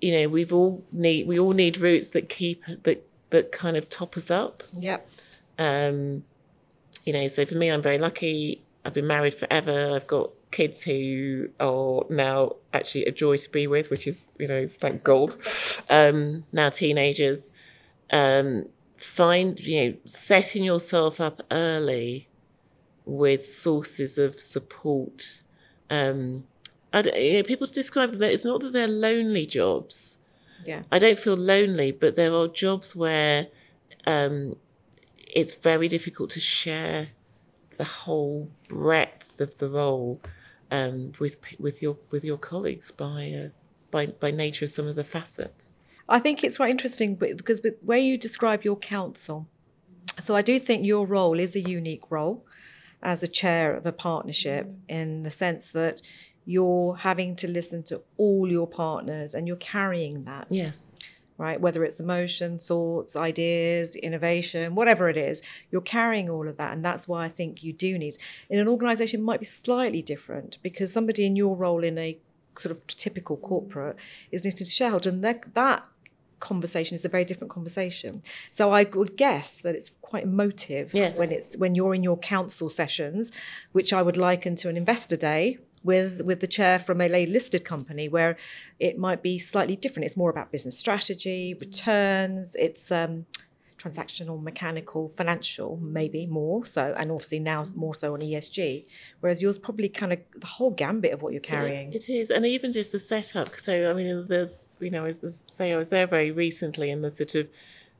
you 0.00 0.12
know, 0.12 0.28
we've 0.28 0.52
all 0.52 0.84
need 0.92 1.26
we 1.26 1.38
all 1.38 1.52
need 1.52 1.78
roots 1.78 2.08
that 2.08 2.28
keep 2.28 2.64
that 2.66 3.06
that 3.30 3.52
kind 3.52 3.76
of 3.76 3.88
top 3.88 4.16
us 4.16 4.30
up. 4.30 4.62
Yep. 4.78 5.08
Um, 5.58 6.24
you 7.04 7.12
know, 7.12 7.26
so 7.26 7.44
for 7.44 7.54
me, 7.54 7.68
I'm 7.68 7.82
very 7.82 7.98
lucky. 7.98 8.62
I've 8.84 8.94
been 8.94 9.06
married 9.06 9.34
forever. 9.34 9.92
I've 9.94 10.06
got 10.06 10.30
kids 10.50 10.82
who 10.82 11.48
are 11.58 12.04
now 12.10 12.56
actually 12.72 13.06
a 13.06 13.12
joy 13.12 13.36
to 13.36 13.50
be 13.50 13.66
with, 13.66 13.90
which 13.90 14.06
is, 14.06 14.30
you 14.38 14.46
know, 14.46 14.68
thank 14.68 15.02
God. 15.02 15.34
Um, 15.90 16.44
now 16.52 16.68
teenagers. 16.68 17.50
Um, 18.10 18.68
find, 18.96 19.58
you 19.60 19.90
know, 19.90 19.96
setting 20.04 20.64
yourself 20.64 21.20
up 21.20 21.42
early 21.50 22.28
with 23.04 23.44
sources 23.44 24.18
of 24.18 24.40
support. 24.40 25.42
Um, 25.90 26.44
I 26.92 27.00
you 27.18 27.32
know, 27.34 27.42
people 27.42 27.66
describe 27.66 28.12
them, 28.12 28.22
it's 28.22 28.44
not 28.44 28.60
that 28.60 28.72
they're 28.72 28.88
lonely 28.88 29.46
jobs. 29.46 30.18
Yeah. 30.64 30.82
I 30.92 30.98
don't 30.98 31.18
feel 31.18 31.36
lonely, 31.36 31.92
but 31.92 32.16
there 32.16 32.32
are 32.32 32.48
jobs 32.48 32.94
where 32.94 33.48
um, 34.06 34.56
it's 35.34 35.52
very 35.54 35.88
difficult 35.88 36.30
to 36.30 36.40
share 36.40 37.08
the 37.76 37.84
whole 37.84 38.50
breadth 38.68 39.40
of 39.40 39.58
the 39.58 39.68
role 39.68 40.20
um, 40.70 41.12
with 41.18 41.36
with 41.58 41.82
your 41.82 41.96
with 42.10 42.24
your 42.24 42.38
colleagues 42.38 42.90
by 42.90 43.32
uh, 43.32 43.48
by 43.90 44.06
by 44.06 44.30
nature 44.30 44.64
of 44.64 44.70
some 44.70 44.86
of 44.86 44.96
the 44.96 45.04
facets. 45.04 45.78
I 46.08 46.18
think 46.18 46.44
it's 46.44 46.58
quite 46.58 46.70
interesting 46.70 47.14
because 47.14 47.62
with 47.62 47.76
where 47.80 47.98
you 47.98 48.18
describe 48.18 48.64
your 48.64 48.76
council, 48.76 49.48
so 50.22 50.34
I 50.34 50.42
do 50.42 50.58
think 50.58 50.84
your 50.84 51.06
role 51.06 51.38
is 51.38 51.56
a 51.56 51.60
unique 51.60 52.10
role 52.10 52.44
as 53.02 53.22
a 53.22 53.28
chair 53.28 53.74
of 53.74 53.86
a 53.86 53.92
partnership 53.92 54.68
in 54.88 55.22
the 55.22 55.30
sense 55.30 55.68
that 55.68 56.00
you're 56.46 56.96
having 56.96 57.36
to 57.36 57.48
listen 57.48 57.82
to 57.82 58.02
all 58.16 58.50
your 58.50 58.66
partners 58.66 59.34
and 59.34 59.46
you're 59.46 59.56
carrying 59.56 60.24
that. 60.24 60.46
Yes. 60.50 60.94
Right? 61.36 61.60
Whether 61.60 61.82
it's 61.84 61.98
emotion, 61.98 62.58
thoughts, 62.58 63.16
ideas, 63.16 63.96
innovation, 63.96 64.76
whatever 64.76 65.08
it 65.08 65.16
is, 65.16 65.42
you're 65.72 65.80
carrying 65.80 66.30
all 66.30 66.46
of 66.46 66.56
that. 66.58 66.72
And 66.72 66.84
that's 66.84 67.08
why 67.08 67.24
I 67.24 67.28
think 67.28 67.64
you 67.64 67.72
do 67.72 67.98
need. 67.98 68.16
In 68.48 68.60
an 68.60 68.68
organization, 68.68 69.20
might 69.20 69.40
be 69.40 69.46
slightly 69.46 70.00
different 70.00 70.58
because 70.62 70.92
somebody 70.92 71.26
in 71.26 71.34
your 71.34 71.56
role 71.56 71.82
in 71.82 71.98
a 71.98 72.16
sort 72.56 72.70
of 72.70 72.86
typical 72.86 73.36
corporate 73.36 73.96
is 74.30 74.44
listening 74.44 74.66
to 74.66 74.72
shareholders, 74.72 75.12
and 75.12 75.24
that, 75.24 75.54
that 75.54 75.84
conversation 76.40 76.94
is 76.94 77.04
a 77.04 77.08
very 77.08 77.24
different 77.24 77.50
conversation. 77.50 78.22
So 78.52 78.70
I 78.70 78.84
would 78.84 79.16
guess 79.16 79.58
that 79.60 79.74
it's 79.74 79.90
quite 80.02 80.24
emotive 80.24 80.94
yes. 80.94 81.18
when 81.18 81.32
it's 81.32 81.56
when 81.56 81.74
you're 81.74 81.94
in 81.94 82.04
your 82.04 82.18
council 82.18 82.68
sessions, 82.68 83.32
which 83.72 83.92
I 83.92 84.02
would 84.02 84.16
liken 84.16 84.54
to 84.56 84.68
an 84.68 84.76
investor 84.76 85.16
day 85.16 85.58
with 85.84 86.22
with 86.22 86.40
the 86.40 86.46
chair 86.46 86.78
from 86.78 87.00
a 87.00 87.26
listed 87.26 87.64
company 87.64 88.08
where 88.08 88.36
it 88.80 88.98
might 88.98 89.22
be 89.22 89.38
slightly 89.38 89.76
different. 89.76 90.06
It's 90.06 90.16
more 90.16 90.30
about 90.30 90.50
business 90.50 90.78
strategy, 90.78 91.54
returns. 91.60 92.56
It's 92.56 92.90
um, 92.90 93.26
transactional, 93.78 94.42
mechanical, 94.42 95.08
financial, 95.10 95.78
maybe 95.82 96.26
more 96.26 96.64
so, 96.64 96.94
and 96.96 97.10
obviously 97.10 97.38
now 97.38 97.64
more 97.74 97.94
so 97.94 98.14
on 98.14 98.20
ESG. 98.20 98.86
Whereas 99.20 99.42
yours 99.42 99.58
probably 99.58 99.88
kind 99.88 100.12
of 100.12 100.20
the 100.34 100.46
whole 100.46 100.70
gambit 100.70 101.12
of 101.12 101.22
what 101.22 101.32
you're 101.32 101.40
carrying. 101.40 101.92
It 101.92 102.08
is, 102.08 102.30
and 102.30 102.46
even 102.46 102.72
just 102.72 102.92
the 102.92 102.98
setup. 102.98 103.54
So 103.56 103.90
I 103.90 103.92
mean, 103.92 104.26
the 104.26 104.52
you 104.80 104.90
know, 104.90 105.04
as 105.04 105.44
say 105.48 105.72
I 105.72 105.76
was 105.76 105.90
there 105.90 106.06
very 106.06 106.30
recently, 106.30 106.90
and 106.90 107.04
the 107.04 107.10
sort 107.10 107.34
of 107.34 107.48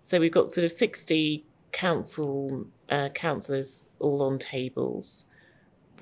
so 0.02 0.18
we've 0.18 0.32
got 0.32 0.50
sort 0.50 0.64
of 0.64 0.72
sixty 0.72 1.44
council 1.72 2.66
uh, 2.88 3.08
councillors 3.10 3.86
all 3.98 4.22
on 4.22 4.38
tables 4.38 5.26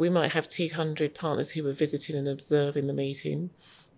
we 0.03 0.11
might 0.11 0.33
have 0.33 0.49
200 0.49 1.15
partners 1.15 1.53
who 1.53 1.65
are 1.69 1.73
visiting 1.73 2.17
and 2.17 2.27
observing 2.27 2.89
the 2.89 2.93
meeting. 2.93 3.51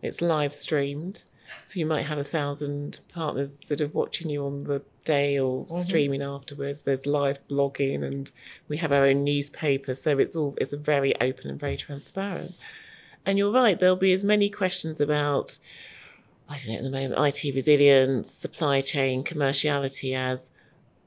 It's 0.03 0.21
live 0.21 0.53
streamed. 0.53 1.25
So 1.65 1.81
you 1.81 1.87
might 1.87 2.05
have 2.05 2.19
a 2.19 2.25
thousand 2.25 3.01
partners 3.09 3.59
sort 3.67 3.81
of 3.81 3.95
watching 3.95 4.29
you 4.29 4.45
on 4.45 4.65
the 4.65 4.83
day 5.05 5.39
or 5.39 5.65
mm-hmm. 5.65 5.81
streaming 5.81 6.21
afterwards. 6.21 6.83
There's 6.83 7.07
live 7.07 7.39
blogging 7.49 8.05
and 8.05 8.31
we 8.69 8.77
have 8.77 8.93
our 8.93 9.05
own 9.05 9.25
newspaper. 9.25 9.95
So 9.95 10.19
it's 10.19 10.37
all 10.37 10.55
it's 10.61 10.75
very 10.75 11.19
open 11.23 11.49
and 11.49 11.59
very 11.59 11.79
transparent. 11.79 12.53
And 13.25 13.39
you're 13.39 13.51
right, 13.51 13.81
there'll 13.81 13.97
be 13.97 14.13
as 14.13 14.23
many 14.23 14.51
questions 14.51 15.01
about 15.01 15.57
I 16.51 16.59
don't 16.59 16.69
know 16.69 16.79
at 16.81 16.85
the 16.85 16.91
moment, 16.91 17.15
IT 17.19 17.55
resilience, 17.55 18.31
supply 18.31 18.83
chain, 18.83 19.25
commerciality 19.25 20.15
as 20.15 20.51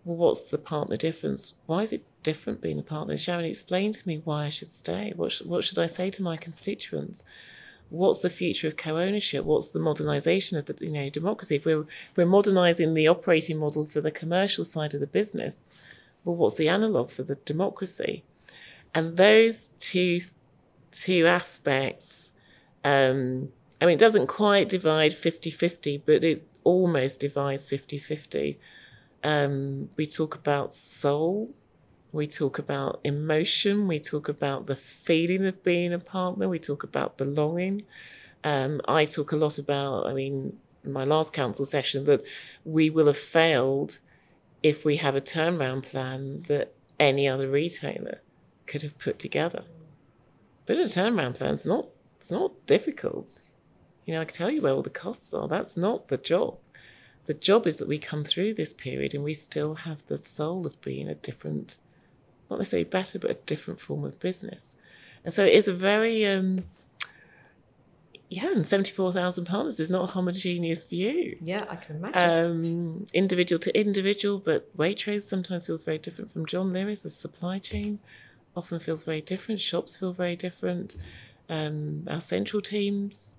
well, 0.05 0.17
what's 0.17 0.41
the 0.41 0.57
partner 0.57 0.95
difference? 0.95 1.53
Why 1.67 1.83
is 1.83 1.93
it 1.93 2.03
different 2.24 2.61
being 2.61 2.80
a 2.80 2.84
partner? 2.84 3.18
Sharon, 3.18 3.45
explain 3.45 3.91
to 3.91 4.07
me 4.07 4.22
why 4.24 4.45
I 4.45 4.49
should 4.49 4.72
stay. 4.72 5.13
What, 5.15 5.32
sh- 5.32 5.41
what 5.41 5.63
should 5.63 5.80
I 5.80 5.88
say 5.88 6.09
to 6.11 6.24
my 6.24 6.38
constituents? 6.38 7.24
What's 7.89 8.20
the 8.20 8.30
future 8.30 8.68
of 8.68 8.76
co-ownership? 8.78 9.45
What's 9.45 9.70
the 9.70 9.80
modernisation 9.80 10.57
of 10.57 10.65
the 10.65 10.76
you 10.86 10.91
know 10.91 11.09
democracy? 11.09 11.55
If 11.55 11.65
we're 11.65 11.86
we're 12.18 12.26
modernising 12.26 12.93
the 12.93 13.07
operating 13.07 13.57
model 13.57 13.86
for 13.86 14.01
the 14.01 14.11
commercial 14.11 14.65
side 14.65 14.93
of 14.93 14.99
the 14.99 15.07
business, 15.07 15.63
well, 16.26 16.36
what's 16.36 16.55
the 16.55 16.68
analogue 16.68 17.09
for 17.09 17.24
the 17.24 17.36
democracy? 17.36 18.24
And 18.93 19.15
those 19.15 19.70
two 19.78 20.20
two 20.91 21.26
aspects, 21.26 22.34
um, 22.84 23.53
I 23.80 23.86
mean, 23.86 23.95
it 23.95 23.99
doesn't 23.99 24.28
quite 24.28 24.68
divide 24.68 25.11
50-50, 25.11 26.01
but 26.05 26.24
it 26.24 26.45
almost 26.63 27.20
divides 27.20 27.68
50-50 27.68 28.57
um, 29.24 29.89
we 29.97 30.05
talk 30.05 30.36
about 30.36 30.74
soul. 30.74 31.53
We 32.12 32.28
talk 32.28 32.58
about 32.58 32.99
emotion. 33.03 33.88
We 33.88 33.99
talk 33.99 34.30
about 34.30 34.68
the 34.68 34.76
feeling 34.76 35.45
of 35.45 35.64
being 35.64 35.93
a 35.93 35.99
partner. 35.99 36.47
We 36.47 36.60
talk 36.60 36.84
about 36.84 37.18
belonging. 37.18 37.84
Um, 38.43 38.82
I 38.88 39.05
talk 39.05 39.32
a 39.32 39.36
lot 39.36 39.58
about, 39.58 40.08
I 40.08 40.14
mean, 40.14 40.58
my 40.84 41.03
last 41.03 41.34
council 41.34 41.66
session, 41.66 42.05
that 42.05 42.24
we 42.64 42.89
will 42.89 43.08
have 43.08 43.18
failed 43.18 43.99
if 44.64 44.86
we 44.86 44.97
have 44.97 45.16
a 45.16 45.22
turnaround 45.22 45.84
plan 45.84 46.45
that 46.47 46.74
any 46.99 47.28
other 47.28 47.49
retailer 47.49 48.22
could 48.66 48.82
have 48.84 48.97
put 48.97 49.20
together. 49.20 49.64
But 50.66 50.78
a 50.78 50.84
turnaround 50.84 51.38
plan 51.38 51.55
is 51.55 51.68
not, 51.68 51.88
it's 52.16 52.32
not 52.32 52.66
difficult. 52.66 53.43
You 54.05 54.14
know, 54.14 54.22
I 54.22 54.26
can 54.26 54.36
tell 54.36 54.49
you 54.49 54.62
where 54.62 54.74
all 54.74 54.82
the 54.82 54.89
costs 54.89 55.34
are. 55.34 55.47
That's 55.47 55.78
not 55.78 56.08
the 56.08 56.18
job 56.18 56.58
the 57.28 57.34
job 57.34 57.68
is 57.68 57.76
that 57.76 57.88
we 57.88 57.99
come 57.99 58.24
through 58.24 58.53
this 58.53 58.74
period 58.74 59.14
and 59.14 59.24
we 59.24 59.34
still 59.34 59.76
have 59.76 60.05
the 60.08 60.18
soul 60.18 60.66
of 60.66 60.82
being 60.82 61.10
a 61.10 61.16
different, 61.16 61.78
not 62.49 62.59
necessarily 62.59 62.85
better, 62.85 63.19
but 63.19 63.31
a 63.31 63.35
different 63.45 63.79
form 63.79 64.03
of 64.03 64.19
business. 64.19 64.75
And 65.23 65.33
so 65.33 65.43
it 65.43 65.53
is 65.53 65.67
a 65.67 65.73
very, 65.73 66.25
um, 66.25 66.63
yeah, 68.29 68.51
and 68.51 68.65
74,000 68.65 69.45
partners, 69.45 69.75
there's 69.75 69.91
not 69.91 70.03
a 70.03 70.11
homogeneous 70.13 70.85
view. 70.85 71.37
Yeah, 71.41 71.65
I 71.69 71.75
can 71.75 71.97
imagine. 71.97 72.51
Um, 72.51 73.05
individual 73.13 73.59
to 73.59 73.79
individual, 73.79 74.39
but 74.39 74.75
Waitrose 74.77 75.23
sometimes 75.23 75.67
feels 75.67 75.83
very 75.83 75.97
different 75.97 76.31
from 76.31 76.45
John 76.45 76.73
Lewis. 76.73 76.99
The 76.99 77.09
supply 77.09 77.59
chain 77.59 77.99
often 78.55 78.79
feels 78.79 79.03
very 79.03 79.21
different. 79.21 79.61
Shops 79.61 79.97
feel 79.97 80.13
very 80.13 80.35
different. 80.35 80.95
Um, 81.49 82.05
our 82.09 82.19
central 82.19 82.61
teams, 82.61 83.37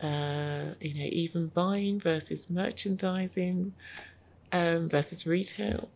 uh, 0.00 0.74
you 0.80 0.94
know, 0.94 1.08
even 1.12 1.48
buying 1.48 2.00
versus 2.00 2.50
merchandising 2.50 3.72
um, 4.52 4.88
versus 4.88 5.26
retail. 5.26 5.88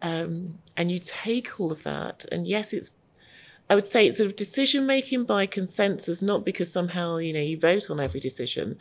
Um, 0.00 0.56
and 0.76 0.90
you 0.90 0.98
take 0.98 1.58
all 1.58 1.72
of 1.72 1.82
that, 1.82 2.24
and 2.30 2.46
yes, 2.46 2.72
it's 2.72 2.92
I 3.70 3.74
would 3.74 3.84
say 3.84 4.06
it's 4.06 4.16
sort 4.16 4.28
of 4.28 4.36
decision 4.36 4.86
making 4.86 5.24
by 5.24 5.44
consensus, 5.46 6.22
not 6.22 6.44
because 6.44 6.72
somehow 6.72 7.16
you 7.16 7.32
know 7.32 7.40
you 7.40 7.58
vote 7.58 7.90
on 7.90 8.00
every 8.00 8.20
decision, 8.20 8.78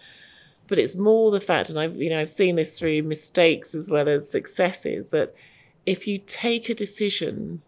but 0.68 0.80
it's 0.80 0.96
more 0.96 1.32
the 1.32 1.42
fact, 1.42 1.70
and 1.70 1.80
I've 1.80 1.98
you 1.98 2.10
know 2.10 2.20
I've 2.20 2.30
seen 2.30 2.56
this 2.56 2.78
through 2.78 3.04
mistakes 3.04 3.74
as 3.74 3.90
well 3.90 4.08
as 4.08 4.30
successes 4.30 5.10
that 5.10 5.32
if 5.86 6.06
you 6.06 6.20
take 6.20 6.70
a 6.70 6.74
decision 6.74 7.62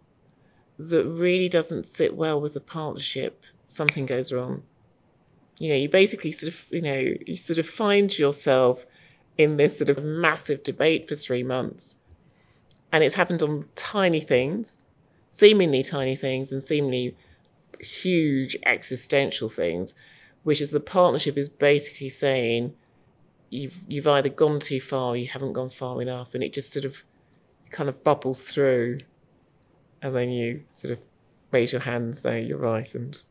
that 0.78 1.06
really 1.06 1.50
doesn't 1.50 1.86
sit 1.86 2.16
well 2.16 2.40
with 2.40 2.54
the 2.54 2.62
partnership, 2.62 3.44
something 3.66 4.06
goes 4.06 4.32
wrong. 4.32 4.64
You 5.58 5.70
know, 5.70 5.76
you 5.76 5.90
basically 5.90 6.32
sort 6.32 6.54
of, 6.54 6.68
you 6.72 6.82
know, 6.82 7.14
you 7.26 7.36
sort 7.36 7.60
of 7.60 7.68
find 7.68 8.18
yourself 8.18 8.86
in 9.38 9.58
this 9.58 9.78
sort 9.78 9.90
of 9.90 10.04
massive 10.04 10.64
debate 10.64 11.08
for 11.08 11.16
three 11.16 11.44
months. 11.44 11.96
And 12.92 13.04
it's 13.04 13.16
happened 13.16 13.44
on 13.44 13.66
tiny 13.76 14.20
things, 14.20 14.88
seemingly 15.30 15.84
tiny 15.84 16.16
things, 16.16 16.52
and 16.52 16.64
seemingly 16.64 17.16
huge 17.80 18.58
existential 18.66 19.50
things, 19.50 19.94
which 20.44 20.62
is 20.62 20.72
the 20.72 20.80
partnership 20.80 21.38
is 21.38 21.50
basically 21.50 22.10
saying 22.10 22.74
you've 23.50 23.78
you've 23.88 24.08
either 24.08 24.30
gone 24.30 24.60
too 24.60 24.80
far 24.80 25.14
or 25.14 25.18
you 25.18 25.28
haven't 25.28 25.54
gone 25.54 25.70
far 25.70 26.02
enough, 26.02 26.34
and 26.34 26.44
it 26.44 26.54
just 26.54 26.72
sort 26.72 26.86
of 26.86 27.04
kind 27.70 27.90
of 27.90 28.04
bubbles 28.04 28.42
through, 28.42 29.00
and 30.02 30.16
then 30.16 30.32
you 30.32 30.64
sort 30.68 30.92
of 30.92 31.00
raise 31.52 31.72
your 31.72 31.82
hands, 31.82 32.22
say 32.22 32.42
you're 32.42 32.58
right, 32.58 32.94
and 32.96 33.24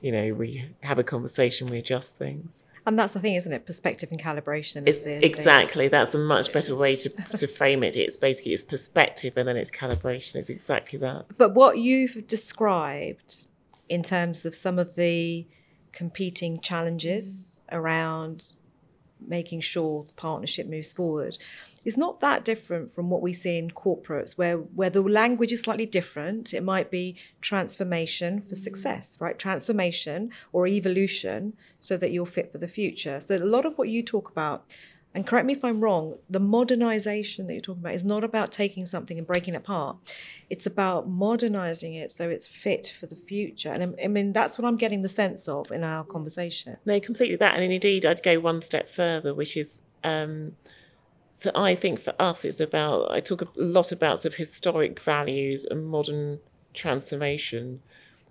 you 0.00 0.10
know 0.12 0.32
we 0.34 0.64
have 0.82 0.98
a 0.98 1.04
conversation, 1.04 1.66
we 1.68 1.78
adjust 1.78 2.18
things. 2.18 2.64
And 2.86 2.98
that's 2.98 3.14
the 3.14 3.20
thing, 3.20 3.34
isn't 3.34 3.52
it? 3.52 3.64
Perspective 3.64 4.10
and 4.10 4.20
calibration. 4.20 4.86
It's, 4.86 4.98
exactly. 4.98 5.88
That's 5.88 6.14
a 6.14 6.18
much 6.18 6.52
better 6.52 6.76
way 6.76 6.96
to, 6.96 7.08
to 7.36 7.46
frame 7.46 7.82
it. 7.82 7.96
It's 7.96 8.16
basically 8.16 8.52
it's 8.52 8.62
perspective 8.62 9.34
and 9.36 9.48
then 9.48 9.56
it's 9.56 9.70
calibration. 9.70 10.36
It's 10.36 10.50
exactly 10.50 10.98
that. 10.98 11.26
But 11.38 11.54
what 11.54 11.78
you've 11.78 12.26
described 12.26 13.46
in 13.88 14.02
terms 14.02 14.44
of 14.44 14.54
some 14.54 14.78
of 14.78 14.96
the 14.96 15.46
competing 15.92 16.60
challenges 16.60 17.56
mm. 17.70 17.78
around 17.78 18.54
making 19.26 19.60
sure 19.60 20.04
the 20.06 20.12
partnership 20.14 20.66
moves 20.66 20.92
forward. 20.92 21.38
Is 21.84 21.96
not 21.96 22.20
that 22.20 22.44
different 22.44 22.90
from 22.90 23.10
what 23.10 23.20
we 23.20 23.34
see 23.34 23.58
in 23.58 23.70
corporates 23.70 24.38
where 24.38 24.56
where 24.56 24.88
the 24.88 25.02
language 25.02 25.52
is 25.52 25.60
slightly 25.60 25.86
different. 25.86 26.54
It 26.54 26.62
might 26.62 26.90
be 26.90 27.16
transformation 27.42 28.40
for 28.40 28.54
success 28.54 29.18
right? 29.20 29.38
Transformation 29.38 30.30
or 30.52 30.66
evolution 30.66 31.54
so 31.80 31.96
that 31.96 32.10
you're 32.10 32.26
fit 32.26 32.52
for 32.52 32.58
the 32.58 32.68
future. 32.68 33.20
So 33.20 33.36
a 33.36 33.38
lot 33.38 33.66
of 33.66 33.76
what 33.76 33.88
you 33.88 34.02
talk 34.02 34.30
about 34.30 34.76
and 35.14 35.26
correct 35.26 35.46
me 35.46 35.52
if 35.52 35.64
I'm 35.64 35.80
wrong, 35.80 36.18
the 36.28 36.40
modernization 36.40 37.46
that 37.46 37.52
you're 37.52 37.60
talking 37.60 37.82
about 37.82 37.94
is 37.94 38.04
not 38.04 38.24
about 38.24 38.50
taking 38.50 38.84
something 38.84 39.16
and 39.16 39.26
breaking 39.26 39.54
it 39.54 39.58
apart. 39.58 39.96
It's 40.50 40.66
about 40.66 41.08
modernizing 41.08 41.94
it 41.94 42.10
so 42.10 42.28
it's 42.28 42.48
fit 42.48 42.88
for 42.98 43.06
the 43.06 43.14
future. 43.16 43.70
And 43.70 43.94
I 44.02 44.08
mean, 44.08 44.32
that's 44.32 44.58
what 44.58 44.66
I'm 44.66 44.76
getting 44.76 45.02
the 45.02 45.08
sense 45.08 45.46
of 45.46 45.70
in 45.70 45.84
our 45.84 46.02
conversation. 46.02 46.78
No, 46.84 46.98
completely 46.98 47.36
that. 47.36 47.54
And 47.54 47.72
indeed, 47.72 48.04
I'd 48.04 48.22
go 48.22 48.40
one 48.40 48.60
step 48.60 48.88
further, 48.88 49.32
which 49.32 49.56
is 49.56 49.82
um, 50.02 50.56
so 51.36 51.50
I 51.54 51.74
think 51.74 51.98
for 51.98 52.14
us, 52.20 52.44
it's 52.44 52.60
about, 52.60 53.10
I 53.10 53.18
talk 53.18 53.42
a 53.42 53.48
lot 53.56 53.90
about 53.90 54.20
sort 54.20 54.34
of 54.34 54.38
historic 54.38 55.00
values 55.00 55.64
and 55.68 55.84
modern 55.84 56.38
transformation 56.74 57.82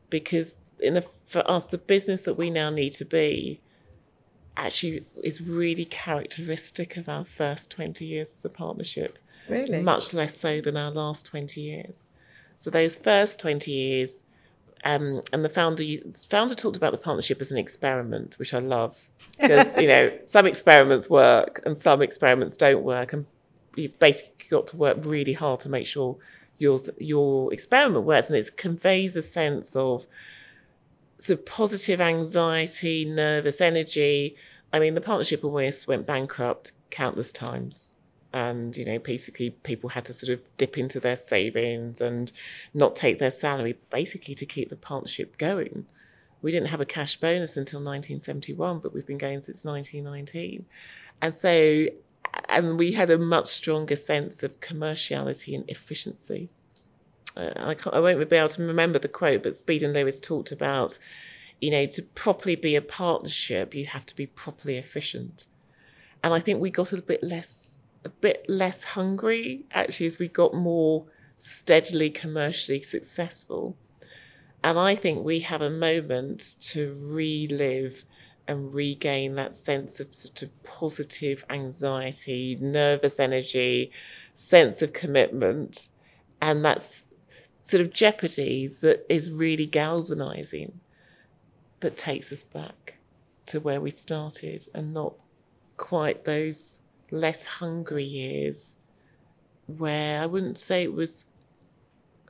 because 0.10 0.58
in 0.80 0.94
the, 0.94 1.02
for 1.02 1.50
us, 1.50 1.68
the 1.68 1.78
business 1.78 2.22
that 2.22 2.36
we 2.36 2.50
now 2.50 2.70
need 2.70 2.92
to 2.94 3.04
be 3.04 3.60
actually 4.56 5.06
is 5.24 5.42
really 5.42 5.86
characteristic 5.86 6.98
of 6.98 7.10
our 7.10 7.26
first 7.26 7.72
20 7.72 8.06
years 8.06 8.34
as 8.34 8.46
a 8.46 8.50
partnership. 8.50 9.18
Really? 9.50 9.82
Much 9.82 10.14
less 10.14 10.38
so 10.38 10.62
than 10.62 10.78
our 10.78 10.92
last 10.92 11.26
20 11.26 11.60
years. 11.60 12.10
So 12.58 12.70
those 12.70 12.96
first 12.96 13.40
20 13.40 13.72
years, 13.72 14.24
um, 14.86 15.22
and 15.32 15.44
the 15.44 15.50
founder 15.50 15.84
founder 16.30 16.56
talked 16.56 16.78
about 16.78 16.92
the 16.92 16.98
partnership 16.98 17.42
as 17.42 17.52
an 17.52 17.58
experiment, 17.58 18.36
which 18.38 18.54
I 18.54 18.60
love 18.60 19.10
because 19.40 19.78
you 19.78 19.88
know 19.88 20.12
some 20.26 20.46
experiments 20.46 21.10
work 21.10 21.62
and 21.66 21.78
some 21.78 22.02
experiments 22.02 22.58
don't 22.58 22.84
work, 22.84 23.14
and 23.14 23.26
you've 23.76 23.98
basically 24.00 24.48
got 24.50 24.68
to 24.68 24.78
work 24.78 24.98
really 25.04 25.34
hard 25.34 25.60
to 25.62 25.70
make 25.70 25.88
sure 25.88 26.18
your 26.58 26.80
your 26.98 27.52
experiment 27.54 28.06
works, 28.06 28.28
and 28.28 28.38
it 28.38 28.58
conveys 28.58 29.16
a 29.16 29.22
sense 29.22 29.76
of 29.76 30.06
sort 31.18 31.40
of 31.40 31.46
positive 31.46 32.02
anxiety, 32.02 33.06
nervous 33.06 33.62
energy. 33.62 34.36
I 34.72 34.80
mean, 34.80 34.96
the 34.96 35.02
partnership 35.02 35.44
almost 35.44 35.88
went 35.88 36.06
bankrupt 36.06 36.72
countless 36.90 37.32
times. 37.32 37.94
And, 38.34 38.76
you 38.76 38.84
know, 38.84 38.98
basically 38.98 39.52
people 39.52 39.90
had 39.92 40.06
to 40.06 40.14
sort 40.14 40.32
of 40.32 40.58
dip 40.58 40.78
into 40.78 41.00
their 41.00 41.16
savings 41.16 42.02
and 42.02 42.32
not 42.74 42.96
take 42.96 43.20
their 43.20 43.32
salary, 43.32 43.78
basically 43.92 44.34
to 44.36 44.46
keep 44.46 44.70
the 44.70 44.76
partnership 44.76 45.38
going. 45.38 45.86
We 46.42 46.52
didn't 46.52 46.70
have 46.70 46.82
a 46.82 46.86
cash 46.86 47.16
bonus 47.18 47.56
until 47.56 47.80
1971, 47.80 48.80
but 48.80 48.94
we've 48.94 49.06
been 49.06 49.20
going 49.20 49.40
since 49.42 49.64
1919. 49.64 50.66
And 51.22 51.36
so, 51.36 51.86
and 52.50 52.80
we 52.80 52.92
had 52.92 53.12
a 53.12 53.20
much 53.20 53.46
stronger 53.46 53.96
sense 53.96 54.42
of 54.42 54.60
commerciality 54.60 55.56
and 55.56 55.70
efficiency 55.70 56.50
Uh, 57.36 57.52
I, 57.58 57.74
can't, 57.74 57.96
I 57.96 58.00
won't 58.00 58.30
be 58.30 58.36
able 58.36 58.50
to 58.50 58.66
remember 58.66 59.00
the 59.00 59.08
quote, 59.08 59.44
but 59.44 59.54
Spedan 59.54 59.94
Lewis 59.94 60.22
talked 60.22 60.52
about, 60.52 60.98
you 61.62 61.72
know, 61.72 61.86
to 61.86 62.02
properly 62.02 62.56
be 62.56 62.76
a 62.76 62.82
partnership, 62.82 63.74
you 63.74 63.86
have 63.86 64.06
to 64.08 64.16
be 64.16 64.28
properly 64.28 64.78
efficient. 64.78 65.48
And 66.24 66.34
I 66.34 66.40
think 66.40 66.62
we 66.62 66.70
got 66.70 66.94
a 66.94 67.02
bit 67.02 67.24
less, 67.24 67.82
a 68.06 68.10
bit 68.10 68.46
less 68.48 68.84
hungry 68.84 69.66
actually 69.72 70.06
as 70.06 70.20
we 70.20 70.28
got 70.28 70.54
more 70.54 71.06
steadily 71.38 72.10
commercially 72.10 72.80
successful. 72.80 73.76
And 74.64 74.80
I 74.80 74.96
think 74.96 75.26
we 75.26 75.42
have 75.42 75.62
a 75.62 75.70
moment 75.70 76.56
to 76.62 76.98
relive 77.02 78.06
and 78.48 78.74
regain 78.74 79.36
that 79.36 79.56
sense 79.56 80.00
of 80.00 80.14
sort 80.14 80.42
of 80.44 80.64
positive 80.64 81.46
anxiety, 81.50 82.58
nervous 82.62 83.20
energy, 83.20 83.92
sense 84.34 84.82
of 84.82 84.94
commitment. 84.94 85.90
And 86.42 86.64
that's 86.64 87.13
sort 87.64 87.82
of 87.82 87.92
jeopardy 87.92 88.68
that 88.68 89.06
is 89.10 89.32
really 89.32 89.66
galvanizing, 89.66 90.80
that 91.80 91.98
takes 91.98 92.32
us 92.32 92.44
back 92.44 93.00
to 93.48 93.60
where 93.60 93.82
we 93.82 93.90
started 93.90 94.68
and 94.76 94.94
not 94.94 95.16
quite 95.78 96.26
those 96.26 96.80
less 97.10 97.46
hungry 97.46 98.04
years 98.04 98.78
where 99.66 100.22
I 100.22 100.26
wouldn't 100.26 100.58
say 100.58 100.84
it 100.84 100.94
was. 100.94 101.26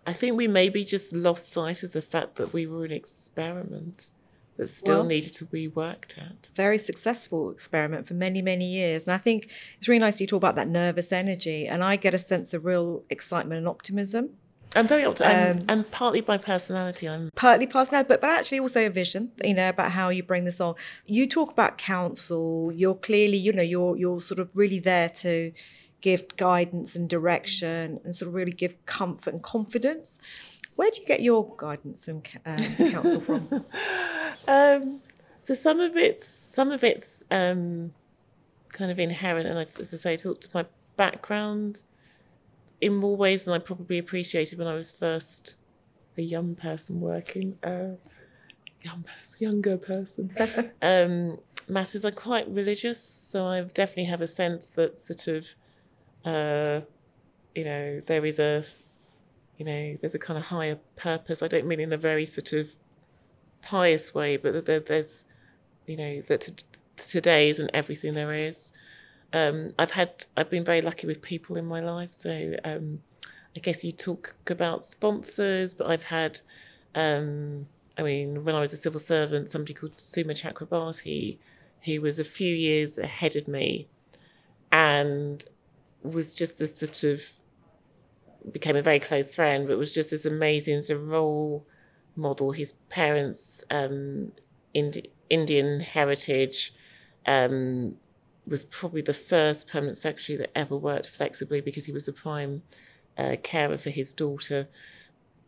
I 0.05 0.13
think 0.13 0.37
we 0.37 0.47
maybe 0.47 0.85
just 0.85 1.13
lost 1.13 1.51
sight 1.51 1.81
of 1.81 1.93
the 1.93 2.01
fact 2.01 2.35
that 2.35 2.53
we 2.53 2.67
were 2.67 2.85
an 2.85 2.91
experiment 2.91 4.11
that 4.57 4.69
still 4.69 4.99
well, 4.99 5.05
needed 5.05 5.33
to 5.33 5.45
be 5.45 5.67
worked 5.67 6.17
at. 6.17 6.51
Very 6.55 6.77
successful 6.77 7.49
experiment 7.49 8.05
for 8.05 8.13
many, 8.13 8.41
many 8.41 8.65
years. 8.65 9.03
And 9.03 9.13
I 9.13 9.17
think 9.17 9.49
it's 9.77 9.87
really 9.87 9.99
nice 9.99 10.21
you 10.21 10.27
talk 10.27 10.37
about 10.37 10.55
that 10.57 10.67
nervous 10.67 11.11
energy. 11.11 11.65
And 11.65 11.83
I 11.83 11.95
get 11.95 12.13
a 12.13 12.19
sense 12.19 12.53
of 12.53 12.65
real 12.65 13.03
excitement 13.09 13.59
and 13.59 13.67
optimism 13.67 14.37
I'm 14.75 14.87
very 14.87 15.05
optimistic, 15.05 15.61
um, 15.61 15.65
and 15.69 15.89
partly 15.91 16.21
by 16.21 16.37
personality. 16.37 17.07
I'm 17.07 17.29
partly 17.35 17.67
personality, 17.67 18.07
but 18.07 18.21
but 18.21 18.29
actually 18.31 18.59
also 18.59 18.85
a 18.85 18.89
vision. 18.89 19.31
You 19.43 19.53
know 19.53 19.69
about 19.69 19.91
how 19.91 20.09
you 20.09 20.23
bring 20.23 20.45
this 20.45 20.59
on. 20.59 20.75
You 21.05 21.27
talk 21.27 21.51
about 21.51 21.77
counsel. 21.77 22.71
You're 22.71 22.95
clearly, 22.95 23.37
you 23.37 23.53
know, 23.53 23.61
you're 23.61 23.95
you're 23.97 24.19
sort 24.19 24.39
of 24.39 24.55
really 24.55 24.79
there 24.79 25.09
to 25.09 25.51
give 26.01 26.35
guidance 26.37 26.95
and 26.95 27.07
direction, 27.07 27.99
and 28.03 28.15
sort 28.15 28.29
of 28.29 28.35
really 28.35 28.51
give 28.51 28.83
comfort 28.85 29.33
and 29.33 29.43
confidence. 29.43 30.17
Where 30.75 30.89
do 30.89 31.01
you 31.01 31.07
get 31.07 31.21
your 31.21 31.53
guidance 31.57 32.07
and 32.07 32.27
um, 32.45 32.57
counsel 32.91 33.21
from? 33.21 33.65
um, 34.47 35.01
so 35.43 35.53
some 35.53 35.79
of 35.79 35.95
it's 35.95 36.27
some 36.27 36.71
of 36.71 36.83
it's 36.83 37.23
um, 37.29 37.93
kind 38.69 38.89
of 38.89 38.97
inherent, 38.97 39.47
and 39.47 39.57
as 39.57 39.93
I 39.93 39.97
say, 39.97 40.17
talk 40.17 40.41
to 40.41 40.49
my 40.53 40.65
background 40.95 41.83
in 42.83 42.95
more 42.95 43.15
ways 43.15 43.45
than 43.45 43.53
I 43.53 43.59
probably 43.59 43.97
appreciated 43.97 44.59
when 44.59 44.67
I 44.67 44.73
was 44.73 44.91
first 44.91 45.55
a 46.17 46.21
young 46.21 46.55
person 46.55 46.99
working. 46.99 47.57
Uh, 47.63 47.95
young 48.81 49.03
person, 49.03 49.37
younger 49.39 49.77
person. 49.77 50.31
um, 50.81 51.39
matters 51.67 52.03
are 52.03 52.11
quite 52.11 52.47
religious, 52.49 53.01
so 53.01 53.47
I 53.47 53.61
definitely 53.61 54.05
have 54.05 54.21
a 54.21 54.27
sense 54.27 54.67
that 54.67 54.97
sort 54.97 55.27
of, 55.27 55.47
uh, 56.25 56.81
you 57.55 57.63
know, 57.63 58.01
there 58.05 58.25
is 58.25 58.39
a, 58.39 58.65
you 59.57 59.65
know, 59.65 59.95
there's 60.01 60.15
a 60.15 60.19
kind 60.19 60.37
of 60.37 60.47
higher 60.47 60.77
purpose. 60.95 61.41
I 61.41 61.47
don't 61.47 61.65
mean 61.65 61.79
in 61.79 61.93
a 61.93 61.97
very 61.97 62.25
sort 62.25 62.53
of 62.53 62.75
pious 63.61 64.13
way, 64.13 64.37
but 64.37 64.65
that 64.65 64.85
there's, 64.87 65.25
you 65.87 65.97
know, 65.97 66.21
that 66.21 66.41
t- 66.41 66.53
today 66.97 67.49
isn't 67.49 67.71
everything 67.73 68.13
there 68.13 68.33
is 68.33 68.71
um, 69.33 69.73
I've 69.77 69.91
had 69.91 70.25
I've 70.37 70.49
been 70.49 70.63
very 70.63 70.81
lucky 70.81 71.07
with 71.07 71.21
people 71.21 71.57
in 71.57 71.65
my 71.65 71.79
life. 71.79 72.13
So 72.13 72.55
um, 72.63 73.01
I 73.55 73.59
guess 73.59 73.83
you 73.83 73.91
talk 73.91 74.35
about 74.47 74.83
sponsors, 74.83 75.73
but 75.73 75.87
I've 75.87 76.03
had. 76.03 76.39
Um, 76.95 77.67
I 77.97 78.01
mean, 78.01 78.43
when 78.43 78.55
I 78.55 78.59
was 78.59 78.73
a 78.73 78.77
civil 78.77 78.99
servant, 78.99 79.49
somebody 79.49 79.73
called 79.75 79.99
Suma 79.99 80.33
Chakrabarti, 80.33 81.37
who 81.85 82.01
was 82.01 82.17
a 82.17 82.23
few 82.23 82.53
years 82.53 82.97
ahead 82.97 83.35
of 83.35 83.47
me, 83.47 83.87
and 84.71 85.43
was 86.01 86.33
just 86.33 86.57
this 86.57 86.77
sort 86.77 87.03
of 87.03 87.23
became 88.51 88.75
a 88.75 88.81
very 88.81 88.99
close 88.99 89.35
friend, 89.35 89.67
but 89.67 89.77
was 89.77 89.93
just 89.93 90.09
this 90.09 90.25
amazing 90.25 90.81
sort 90.81 90.99
of 90.99 91.07
role 91.07 91.65
model. 92.15 92.51
His 92.51 92.73
parents, 92.89 93.63
um, 93.69 94.31
Indi- 94.73 95.11
Indian 95.29 95.79
heritage, 95.79 96.73
um, 97.25 97.95
was 98.47 98.65
probably 98.65 99.01
the 99.01 99.13
first 99.13 99.67
permanent 99.67 99.97
secretary 99.97 100.37
that 100.37 100.57
ever 100.57 100.75
worked 100.75 101.07
flexibly 101.07 101.61
because 101.61 101.85
he 101.85 101.91
was 101.91 102.05
the 102.05 102.13
prime 102.13 102.61
uh, 103.17 103.35
carer 103.41 103.77
for 103.77 103.89
his 103.89 104.13
daughter. 104.13 104.67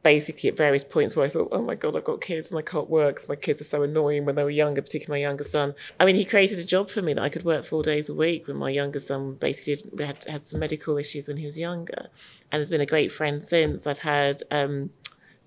basically 0.06 0.48
at 0.48 0.56
various 0.56 0.84
points 0.84 1.16
where 1.16 1.26
I 1.26 1.30
thought, 1.30 1.48
oh 1.52 1.64
my 1.64 1.74
God, 1.74 1.96
I've 1.96 2.04
got 2.04 2.22
kids 2.22 2.52
and 2.52 2.60
I 2.60 2.62
can't 2.62 2.91
work 2.91 3.16
because 3.16 3.28
my 3.28 3.36
kids 3.36 3.60
are 3.60 3.64
so 3.64 3.82
annoying 3.82 4.24
when 4.24 4.36
they 4.36 4.43
were 4.43 4.52
younger, 4.52 4.84
particularly 4.84 5.20
my 5.20 5.28
younger 5.28 5.43
son. 5.43 5.74
I 6.00 6.06
mean, 6.06 6.16
he 6.16 6.24
created 6.24 6.60
a 6.60 6.64
job 6.64 6.91
for 6.91 7.02
me 7.02 7.14
that 7.16 7.24
I 7.24 7.30
could 7.30 7.43
work 7.43 7.66
four 7.66 7.82
days 7.82 8.08
a 8.08 8.14
week 8.14 8.46
when 8.46 8.58
my 8.58 8.70
younger 8.70 9.00
son 9.00 9.34
basically 9.34 10.06
had, 10.06 10.24
had 10.26 10.46
some 10.46 10.60
medical 10.60 11.00
issues 11.00 11.28
when 11.28 11.38
he 11.38 11.46
was 11.46 11.58
younger. 11.58 12.10
And 12.52 12.60
has 12.60 12.70
been 12.70 12.82
a 12.82 12.86
great 12.86 13.12
friend 13.12 13.43
since. 13.43 13.88
I've 13.88 13.98
had 13.98 14.43
um, 14.52 14.91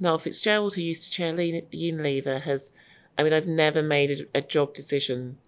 Niall 0.01 0.19
Fitzgerald, 0.19 0.75
who 0.75 0.83
used 0.83 1.05
to 1.05 1.11
chair 1.13 1.33
Unilever, 1.33 2.41
has, 2.41 2.73
I 3.17 3.23
mean, 3.23 3.33
I've 3.33 3.47
never 3.47 3.81
made 3.81 4.11
a, 4.11 4.39
a 4.39 4.41
job 4.41 4.75
decision 4.75 5.39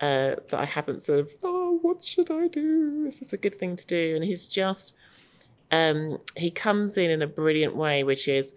uh, 0.00 0.36
that 0.48 0.54
I 0.54 0.64
haven't 0.64 1.02
sort 1.02 1.20
of, 1.20 1.34
oh, 1.42 1.78
what 1.82 2.04
should 2.04 2.30
I 2.30 2.48
do? 2.48 3.04
Is 3.06 3.18
this 3.18 3.32
a 3.32 3.36
good 3.36 3.54
thing 3.54 3.76
to 3.76 3.86
do? 3.86 4.14
And 4.14 4.24
he's 4.24 4.46
just, 4.46 4.94
um, 5.70 6.18
he 6.36 6.50
comes 6.50 6.96
in 6.96 7.10
in 7.10 7.22
a 7.22 7.26
brilliant 7.26 7.76
way, 7.76 8.04
which 8.04 8.28
is, 8.28 8.54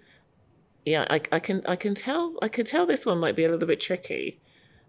yeah, 0.85 1.05
I, 1.09 1.21
I 1.31 1.39
can 1.39 1.61
I 1.67 1.75
can 1.75 1.95
tell 1.95 2.35
I 2.41 2.47
can 2.47 2.63
tell 2.63 2.85
this 2.85 3.05
one 3.05 3.19
might 3.19 3.35
be 3.35 3.43
a 3.43 3.49
little 3.49 3.67
bit 3.67 3.81
tricky, 3.81 4.39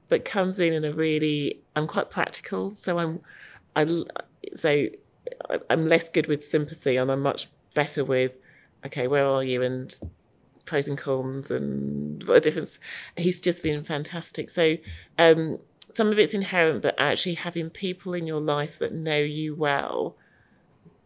but 0.08 0.24
comes 0.24 0.60
in 0.60 0.72
in 0.72 0.84
a 0.84 0.92
really 0.92 1.60
I'm 1.74 1.88
quite 1.88 2.08
practical, 2.08 2.70
so 2.70 2.98
I'm 2.98 3.20
I 3.74 4.04
so 4.54 4.86
I'm 5.68 5.88
less 5.88 6.08
good 6.08 6.28
with 6.28 6.44
sympathy, 6.46 6.96
and 6.96 7.10
I'm 7.10 7.20
much 7.20 7.48
better 7.74 8.04
with, 8.04 8.36
okay, 8.86 9.08
where 9.08 9.26
are 9.26 9.42
you 9.42 9.62
and 9.62 9.96
pros 10.68 10.86
and 10.86 10.98
cons 10.98 11.50
and 11.50 12.22
what 12.24 12.36
a 12.36 12.40
difference. 12.40 12.78
He's 13.16 13.40
just 13.40 13.62
been 13.62 13.82
fantastic. 13.82 14.50
So 14.50 14.76
um, 15.18 15.58
some 15.90 16.08
of 16.08 16.18
it's 16.18 16.34
inherent, 16.34 16.82
but 16.82 16.94
actually 16.98 17.34
having 17.34 17.70
people 17.70 18.14
in 18.14 18.26
your 18.26 18.40
life 18.40 18.78
that 18.78 18.92
know 18.92 19.18
you 19.18 19.54
well 19.54 20.16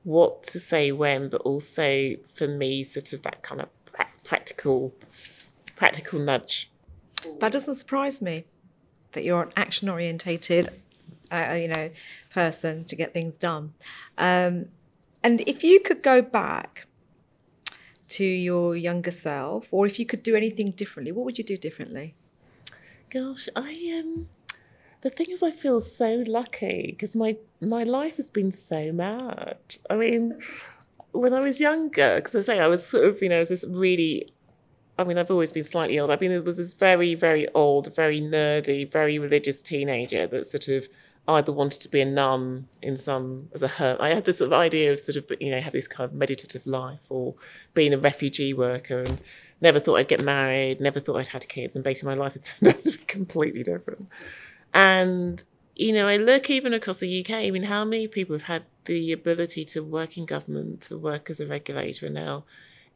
what 0.05 0.43
to 0.43 0.59
say 0.59 0.91
when, 0.91 1.28
but 1.28 1.41
also 1.43 2.16
for 2.35 2.49
me, 2.49 2.83
sort 2.83 3.12
of 3.12 3.22
that 3.22 3.43
kind 3.43 3.61
of 3.61 3.68
pra- 3.87 4.09
practical, 4.24 4.93
practical 5.76 6.18
nudge. 6.18 6.70
That 7.39 7.53
doesn't 7.53 7.76
surprise 7.76 8.20
me 8.20 8.45
that 9.12 9.24
you're 9.24 9.43
an 9.43 9.53
action 9.57 9.89
orientated, 9.89 10.68
uh, 11.30 11.51
uh, 11.51 11.55
you 11.55 11.68
know, 11.68 11.91
person 12.30 12.85
to 12.87 12.97
get 12.97 13.12
things 13.12 13.37
done. 13.37 13.74
Um, 14.18 14.66
and 15.22 15.41
if 15.47 15.62
you 15.62 15.80
could 15.80 16.03
go 16.03 16.20
back 16.20 16.87
to 18.09 18.24
your 18.24 18.76
younger 18.76 19.11
self, 19.11 19.68
or 19.70 19.87
if 19.87 19.99
you 19.99 20.05
could 20.05 20.22
do 20.22 20.35
anything 20.35 20.70
differently, 20.70 21.12
what 21.12 21.24
would 21.24 21.39
you 21.39 21.45
do 21.45 21.57
differently? 21.57 22.14
Gosh, 23.09 23.49
I 23.55 24.03
um, 24.03 24.28
the 25.03 25.11
thing 25.11 25.30
is, 25.30 25.42
I 25.42 25.50
feel 25.50 25.80
so 25.80 26.24
lucky 26.26 26.92
because 26.92 27.14
my 27.14 27.36
my 27.61 27.82
life 27.82 28.16
has 28.16 28.30
been 28.30 28.50
so 28.50 28.92
mad. 28.92 29.59
I 29.90 29.96
mean, 29.96 30.38
when 31.12 31.34
I 31.34 31.40
was 31.40 31.61
younger, 31.61 32.16
because 32.16 32.34
I 32.34 32.40
say 32.40 32.61
I 32.61 32.68
was 32.68 32.86
sort 32.86 33.05
of, 33.05 33.22
you 33.22 33.28
know, 33.28 33.38
was 33.38 33.48
this 33.48 33.64
really. 33.68 34.32
I 34.98 35.05
mean, 35.05 35.18
I've 35.18 35.30
always 35.30 35.53
been 35.53 35.64
slightly 35.64 35.98
old. 35.98 36.11
I 36.11 36.16
mean, 36.16 36.30
it 36.30 36.44
was 36.44 36.59
this 36.59 36.74
very, 36.74 37.14
very 37.14 37.48
old, 37.55 37.94
very 37.94 38.20
nerdy, 38.20 38.90
very 38.90 39.18
religious 39.18 39.62
teenager 39.62 40.26
that 40.26 40.46
sort 40.46 40.68
of 40.68 40.86
either 41.26 41.50
wanted 41.50 41.80
to 41.80 41.88
be 41.88 42.00
a 42.00 42.05
nun 42.05 42.68
in 42.82 42.96
some 42.96 43.48
as 43.55 43.62
a 43.62 43.68
hermit. 43.68 44.00
I 44.00 44.11
had 44.11 44.24
this 44.24 44.38
sort 44.38 44.53
of 44.53 44.59
idea 44.59 44.92
of 44.92 45.00
sort 45.00 45.16
of 45.16 45.24
you 45.40 45.50
know 45.50 45.61
have 45.61 45.72
this 45.72 45.88
kind 45.88 46.09
of 46.09 46.14
meditative 46.14 46.66
life 46.66 47.07
or 47.09 47.34
being 47.74 47.92
a 47.94 47.98
refugee 47.98 48.53
worker 48.53 49.00
and 49.00 49.20
never 49.61 49.80
thought 49.80 49.96
I'd 49.96 50.09
get 50.09 50.22
married, 50.22 50.80
never 50.80 51.00
thought 51.00 51.16
I'd 51.16 51.28
had 51.28 51.48
kids, 51.48 51.74
and 51.74 51.84
basically 51.84 52.14
my 52.14 52.22
life 52.22 52.34
has 52.34 52.44
turned 52.61 52.74
out 52.74 52.80
to 52.82 52.92
be 52.92 53.05
completely 53.05 53.62
different. 53.62 54.09
And, 54.74 55.42
you 55.76 55.92
know, 55.92 56.08
I 56.08 56.16
look 56.16 56.50
even 56.50 56.72
across 56.74 56.98
the 56.98 57.20
UK, 57.20 57.30
I 57.30 57.50
mean, 57.50 57.64
how 57.64 57.84
many 57.84 58.08
people 58.08 58.34
have 58.34 58.44
had 58.44 58.64
the 58.84 59.12
ability 59.12 59.64
to 59.66 59.82
work 59.82 60.16
in 60.16 60.26
government, 60.26 60.82
to 60.82 60.98
work 60.98 61.30
as 61.30 61.40
a 61.40 61.46
regulator, 61.46 62.06
and 62.06 62.14
now, 62.14 62.44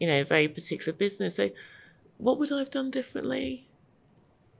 you 0.00 0.06
know, 0.06 0.20
a 0.20 0.24
very 0.24 0.48
particular 0.48 0.92
business. 0.92 1.36
So, 1.36 1.50
what 2.18 2.38
would 2.38 2.52
I 2.52 2.58
have 2.58 2.70
done 2.70 2.90
differently? 2.90 3.68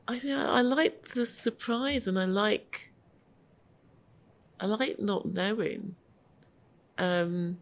I. 0.09 0.21
I 0.31 0.61
like 0.63 1.09
the 1.09 1.27
surprise, 1.27 2.07
and 2.07 2.19
I 2.19 2.27
like, 2.27 2.93
I 4.61 4.67
like 4.67 5.01
not 5.01 5.27
knowing. 5.27 5.97
Um, 6.99 7.59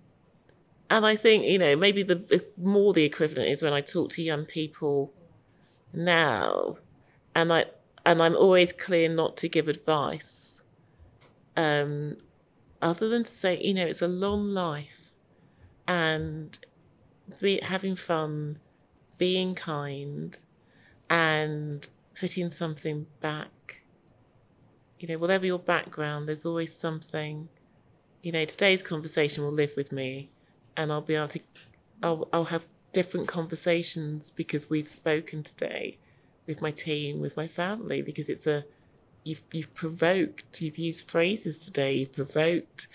and 0.90 1.04
I 1.04 1.16
think 1.16 1.44
you 1.44 1.58
know 1.58 1.74
maybe 1.76 2.02
the 2.02 2.44
more 2.56 2.92
the 2.92 3.04
equivalent 3.04 3.48
is 3.48 3.62
when 3.62 3.72
I 3.72 3.80
talk 3.80 4.10
to 4.10 4.22
young 4.22 4.44
people 4.44 5.12
now, 5.92 6.76
and 7.34 7.52
I 7.52 7.66
and 8.04 8.20
I'm 8.20 8.36
always 8.36 8.72
clear 8.72 9.08
not 9.08 9.36
to 9.38 9.48
give 9.48 9.68
advice. 9.68 10.62
Um, 11.56 12.18
other 12.82 13.08
than 13.08 13.24
to 13.24 13.30
say, 13.30 13.60
you 13.62 13.74
know, 13.74 13.86
it's 13.86 14.02
a 14.02 14.08
long 14.08 14.50
life, 14.50 15.12
and 15.88 16.58
be 17.40 17.60
having 17.62 17.96
fun, 17.96 18.58
being 19.16 19.54
kind, 19.54 20.36
and 21.08 21.86
putting 22.18 22.48
something 22.48 23.06
back. 23.20 23.82
You 24.98 25.08
know, 25.08 25.18
whatever 25.18 25.46
your 25.46 25.58
background, 25.58 26.28
there's 26.28 26.44
always 26.44 26.74
something. 26.74 27.48
You 28.22 28.32
know, 28.32 28.44
today's 28.44 28.82
conversation 28.82 29.44
will 29.44 29.52
live 29.52 29.72
with 29.76 29.92
me, 29.92 30.30
and 30.76 30.92
I'll 30.92 31.00
be 31.00 31.14
able 31.14 31.28
to, 31.28 31.40
I'll, 32.02 32.28
I'll 32.32 32.44
have 32.44 32.66
different 32.92 33.28
conversations 33.28 34.30
because 34.30 34.70
we've 34.70 34.88
spoken 34.88 35.42
today 35.42 35.98
with 36.46 36.60
my 36.60 36.70
team, 36.70 37.20
with 37.20 37.36
my 37.36 37.48
family, 37.48 38.02
because 38.02 38.28
it's 38.28 38.46
a 38.46 38.64
you've 39.24 39.42
you've 39.52 39.74
provoked, 39.74 40.60
you've 40.60 40.78
used 40.78 41.10
phrases 41.10 41.64
today, 41.64 41.94
you've 41.94 42.12
provoked 42.12 42.86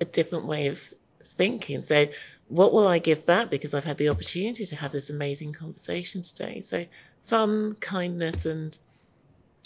a 0.00 0.04
different 0.04 0.46
way 0.46 0.66
of 0.66 0.92
thinking. 1.36 1.82
So 1.82 2.06
what 2.48 2.72
will 2.72 2.86
I 2.86 2.98
give 2.98 3.26
back 3.26 3.50
because 3.50 3.74
I've 3.74 3.84
had 3.84 3.98
the 3.98 4.08
opportunity 4.08 4.64
to 4.66 4.76
have 4.76 4.92
this 4.92 5.10
amazing 5.10 5.52
conversation 5.52 6.22
today? 6.22 6.60
So 6.60 6.86
fun, 7.22 7.74
kindness 7.80 8.46
and 8.46 8.76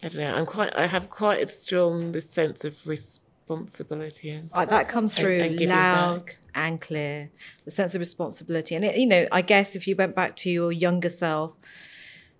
I 0.03 0.09
don't 0.09 0.19
know, 0.19 0.35
I'm 0.35 0.47
quite 0.47 0.77
I 0.77 0.87
have 0.87 1.09
quite 1.09 1.43
a 1.43 1.47
strong 1.47 2.13
this 2.13 2.29
sense 2.29 2.65
of 2.65 2.87
responsibility 2.87 4.31
and 4.31 4.51
that 4.53 4.89
comes 4.89 5.15
through 5.15 5.41
and, 5.41 5.61
and 5.61 5.71
loud 5.71 6.31
and 6.55 6.81
clear 6.81 7.31
the 7.65 7.71
sense 7.71 7.95
of 7.95 7.99
responsibility 7.99 8.75
and 8.75 8.87
it, 8.87 8.97
you 8.97 9.07
know 9.07 9.27
i 9.31 9.43
guess 9.43 9.77
if 9.77 9.87
you 9.87 9.95
went 9.95 10.17
back 10.17 10.35
to 10.35 10.49
your 10.49 10.73
younger 10.73 11.11
self 11.11 11.55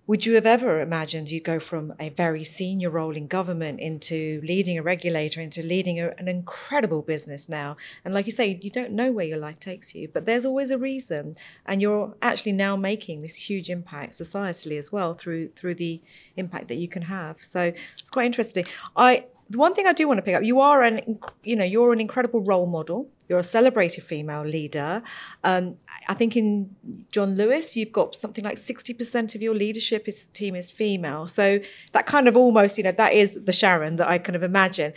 would 0.07 0.25
you 0.25 0.35
have 0.35 0.45
ever 0.45 0.81
imagined 0.81 1.29
you'd 1.29 1.43
go 1.43 1.59
from 1.59 1.93
a 1.99 2.09
very 2.09 2.43
senior 2.43 2.89
role 2.89 3.15
in 3.15 3.27
government 3.27 3.79
into 3.79 4.39
leading 4.43 4.77
a 4.77 4.83
regulator, 4.83 5.41
into 5.41 5.63
leading 5.63 5.99
a, 5.99 6.09
an 6.17 6.27
incredible 6.27 7.01
business 7.01 7.49
now? 7.49 7.75
And 8.03 8.13
like 8.13 8.25
you 8.25 8.31
say, 8.31 8.59
you 8.61 8.69
don't 8.69 8.91
know 8.91 9.11
where 9.11 9.25
your 9.25 9.39
life 9.39 9.59
takes 9.59 9.95
you, 9.95 10.07
but 10.07 10.25
there's 10.25 10.45
always 10.45 10.69
a 10.69 10.77
reason. 10.77 11.35
And 11.65 11.81
you're 11.81 12.15
actually 12.21 12.51
now 12.51 12.75
making 12.75 13.23
this 13.23 13.49
huge 13.49 13.69
impact 13.69 14.13
societally 14.13 14.77
as 14.77 14.91
well 14.91 15.15
through 15.15 15.49
through 15.55 15.75
the 15.75 16.01
impact 16.37 16.67
that 16.67 16.75
you 16.75 16.87
can 16.87 17.03
have. 17.03 17.41
So 17.41 17.73
it's 17.97 18.11
quite 18.11 18.27
interesting. 18.27 18.65
I 18.95 19.25
the 19.49 19.57
one 19.57 19.75
thing 19.75 19.85
I 19.85 19.93
do 19.93 20.07
want 20.07 20.17
to 20.17 20.21
pick 20.21 20.35
up, 20.35 20.43
you 20.43 20.59
are 20.59 20.81
an, 20.81 21.19
you 21.43 21.55
know, 21.55 21.63
you're 21.63 21.93
an 21.93 22.01
incredible 22.01 22.41
role 22.41 22.65
model. 22.65 23.09
You're 23.27 23.39
a 23.39 23.43
celebrated 23.43 24.03
female 24.03 24.43
leader. 24.43 25.01
Um, 25.43 25.77
I 26.07 26.13
think 26.13 26.35
in 26.35 26.75
John 27.11 27.35
Lewis, 27.35 27.75
you've 27.75 27.91
got 27.91 28.15
something 28.15 28.43
like 28.43 28.57
60% 28.57 29.35
of 29.35 29.41
your 29.41 29.55
leadership 29.55 30.07
is, 30.07 30.27
team 30.27 30.55
is 30.55 30.69
female. 30.69 31.27
So 31.27 31.59
that 31.91 32.05
kind 32.05 32.27
of 32.27 32.37
almost, 32.37 32.77
you 32.77 32.83
know, 32.83 32.91
that 32.91 33.13
is 33.13 33.33
the 33.45 33.51
Sharon 33.51 33.95
that 33.95 34.07
I 34.07 34.19
kind 34.19 34.35
of 34.35 34.43
imagine. 34.43 34.93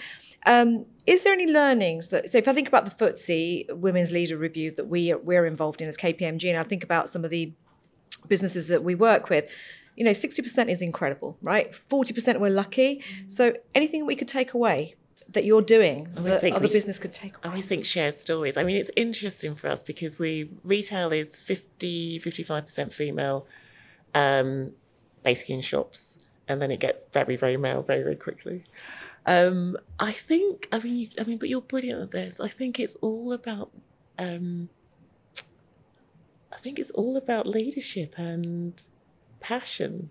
Um, 0.46 0.84
is 1.07 1.24
there 1.24 1.32
any 1.32 1.51
learnings 1.51 2.11
that, 2.11 2.28
so 2.28 2.38
if 2.38 2.46
I 2.49 2.53
think 2.53 2.68
about 2.68 2.84
the 2.84 2.90
FTSE 2.90 3.74
Women's 3.74 4.12
Leader 4.12 4.36
Review 4.36 4.70
that 4.72 4.88
we, 4.88 5.14
we're 5.14 5.46
involved 5.46 5.80
in 5.80 5.88
as 5.88 5.96
KPMG, 5.96 6.49
and 6.49 6.59
I 6.59 6.62
think 6.62 6.84
about 6.84 7.11
some 7.11 7.24
of 7.24 7.30
the 7.30 7.53
businesses 8.28 8.66
that 8.66 8.84
we 8.84 8.94
work 8.94 9.30
with, 9.30 9.51
you 9.99 10.05
know, 10.05 10.12
60% 10.12 10.68
is 10.68 10.80
incredible, 10.80 11.36
right? 11.42 11.72
40% 11.72 12.38
we're 12.38 12.51
lucky. 12.51 13.03
So 13.26 13.55
anything 13.74 14.07
we 14.07 14.14
could 14.14 14.28
take 14.28 14.55
away 14.55 14.94
that 15.30 15.44
you're 15.44 15.61
doing 15.61 16.05
that 16.14 16.53
other 16.53 16.68
business 16.68 17.01
could 17.01 17.12
take 17.12 17.32
away? 17.32 17.40
I 17.42 17.49
always 17.49 17.66
think 17.66 17.84
share 17.84 18.12
stories. 18.12 18.57
I 18.57 18.62
mean, 18.62 18.76
it's 18.76 18.92
interesting 18.94 19.57
for 19.57 19.68
us 19.68 19.82
because 19.82 20.16
we 20.16 20.51
retail 20.62 21.12
is 21.12 21.40
50, 21.40 22.20
55% 22.20 22.92
female, 22.92 23.49
um, 24.14 24.70
basically 25.24 25.57
in 25.57 25.62
shops. 25.62 26.18
And 26.46 26.62
then 26.62 26.70
it 26.70 26.78
gets 26.78 27.07
very, 27.12 27.34
very 27.34 27.57
male 27.57 27.82
very, 27.82 28.05
very 28.05 28.14
quickly. 28.14 28.62
Um, 29.26 29.76
I 29.99 30.12
think, 30.12 30.68
I 30.70 30.78
mean, 30.78 31.11
I 31.18 31.24
mean, 31.24 31.38
but 31.38 31.49
you're 31.49 31.61
brilliant 31.61 32.03
at 32.03 32.11
this. 32.12 32.38
I 32.38 32.46
think 32.46 32.78
it's 32.78 32.94
all 33.01 33.32
about, 33.32 33.72
um, 34.16 34.68
I 36.53 36.57
think 36.59 36.78
it's 36.78 36.92
all 36.92 37.16
about 37.16 37.49
leadership 37.49 38.14
and 38.16 38.80
passion, 39.41 40.11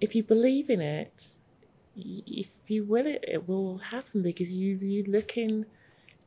if 0.00 0.14
you 0.14 0.22
believe 0.22 0.70
in 0.70 0.80
it, 0.80 1.34
if 1.96 2.50
you 2.66 2.84
will 2.84 3.06
it, 3.06 3.24
it 3.26 3.48
will 3.48 3.78
happen 3.78 4.22
because 4.22 4.54
you 4.54 4.76
you 4.76 5.04
look 5.04 5.36
in 5.36 5.66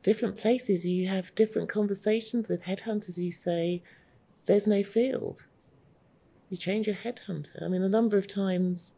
different 0.02 0.36
places, 0.36 0.86
you 0.86 1.08
have 1.08 1.34
different 1.34 1.68
conversations 1.68 2.48
with 2.48 2.64
headhunters. 2.64 3.18
You 3.18 3.32
say, 3.32 3.82
"There's 4.46 4.66
no 4.66 4.82
field." 4.82 5.46
You 6.50 6.56
change 6.56 6.86
your 6.86 6.96
headhunter. 6.96 7.62
I 7.62 7.68
mean, 7.68 7.82
a 7.82 7.88
number 7.88 8.16
of 8.16 8.26
times, 8.26 8.92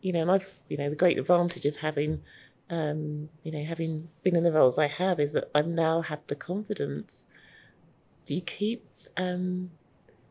you 0.00 0.12
know, 0.12 0.22
and 0.22 0.30
I've 0.30 0.60
you 0.68 0.76
know 0.76 0.88
the 0.88 0.96
great 0.96 1.18
advantage 1.18 1.66
of 1.66 1.76
having, 1.76 2.22
um, 2.70 3.28
you 3.42 3.52
know, 3.52 3.64
having 3.64 4.08
been 4.22 4.36
in 4.36 4.44
the 4.44 4.52
roles 4.52 4.78
I 4.78 4.86
have 4.86 5.20
is 5.20 5.32
that 5.32 5.50
I 5.54 5.62
now 5.62 6.00
have 6.00 6.20
the 6.28 6.36
confidence. 6.36 7.26
Do 8.24 8.34
you 8.34 8.40
keep 8.40 8.86
um, 9.16 9.72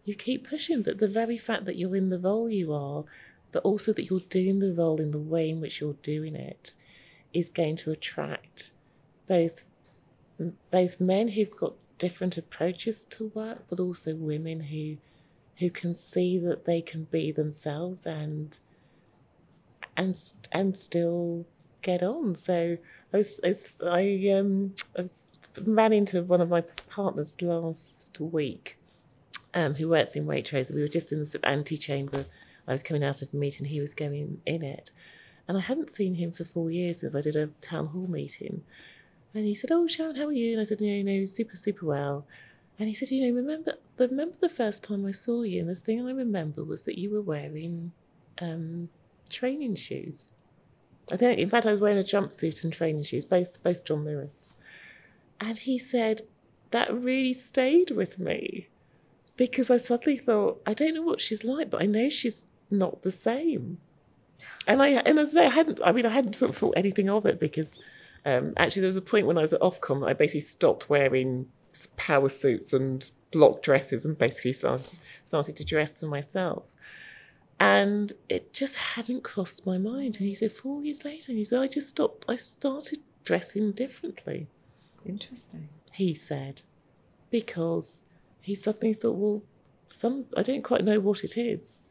you 0.05 0.15
keep 0.15 0.47
pushing. 0.47 0.81
But 0.81 0.99
the 0.99 1.07
very 1.07 1.37
fact 1.37 1.65
that 1.65 1.77
you're 1.77 1.95
in 1.95 2.09
the 2.09 2.19
role 2.19 2.49
you 2.49 2.73
are, 2.73 3.03
but 3.51 3.63
also 3.63 3.93
that 3.93 4.09
you're 4.09 4.21
doing 4.21 4.59
the 4.59 4.73
role 4.73 4.99
in 4.99 5.11
the 5.11 5.19
way 5.19 5.49
in 5.49 5.61
which 5.61 5.81
you're 5.81 5.93
doing 6.01 6.35
it, 6.35 6.75
is 7.33 7.49
going 7.49 7.75
to 7.77 7.91
attract 7.91 8.73
both 9.27 9.65
both 10.71 10.99
men 10.99 11.27
who've 11.29 11.55
got 11.55 11.75
different 11.99 12.35
approaches 12.35 13.05
to 13.05 13.31
work, 13.35 13.63
but 13.69 13.79
also 13.79 14.15
women 14.15 14.59
who 14.59 14.97
who 15.57 15.69
can 15.69 15.93
see 15.93 16.39
that 16.39 16.65
they 16.65 16.81
can 16.81 17.03
be 17.05 17.31
themselves 17.31 18.05
and 18.05 18.59
and 19.95 20.17
and 20.51 20.75
still 20.75 21.45
get 21.81 22.01
on. 22.03 22.35
So 22.35 22.77
I 23.13 23.17
was, 23.17 23.39
I, 23.43 23.47
was, 23.49 23.73
I, 23.85 24.29
um, 24.37 24.73
I 24.97 25.01
was, 25.01 25.27
ran 25.65 25.93
into 25.93 26.23
one 26.23 26.41
of 26.41 26.49
my 26.49 26.61
partners 26.89 27.41
last 27.41 28.19
week, 28.19 28.77
um, 29.53 29.75
who 29.75 29.89
works 29.89 30.15
in 30.15 30.25
Waitrose. 30.25 30.73
We 30.73 30.81
were 30.81 30.87
just 30.87 31.11
in 31.11 31.19
the 31.19 31.39
antechamber. 31.43 32.25
I 32.67 32.71
was 32.71 32.83
coming 32.83 33.03
out 33.03 33.21
of 33.21 33.33
a 33.33 33.37
meeting, 33.37 33.67
he 33.67 33.81
was 33.81 33.93
going 33.93 34.41
in 34.45 34.63
it. 34.63 34.91
And 35.47 35.57
I 35.57 35.61
hadn't 35.61 35.89
seen 35.89 36.15
him 36.15 36.31
for 36.31 36.45
four 36.45 36.71
years 36.71 37.01
since 37.01 37.15
I 37.15 37.21
did 37.21 37.35
a 37.35 37.47
town 37.59 37.87
hall 37.87 38.07
meeting. 38.07 38.63
And 39.33 39.45
he 39.45 39.55
said, 39.55 39.71
Oh, 39.71 39.87
Sharon, 39.87 40.15
how 40.15 40.27
are 40.27 40.31
you? 40.31 40.53
And 40.53 40.61
I 40.61 40.63
said, 40.63 40.81
Yeah, 40.81 40.93
you 40.93 41.03
know, 41.03 41.25
super, 41.25 41.55
super 41.55 41.85
well. 41.85 42.25
And 42.79 42.87
he 42.87 42.93
said, 42.93 43.11
You 43.11 43.27
know, 43.27 43.35
remember, 43.35 43.75
the, 43.97 44.07
remember 44.07 44.37
the 44.39 44.49
first 44.49 44.83
time 44.83 45.05
I 45.05 45.11
saw 45.11 45.43
you? 45.43 45.61
And 45.61 45.69
the 45.69 45.75
thing 45.75 46.07
I 46.07 46.11
remember 46.11 46.63
was 46.63 46.83
that 46.83 46.97
you 46.97 47.09
were 47.11 47.21
wearing 47.21 47.91
um, 48.39 48.89
training 49.29 49.75
shoes. 49.75 50.29
I 51.11 51.17
think, 51.17 51.39
in 51.39 51.49
fact, 51.49 51.65
I 51.65 51.71
was 51.71 51.81
wearing 51.81 51.99
a 51.99 52.03
jumpsuit 52.03 52.63
and 52.63 52.71
training 52.71 53.03
shoes, 53.03 53.25
both 53.25 53.61
both 53.63 53.83
John 53.83 54.05
Lewis. 54.05 54.53
And 55.39 55.57
he 55.57 55.77
said 55.79 56.21
that 56.69 56.93
really 56.93 57.33
stayed 57.33 57.91
with 57.91 58.19
me 58.19 58.69
because 59.41 59.71
I 59.71 59.77
suddenly 59.77 60.17
thought, 60.17 60.61
I 60.67 60.73
don't 60.75 60.93
know 60.93 61.01
what 61.01 61.19
she's 61.19 61.43
like, 61.43 61.71
but 61.71 61.81
I 61.81 61.87
know 61.87 62.11
she's 62.11 62.45
not 62.69 63.01
the 63.01 63.11
same. 63.11 63.79
And 64.67 64.83
I 64.83 64.89
and 64.89 65.17
as 65.17 65.35
I 65.35 65.45
hadn't, 65.45 65.79
I 65.83 65.91
mean, 65.91 66.05
I 66.05 66.09
hadn't 66.09 66.35
sort 66.35 66.51
of 66.51 66.57
thought 66.57 66.75
anything 66.77 67.09
of 67.09 67.25
it 67.25 67.39
because 67.39 67.79
um, 68.23 68.53
actually 68.55 68.81
there 68.81 68.89
was 68.89 68.97
a 68.97 69.01
point 69.01 69.25
when 69.25 69.39
I 69.39 69.41
was 69.41 69.51
at 69.51 69.61
Ofcom 69.61 70.01
that 70.01 70.09
I 70.09 70.13
basically 70.13 70.41
stopped 70.41 70.91
wearing 70.91 71.47
power 71.97 72.29
suits 72.29 72.71
and 72.71 73.09
block 73.31 73.63
dresses 73.63 74.05
and 74.05 74.15
basically 74.15 74.53
started 74.53 74.99
started 75.23 75.55
to 75.55 75.65
dress 75.65 76.01
for 76.01 76.05
myself. 76.05 76.65
And 77.59 78.13
it 78.29 78.53
just 78.53 78.75
hadn't 78.75 79.23
crossed 79.23 79.65
my 79.65 79.79
mind. 79.79 80.17
And 80.17 80.27
he 80.27 80.35
said, 80.35 80.51
four 80.51 80.83
years 80.83 81.03
later, 81.03 81.31
and 81.31 81.39
he 81.39 81.43
said, 81.43 81.61
I 81.61 81.67
just 81.67 81.89
stopped, 81.89 82.25
I 82.29 82.35
started 82.35 82.99
dressing 83.23 83.71
differently. 83.71 84.49
Interesting. 85.03 85.69
He 85.93 86.13
said, 86.13 86.61
because 87.31 88.03
he 88.41 88.55
suddenly 88.55 88.93
thought, 88.93 89.15
well, 89.15 89.43
some 89.87 90.25
I 90.35 90.41
don't 90.41 90.63
quite 90.63 90.83
know 90.83 90.99
what 90.99 91.23
it 91.23 91.37
is. 91.37 91.83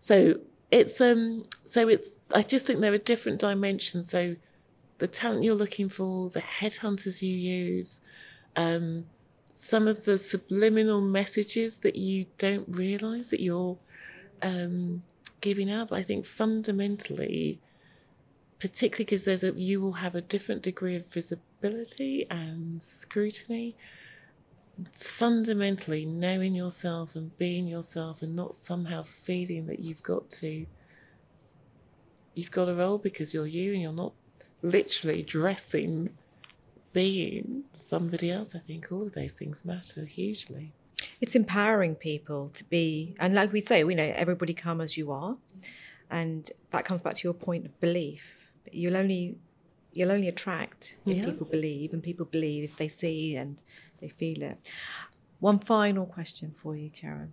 So 0.00 0.40
it's 0.70 1.00
um 1.00 1.46
so 1.64 1.88
it's 1.88 2.10
I 2.34 2.42
just 2.42 2.66
think 2.66 2.80
there 2.80 2.92
are 2.92 2.98
different 2.98 3.40
dimensions. 3.40 4.10
So 4.10 4.36
the 4.98 5.08
talent 5.08 5.44
you're 5.44 5.54
looking 5.54 5.88
for, 5.88 6.28
the 6.30 6.40
headhunters 6.40 7.22
you 7.22 7.34
use, 7.34 8.00
um, 8.56 9.06
some 9.54 9.86
of 9.86 10.04
the 10.04 10.18
subliminal 10.18 11.00
messages 11.00 11.78
that 11.78 11.96
you 11.96 12.26
don't 12.36 12.66
realize 12.68 13.30
that 13.30 13.40
you're 13.40 13.78
um, 14.42 15.02
giving 15.40 15.70
up. 15.70 15.92
I 15.92 16.02
think 16.02 16.26
fundamentally, 16.26 17.60
particularly 18.58 19.04
because 19.04 19.24
there's 19.24 19.44
a 19.44 19.52
you 19.52 19.80
will 19.80 19.94
have 19.94 20.14
a 20.14 20.20
different 20.20 20.62
degree 20.62 20.96
of 20.96 21.06
visibility 21.06 22.26
and 22.30 22.82
scrutiny. 22.82 23.76
Fundamentally, 24.94 26.04
knowing 26.04 26.54
yourself 26.54 27.16
and 27.16 27.36
being 27.36 27.66
yourself, 27.66 28.22
and 28.22 28.36
not 28.36 28.54
somehow 28.54 29.02
feeling 29.02 29.66
that 29.66 29.80
you've 29.80 30.02
got 30.02 30.30
to 30.30 30.66
you've 32.34 32.50
got 32.52 32.68
a 32.68 32.74
role 32.74 32.98
because 32.98 33.34
you're 33.34 33.46
you 33.46 33.72
and 33.72 33.82
you're 33.82 33.92
not 33.92 34.12
literally 34.62 35.22
dressing 35.22 36.10
being 36.92 37.64
somebody 37.72 38.30
else. 38.30 38.54
I 38.54 38.60
think 38.60 38.92
all 38.92 39.02
of 39.02 39.12
those 39.12 39.32
things 39.32 39.64
matter 39.64 40.04
hugely 40.04 40.72
it's 41.20 41.34
empowering 41.34 41.94
people 41.94 42.48
to 42.50 42.64
be 42.64 43.14
and 43.18 43.34
like 43.34 43.52
we 43.52 43.60
say 43.60 43.84
we 43.84 43.94
know 43.94 44.12
everybody 44.16 44.54
come 44.54 44.80
as 44.80 44.96
you 44.96 45.10
are 45.10 45.36
and 46.10 46.50
that 46.70 46.84
comes 46.84 47.00
back 47.00 47.14
to 47.14 47.26
your 47.26 47.34
point 47.34 47.66
of 47.66 47.80
belief 47.80 48.50
you'll 48.72 48.96
only 48.96 49.36
you'll 49.92 50.12
only 50.12 50.28
attract 50.28 50.98
if 51.06 51.16
yeah. 51.16 51.24
people 51.24 51.46
believe 51.46 51.92
and 51.92 52.02
people 52.02 52.26
believe 52.26 52.64
if 52.64 52.76
they 52.76 52.88
see 52.88 53.36
and 53.36 53.60
they 54.00 54.08
feel 54.08 54.42
it 54.42 54.70
one 55.40 55.58
final 55.58 56.06
question 56.06 56.54
for 56.60 56.76
you 56.76 56.90
karen 56.90 57.32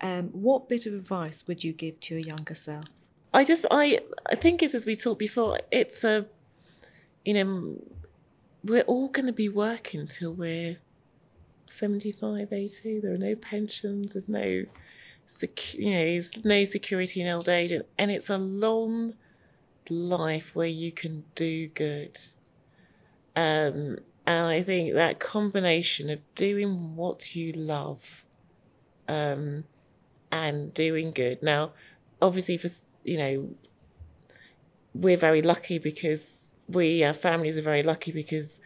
um, 0.00 0.28
what 0.32 0.68
bit 0.68 0.86
of 0.86 0.92
advice 0.92 1.44
would 1.46 1.64
you 1.64 1.72
give 1.72 1.98
to 2.00 2.14
your 2.14 2.26
younger 2.26 2.54
self 2.54 2.84
i 3.32 3.44
just 3.44 3.64
i 3.70 3.98
i 4.30 4.34
think 4.34 4.62
is 4.62 4.74
as 4.74 4.86
we 4.86 4.96
talked 4.96 5.18
before 5.18 5.58
it's 5.70 6.04
a 6.04 6.26
you 7.24 7.34
know 7.34 7.76
we're 8.64 8.82
all 8.82 9.08
going 9.08 9.26
to 9.26 9.32
be 9.32 9.48
working 9.48 10.06
till 10.06 10.32
we're 10.32 10.78
75, 11.66 12.52
80. 12.52 13.00
There 13.00 13.12
are 13.12 13.18
no 13.18 13.34
pensions. 13.34 14.12
There's 14.12 14.28
no, 14.28 14.42
you 14.42 15.90
know, 15.92 16.04
there's 16.04 16.44
no 16.44 16.64
security 16.64 17.20
in 17.20 17.28
old 17.28 17.48
age, 17.48 17.72
and 17.98 18.10
it's 18.10 18.30
a 18.30 18.38
long 18.38 19.14
life 19.88 20.54
where 20.54 20.68
you 20.68 20.92
can 20.92 21.24
do 21.34 21.68
good. 21.68 22.16
Um, 23.36 23.98
and 24.26 24.46
I 24.46 24.62
think 24.62 24.94
that 24.94 25.20
combination 25.20 26.10
of 26.10 26.22
doing 26.34 26.96
what 26.96 27.36
you 27.36 27.52
love, 27.52 28.24
um, 29.08 29.64
and 30.32 30.72
doing 30.74 31.12
good. 31.12 31.42
Now, 31.42 31.72
obviously, 32.20 32.56
for 32.56 32.68
you 33.04 33.18
know, 33.18 33.50
we're 34.94 35.16
very 35.16 35.42
lucky 35.42 35.78
because 35.78 36.50
we, 36.68 37.04
our 37.04 37.12
families, 37.12 37.58
are 37.58 37.62
very 37.62 37.82
lucky 37.82 38.12
because 38.12 38.60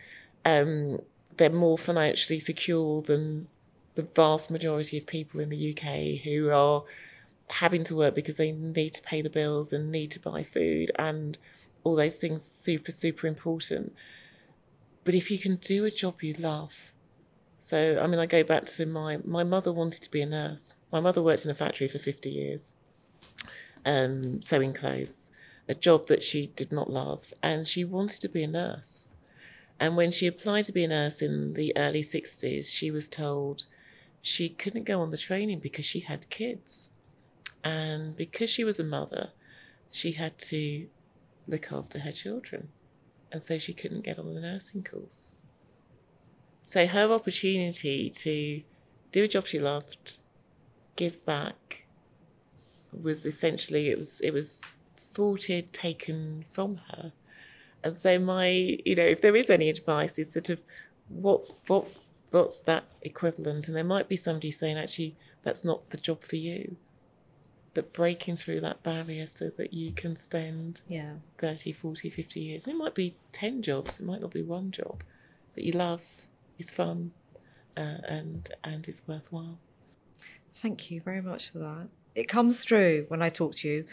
um, 0.45 1.01
they're 1.37 1.51
more 1.51 1.79
financially 1.79 2.39
secure 2.39 3.03
than 3.03 3.49
the 3.95 4.03
vast 4.03 4.51
majority 4.51 4.97
of 4.97 5.07
people 5.07 5.41
in 5.41 5.49
the 5.49 5.77
UK 5.77 6.23
who 6.23 6.51
are 6.51 6.85
having 7.51 7.83
to 7.83 7.97
work 7.97 8.15
because 8.15 8.37
they 8.37 8.53
need 8.53 8.91
to 8.95 9.03
pay 9.03 9.23
the 9.23 9.31
bills 9.31 9.73
and 9.73 9.91
need 9.91 10.11
to 10.13 10.21
buy 10.21 10.43
food 10.43 10.91
and 10.97 11.39
all 11.83 11.97
those 11.97 12.17
things 12.17 12.45
super 12.45 12.93
super 12.93 13.27
important 13.27 13.93
but 15.05 15.15
if 15.15 15.31
you 15.31 15.39
can 15.39 15.57
do 15.57 15.85
a 15.85 15.91
job 15.91 16.23
you 16.23 16.35
love 16.35 16.93
so 17.59 17.99
i 18.03 18.07
mean 18.07 18.21
i 18.21 18.27
go 18.27 18.43
back 18.43 18.65
to 18.65 18.87
my 18.87 19.19
my 19.25 19.45
mother 19.45 19.73
wanted 19.73 20.03
to 20.03 20.11
be 20.11 20.21
a 20.21 20.27
nurse 20.27 20.75
my 20.93 21.01
mother 21.01 21.23
worked 21.23 21.45
in 21.45 21.51
a 21.51 21.55
factory 21.55 21.89
for 21.89 21.99
50 21.99 22.31
years 22.31 22.75
um, 23.85 24.43
sewing 24.43 24.73
clothes 24.73 25.31
a 25.69 25.75
job 25.75 26.07
that 26.09 26.23
she 26.23 26.49
did 26.49 26.73
not 26.73 26.91
love 26.91 27.33
and 27.43 27.67
she 27.67 27.85
wanted 27.85 28.21
to 28.21 28.29
be 28.29 28.43
a 28.43 28.49
nurse 28.49 29.13
and 29.81 29.97
when 29.97 30.11
she 30.11 30.27
applied 30.27 30.65
to 30.65 30.73
be 30.73 30.85
a 30.85 30.89
nurse 30.89 31.23
in 31.23 31.55
the 31.55 31.73
early 31.77 32.03
60s, 32.03 32.73
she 32.73 32.91
was 32.91 33.09
told 33.09 33.67
she 34.21 34.49
couldn't 34.49 34.85
go 34.85 35.01
on 35.01 35.11
the 35.11 35.17
training 35.17 35.61
because 35.61 35.85
she 35.85 36.01
had 36.01 36.29
kids. 36.31 36.91
And 37.63 38.17
because 38.17 38.51
she 38.51 38.65
was 38.65 38.81
a 38.81 38.85
mother, 38.85 39.31
she 39.91 40.13
had 40.13 40.37
to 40.39 40.89
look 41.47 41.73
after 41.73 42.01
her 42.01 42.13
children. 42.13 42.69
And 43.31 43.43
so 43.43 43.59
she 43.59 43.73
couldn't 43.73 44.03
get 44.03 44.19
on 44.19 44.35
the 44.35 44.41
nursing 44.41 44.83
course. 44.83 45.37
So 46.65 46.87
her 46.87 47.11
opportunity 47.11 48.11
to 48.11 48.63
do 49.11 49.25
a 49.25 49.29
job 49.29 49.47
she 49.47 49.59
loved, 49.59 50.19
give 50.97 51.25
back, 51.25 51.87
was 52.93 53.25
essentially 53.27 53.89
it 53.89 53.97
was 53.97 54.21
it 54.21 54.33
was 54.33 54.63
thwarted, 54.97 55.73
taken 55.73 56.45
from 56.53 56.81
her. 56.91 57.13
And 57.83 57.97
so 57.97 58.19
my, 58.19 58.79
you 58.85 58.95
know, 58.95 59.05
if 59.05 59.21
there 59.21 59.37
is 59.37 59.51
any 59.51 59.69
advice, 59.69 60.19
is 60.19 60.33
sort 60.33 60.51
of 60.51 60.61
what's 61.09 61.63
what's 61.67 62.13
what's 62.31 62.57
that 62.57 62.85
equivalent? 63.03 63.69
And 63.69 63.77
there 63.77 63.85
might 63.85 64.09
be 64.09 64.17
somebody 64.17 64.51
saying, 64.51 64.79
actually, 64.79 65.17
that's 65.43 65.65
not 65.65 65.91
the 65.91 65.97
job 65.97 66.23
for 66.23 66.37
you. 66.37 66.77
But 67.79 67.93
breaking 67.93 68.37
through 68.39 68.59
that 68.63 68.83
barrier 68.83 69.25
so 69.29 69.51
that 69.51 69.73
you 69.73 69.93
can 69.93 70.17
spend 70.17 70.83
yeah. 70.89 71.13
30, 71.39 71.71
40, 71.71 72.11
50 72.11 72.41
years. 72.41 72.67
It 72.67 72.75
might 72.75 72.97
be 72.97 73.15
10 73.31 73.63
jobs, 73.63 74.01
it 74.01 74.05
might 74.05 74.21
not 74.21 74.33
be 74.33 74.43
one 74.43 74.73
job 74.73 75.05
that 75.55 75.63
you 75.65 75.71
love, 75.71 76.27
is 76.59 76.73
fun, 76.73 77.13
uh, 77.77 77.99
and 78.09 78.51
and 78.65 78.89
is 78.89 79.03
worthwhile. 79.07 79.61
Thank 80.57 80.91
you 80.91 81.01
very 81.01 81.23
much 81.23 81.51
for 81.51 81.59
that. 81.59 81.87
It 82.17 82.27
comes 82.27 82.65
through 82.65 83.05
when 83.07 83.23
I 83.23 83.29
talk 83.29 83.55
to 83.59 83.69
you 83.69 83.85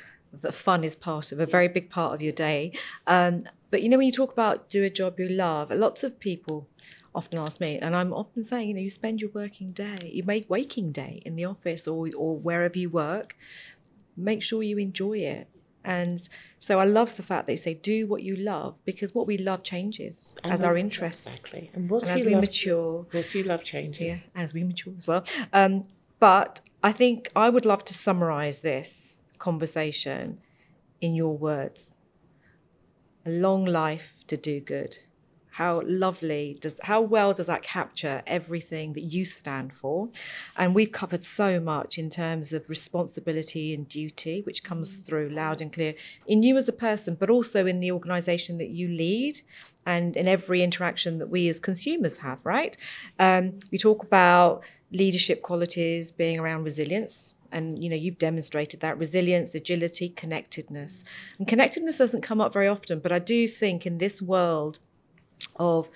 that 0.42 0.56
fun 0.56 0.84
is 0.84 0.96
part 0.96 1.32
of 1.32 1.40
a 1.40 1.46
very 1.46 1.68
big 1.68 1.92
part 1.92 2.16
of 2.16 2.24
your 2.24 2.34
day. 2.34 2.74
Um, 3.06 3.44
but 3.70 3.84
you 3.84 3.90
know, 3.90 3.98
when 3.98 4.08
you 4.08 4.12
talk 4.12 4.34
about 4.34 4.68
do 4.68 4.84
a 4.84 4.90
job 4.90 5.20
you 5.20 5.30
love, 5.30 5.70
lots 5.70 6.04
of 6.04 6.20
people 6.20 6.68
often 7.14 7.40
ask 7.40 7.62
me, 7.62 7.78
and 7.78 7.96
I'm 7.96 8.14
often 8.14 8.44
saying, 8.44 8.68
you 8.68 8.74
know, 8.74 8.82
you 8.82 8.90
spend 8.90 9.22
your 9.22 9.32
working 9.32 9.72
day, 9.72 10.12
you 10.14 10.24
make 10.24 10.50
waking 10.50 10.92
day 10.92 11.22
in 11.26 11.36
the 11.36 11.46
office 11.46 11.88
or 11.88 12.10
or 12.18 12.38
wherever 12.38 12.78
you 12.78 12.90
work. 12.90 13.38
Make 14.18 14.42
sure 14.42 14.64
you 14.64 14.78
enjoy 14.78 15.20
it. 15.20 15.50
And 15.84 16.28
so 16.58 16.80
I 16.80 16.86
love 16.86 17.16
the 17.16 17.22
fact 17.22 17.46
that 17.46 17.54
you 17.54 17.58
say 17.58 17.76
do 17.76 18.08
what 18.08 18.24
you 18.24 18.36
love 18.36 18.84
because 18.86 19.14
what 19.14 19.28
we 19.28 19.38
love 19.38 19.62
changes 19.62 20.34
as 20.44 20.64
our 20.64 20.76
interests 20.76 21.28
exactly. 21.28 21.70
and, 21.76 21.92
and 21.92 22.04
as 22.04 22.26
we 22.26 22.34
mature. 22.34 23.06
What 23.12 23.36
you 23.36 23.44
love 23.44 23.64
changes. 23.64 24.24
Yeah, 24.24 24.42
as 24.42 24.54
we 24.54 24.64
mature 24.64 24.94
as 24.98 25.06
well. 25.06 25.24
Um, 25.54 25.86
But 26.20 26.62
I 26.84 26.92
think 26.92 27.30
I 27.36 27.50
would 27.50 27.66
love 27.66 27.86
to 27.86 27.94
summarize 27.94 28.62
this 28.62 29.24
conversation 29.38 30.40
in 31.02 31.14
your 31.14 31.38
words 31.38 31.96
a 33.26 33.30
long 33.30 33.66
life 33.66 34.14
to 34.28 34.38
do 34.38 34.60
good 34.60 35.00
how 35.56 35.82
lovely 35.86 36.58
does 36.60 36.78
how 36.84 37.00
well 37.00 37.34
does 37.34 37.48
that 37.48 37.62
capture 37.62 38.22
everything 38.28 38.92
that 38.92 39.04
you 39.04 39.24
stand 39.24 39.72
for? 39.72 40.10
And 40.58 40.76
we've 40.76 40.92
covered 40.92 41.24
so 41.24 41.62
much 41.62 41.98
in 41.98 42.10
terms 42.10 42.52
of 42.52 42.70
responsibility 42.70 43.74
and 43.74 43.88
duty 43.88 44.42
which 44.42 44.66
comes 44.66 44.94
mm. 44.94 45.06
through 45.06 45.30
loud 45.30 45.62
and 45.62 45.72
clear 45.72 45.94
in 46.28 46.44
you 46.44 46.58
as 46.58 46.68
a 46.68 46.74
person 46.74 47.16
but 47.18 47.30
also 47.30 47.66
in 47.66 47.80
the 47.80 47.90
organization 47.94 48.58
that 48.58 48.68
you 48.68 48.90
lead 48.90 49.40
and 49.86 50.18
in 50.18 50.28
every 50.28 50.62
interaction 50.62 51.20
that 51.20 51.30
we 51.30 51.48
as 51.48 51.58
consumers 51.58 52.18
have 52.18 52.46
right? 52.46 52.76
Um, 53.18 53.60
you 53.72 53.80
talk 53.80 54.04
about 54.04 54.62
leadership 54.92 55.42
qualities 55.42 56.12
being 56.12 56.38
around 56.38 56.66
resilience 56.66 57.34
and 57.54 57.82
you 57.82 57.90
know 57.90 57.96
you've 57.96 58.18
demonstrated 58.18 58.82
that 58.82 59.00
resilience 59.00 59.56
agility 59.56 60.10
connectedness. 60.10 61.06
And 61.40 61.48
connectedness 61.48 61.98
doesn't 61.98 62.24
come 62.24 62.42
up 62.42 62.52
very 62.52 62.68
often 62.68 63.00
but 63.00 63.14
i 63.14 63.20
do 63.20 63.48
think 63.48 63.86
in 63.86 64.00
this 64.00 64.22
world 64.22 64.80
of 65.58 65.90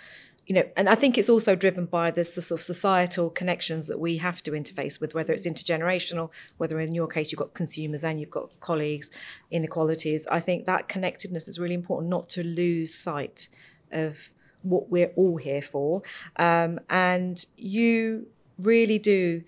you 0.49 0.55
know, 0.55 0.63
and 0.75 0.89
I 0.89 0.95
think 0.95 1.19
it's 1.19 1.29
also 1.29 1.55
driven 1.55 1.85
by 1.85 2.09
the 2.09 2.25
sort 2.25 2.49
of 2.49 2.63
societal 2.63 3.29
connections 3.29 3.87
that 3.87 3.99
we 3.99 4.17
have 4.17 4.41
to 4.41 4.51
interface 4.51 4.99
with, 4.99 5.13
whether 5.13 5.31
it's 5.31 5.47
intergenerational, 5.47 6.31
whether 6.57 6.79
in 6.79 6.95
your 6.95 7.07
case 7.07 7.31
you've 7.31 7.37
got 7.37 7.53
consumers 7.53 8.03
and 8.03 8.19
you've 8.19 8.31
got 8.31 8.59
colleagues, 8.59 9.11
inequalities. 9.51 10.25
I 10.31 10.39
think 10.39 10.65
that 10.65 10.87
connectedness 10.87 11.47
is 11.47 11.59
really 11.59 11.75
important 11.75 12.09
not 12.09 12.29
to 12.29 12.43
lose 12.43 12.95
sight 12.95 13.47
of 13.91 14.31
what 14.63 14.89
we're 14.89 15.11
all 15.15 15.37
here 15.37 15.61
for. 15.61 16.01
Um, 16.37 16.79
and 16.89 17.45
you 17.55 18.25
really 18.57 18.97
do 18.97 19.43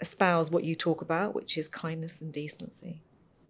espouse 0.00 0.50
what 0.50 0.64
you 0.64 0.74
talk 0.74 1.02
about, 1.02 1.34
which 1.34 1.58
is 1.58 1.68
kindness 1.68 2.22
and 2.22 2.32
decency. 2.32 3.02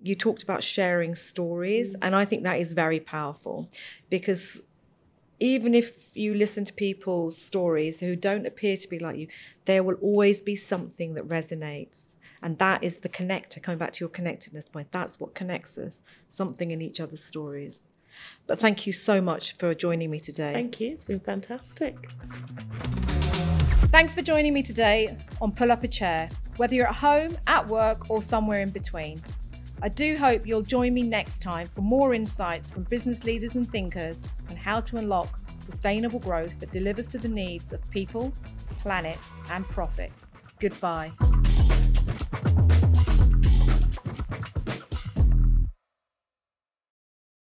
You 0.03 0.17
talked 0.17 0.43
about 0.43 0.65
sharing 0.65 1.15
stories, 1.15 1.95
and 2.03 2.17
I 2.17 2.25
think 2.25 2.43
that 2.43 2.59
is 2.59 2.73
very 2.73 2.99
powerful 2.99 3.71
because 4.11 4.61
even 5.41 5.75
if 5.75 6.09
you 6.15 6.35
listen 6.35 6.65
to 6.65 6.73
people's 6.73 7.41
stories 7.41 8.01
who 8.01 8.17
don't 8.17 8.47
appear 8.47 8.77
to 8.77 8.89
be 8.89 8.99
like 8.99 9.17
you, 9.17 9.29
there 9.65 9.83
will 9.83 9.95
always 9.97 10.41
be 10.41 10.57
something 10.57 11.15
that 11.15 11.27
resonates. 11.29 12.15
And 12.43 12.59
that 12.59 12.85
is 12.85 12.99
the 12.99 13.09
connector, 13.09 13.63
coming 13.63 13.79
back 13.79 13.93
to 13.95 14.01
your 14.01 14.09
connectedness 14.09 14.67
point. 14.67 14.93
That's 14.93 15.19
what 15.19 15.35
connects 15.35 15.77
us, 15.77 16.03
something 16.31 16.71
in 16.71 16.81
each 16.81 17.01
other's 17.01 17.23
stories. 17.23 17.83
But 18.47 18.59
thank 18.59 18.87
you 18.87 18.93
so 18.93 19.21
much 19.21 19.57
for 19.57 19.75
joining 19.75 20.11
me 20.11 20.21
today. 20.21 20.53
Thank 20.53 20.81
you. 20.81 20.93
It's 20.93 21.05
been 21.05 21.21
fantastic. 21.21 22.11
Thanks 23.91 24.15
for 24.15 24.23
joining 24.23 24.53
me 24.53 24.63
today 24.63 25.17
on 25.41 25.53
Pull 25.53 25.73
Up 25.73 25.83
a 25.83 25.89
Chair, 25.89 26.29
whether 26.57 26.75
you're 26.75 26.89
at 26.89 26.95
home, 26.97 27.37
at 27.47 27.67
work, 27.69 28.11
or 28.11 28.23
somewhere 28.23 28.61
in 28.61 28.71
between. 28.71 29.21
I 29.81 29.89
do 29.89 30.17
hope 30.17 30.45
you'll 30.45 30.63
join 30.63 30.93
me 30.93 31.03
next 31.03 31.39
time 31.41 31.67
for 31.67 31.83
more 31.83 32.13
insights 32.13 32.69
from 32.69 32.83
business 32.85 33.23
leaders 33.23 33.55
and 33.55 33.71
thinkers 33.71 34.21
on 34.51 34.57
how 34.57 34.81
to 34.81 34.97
unlock 34.97 35.39
sustainable 35.61 36.19
growth 36.19 36.59
that 36.61 36.73
delivers 36.73 37.09
to 37.11 37.19
the 37.19 37.29
needs 37.29 37.73
of 37.73 37.89
people, 37.91 38.33
planet, 38.81 39.19
and 39.51 39.65
profit. 39.69 40.11
Goodbye. 40.59 41.13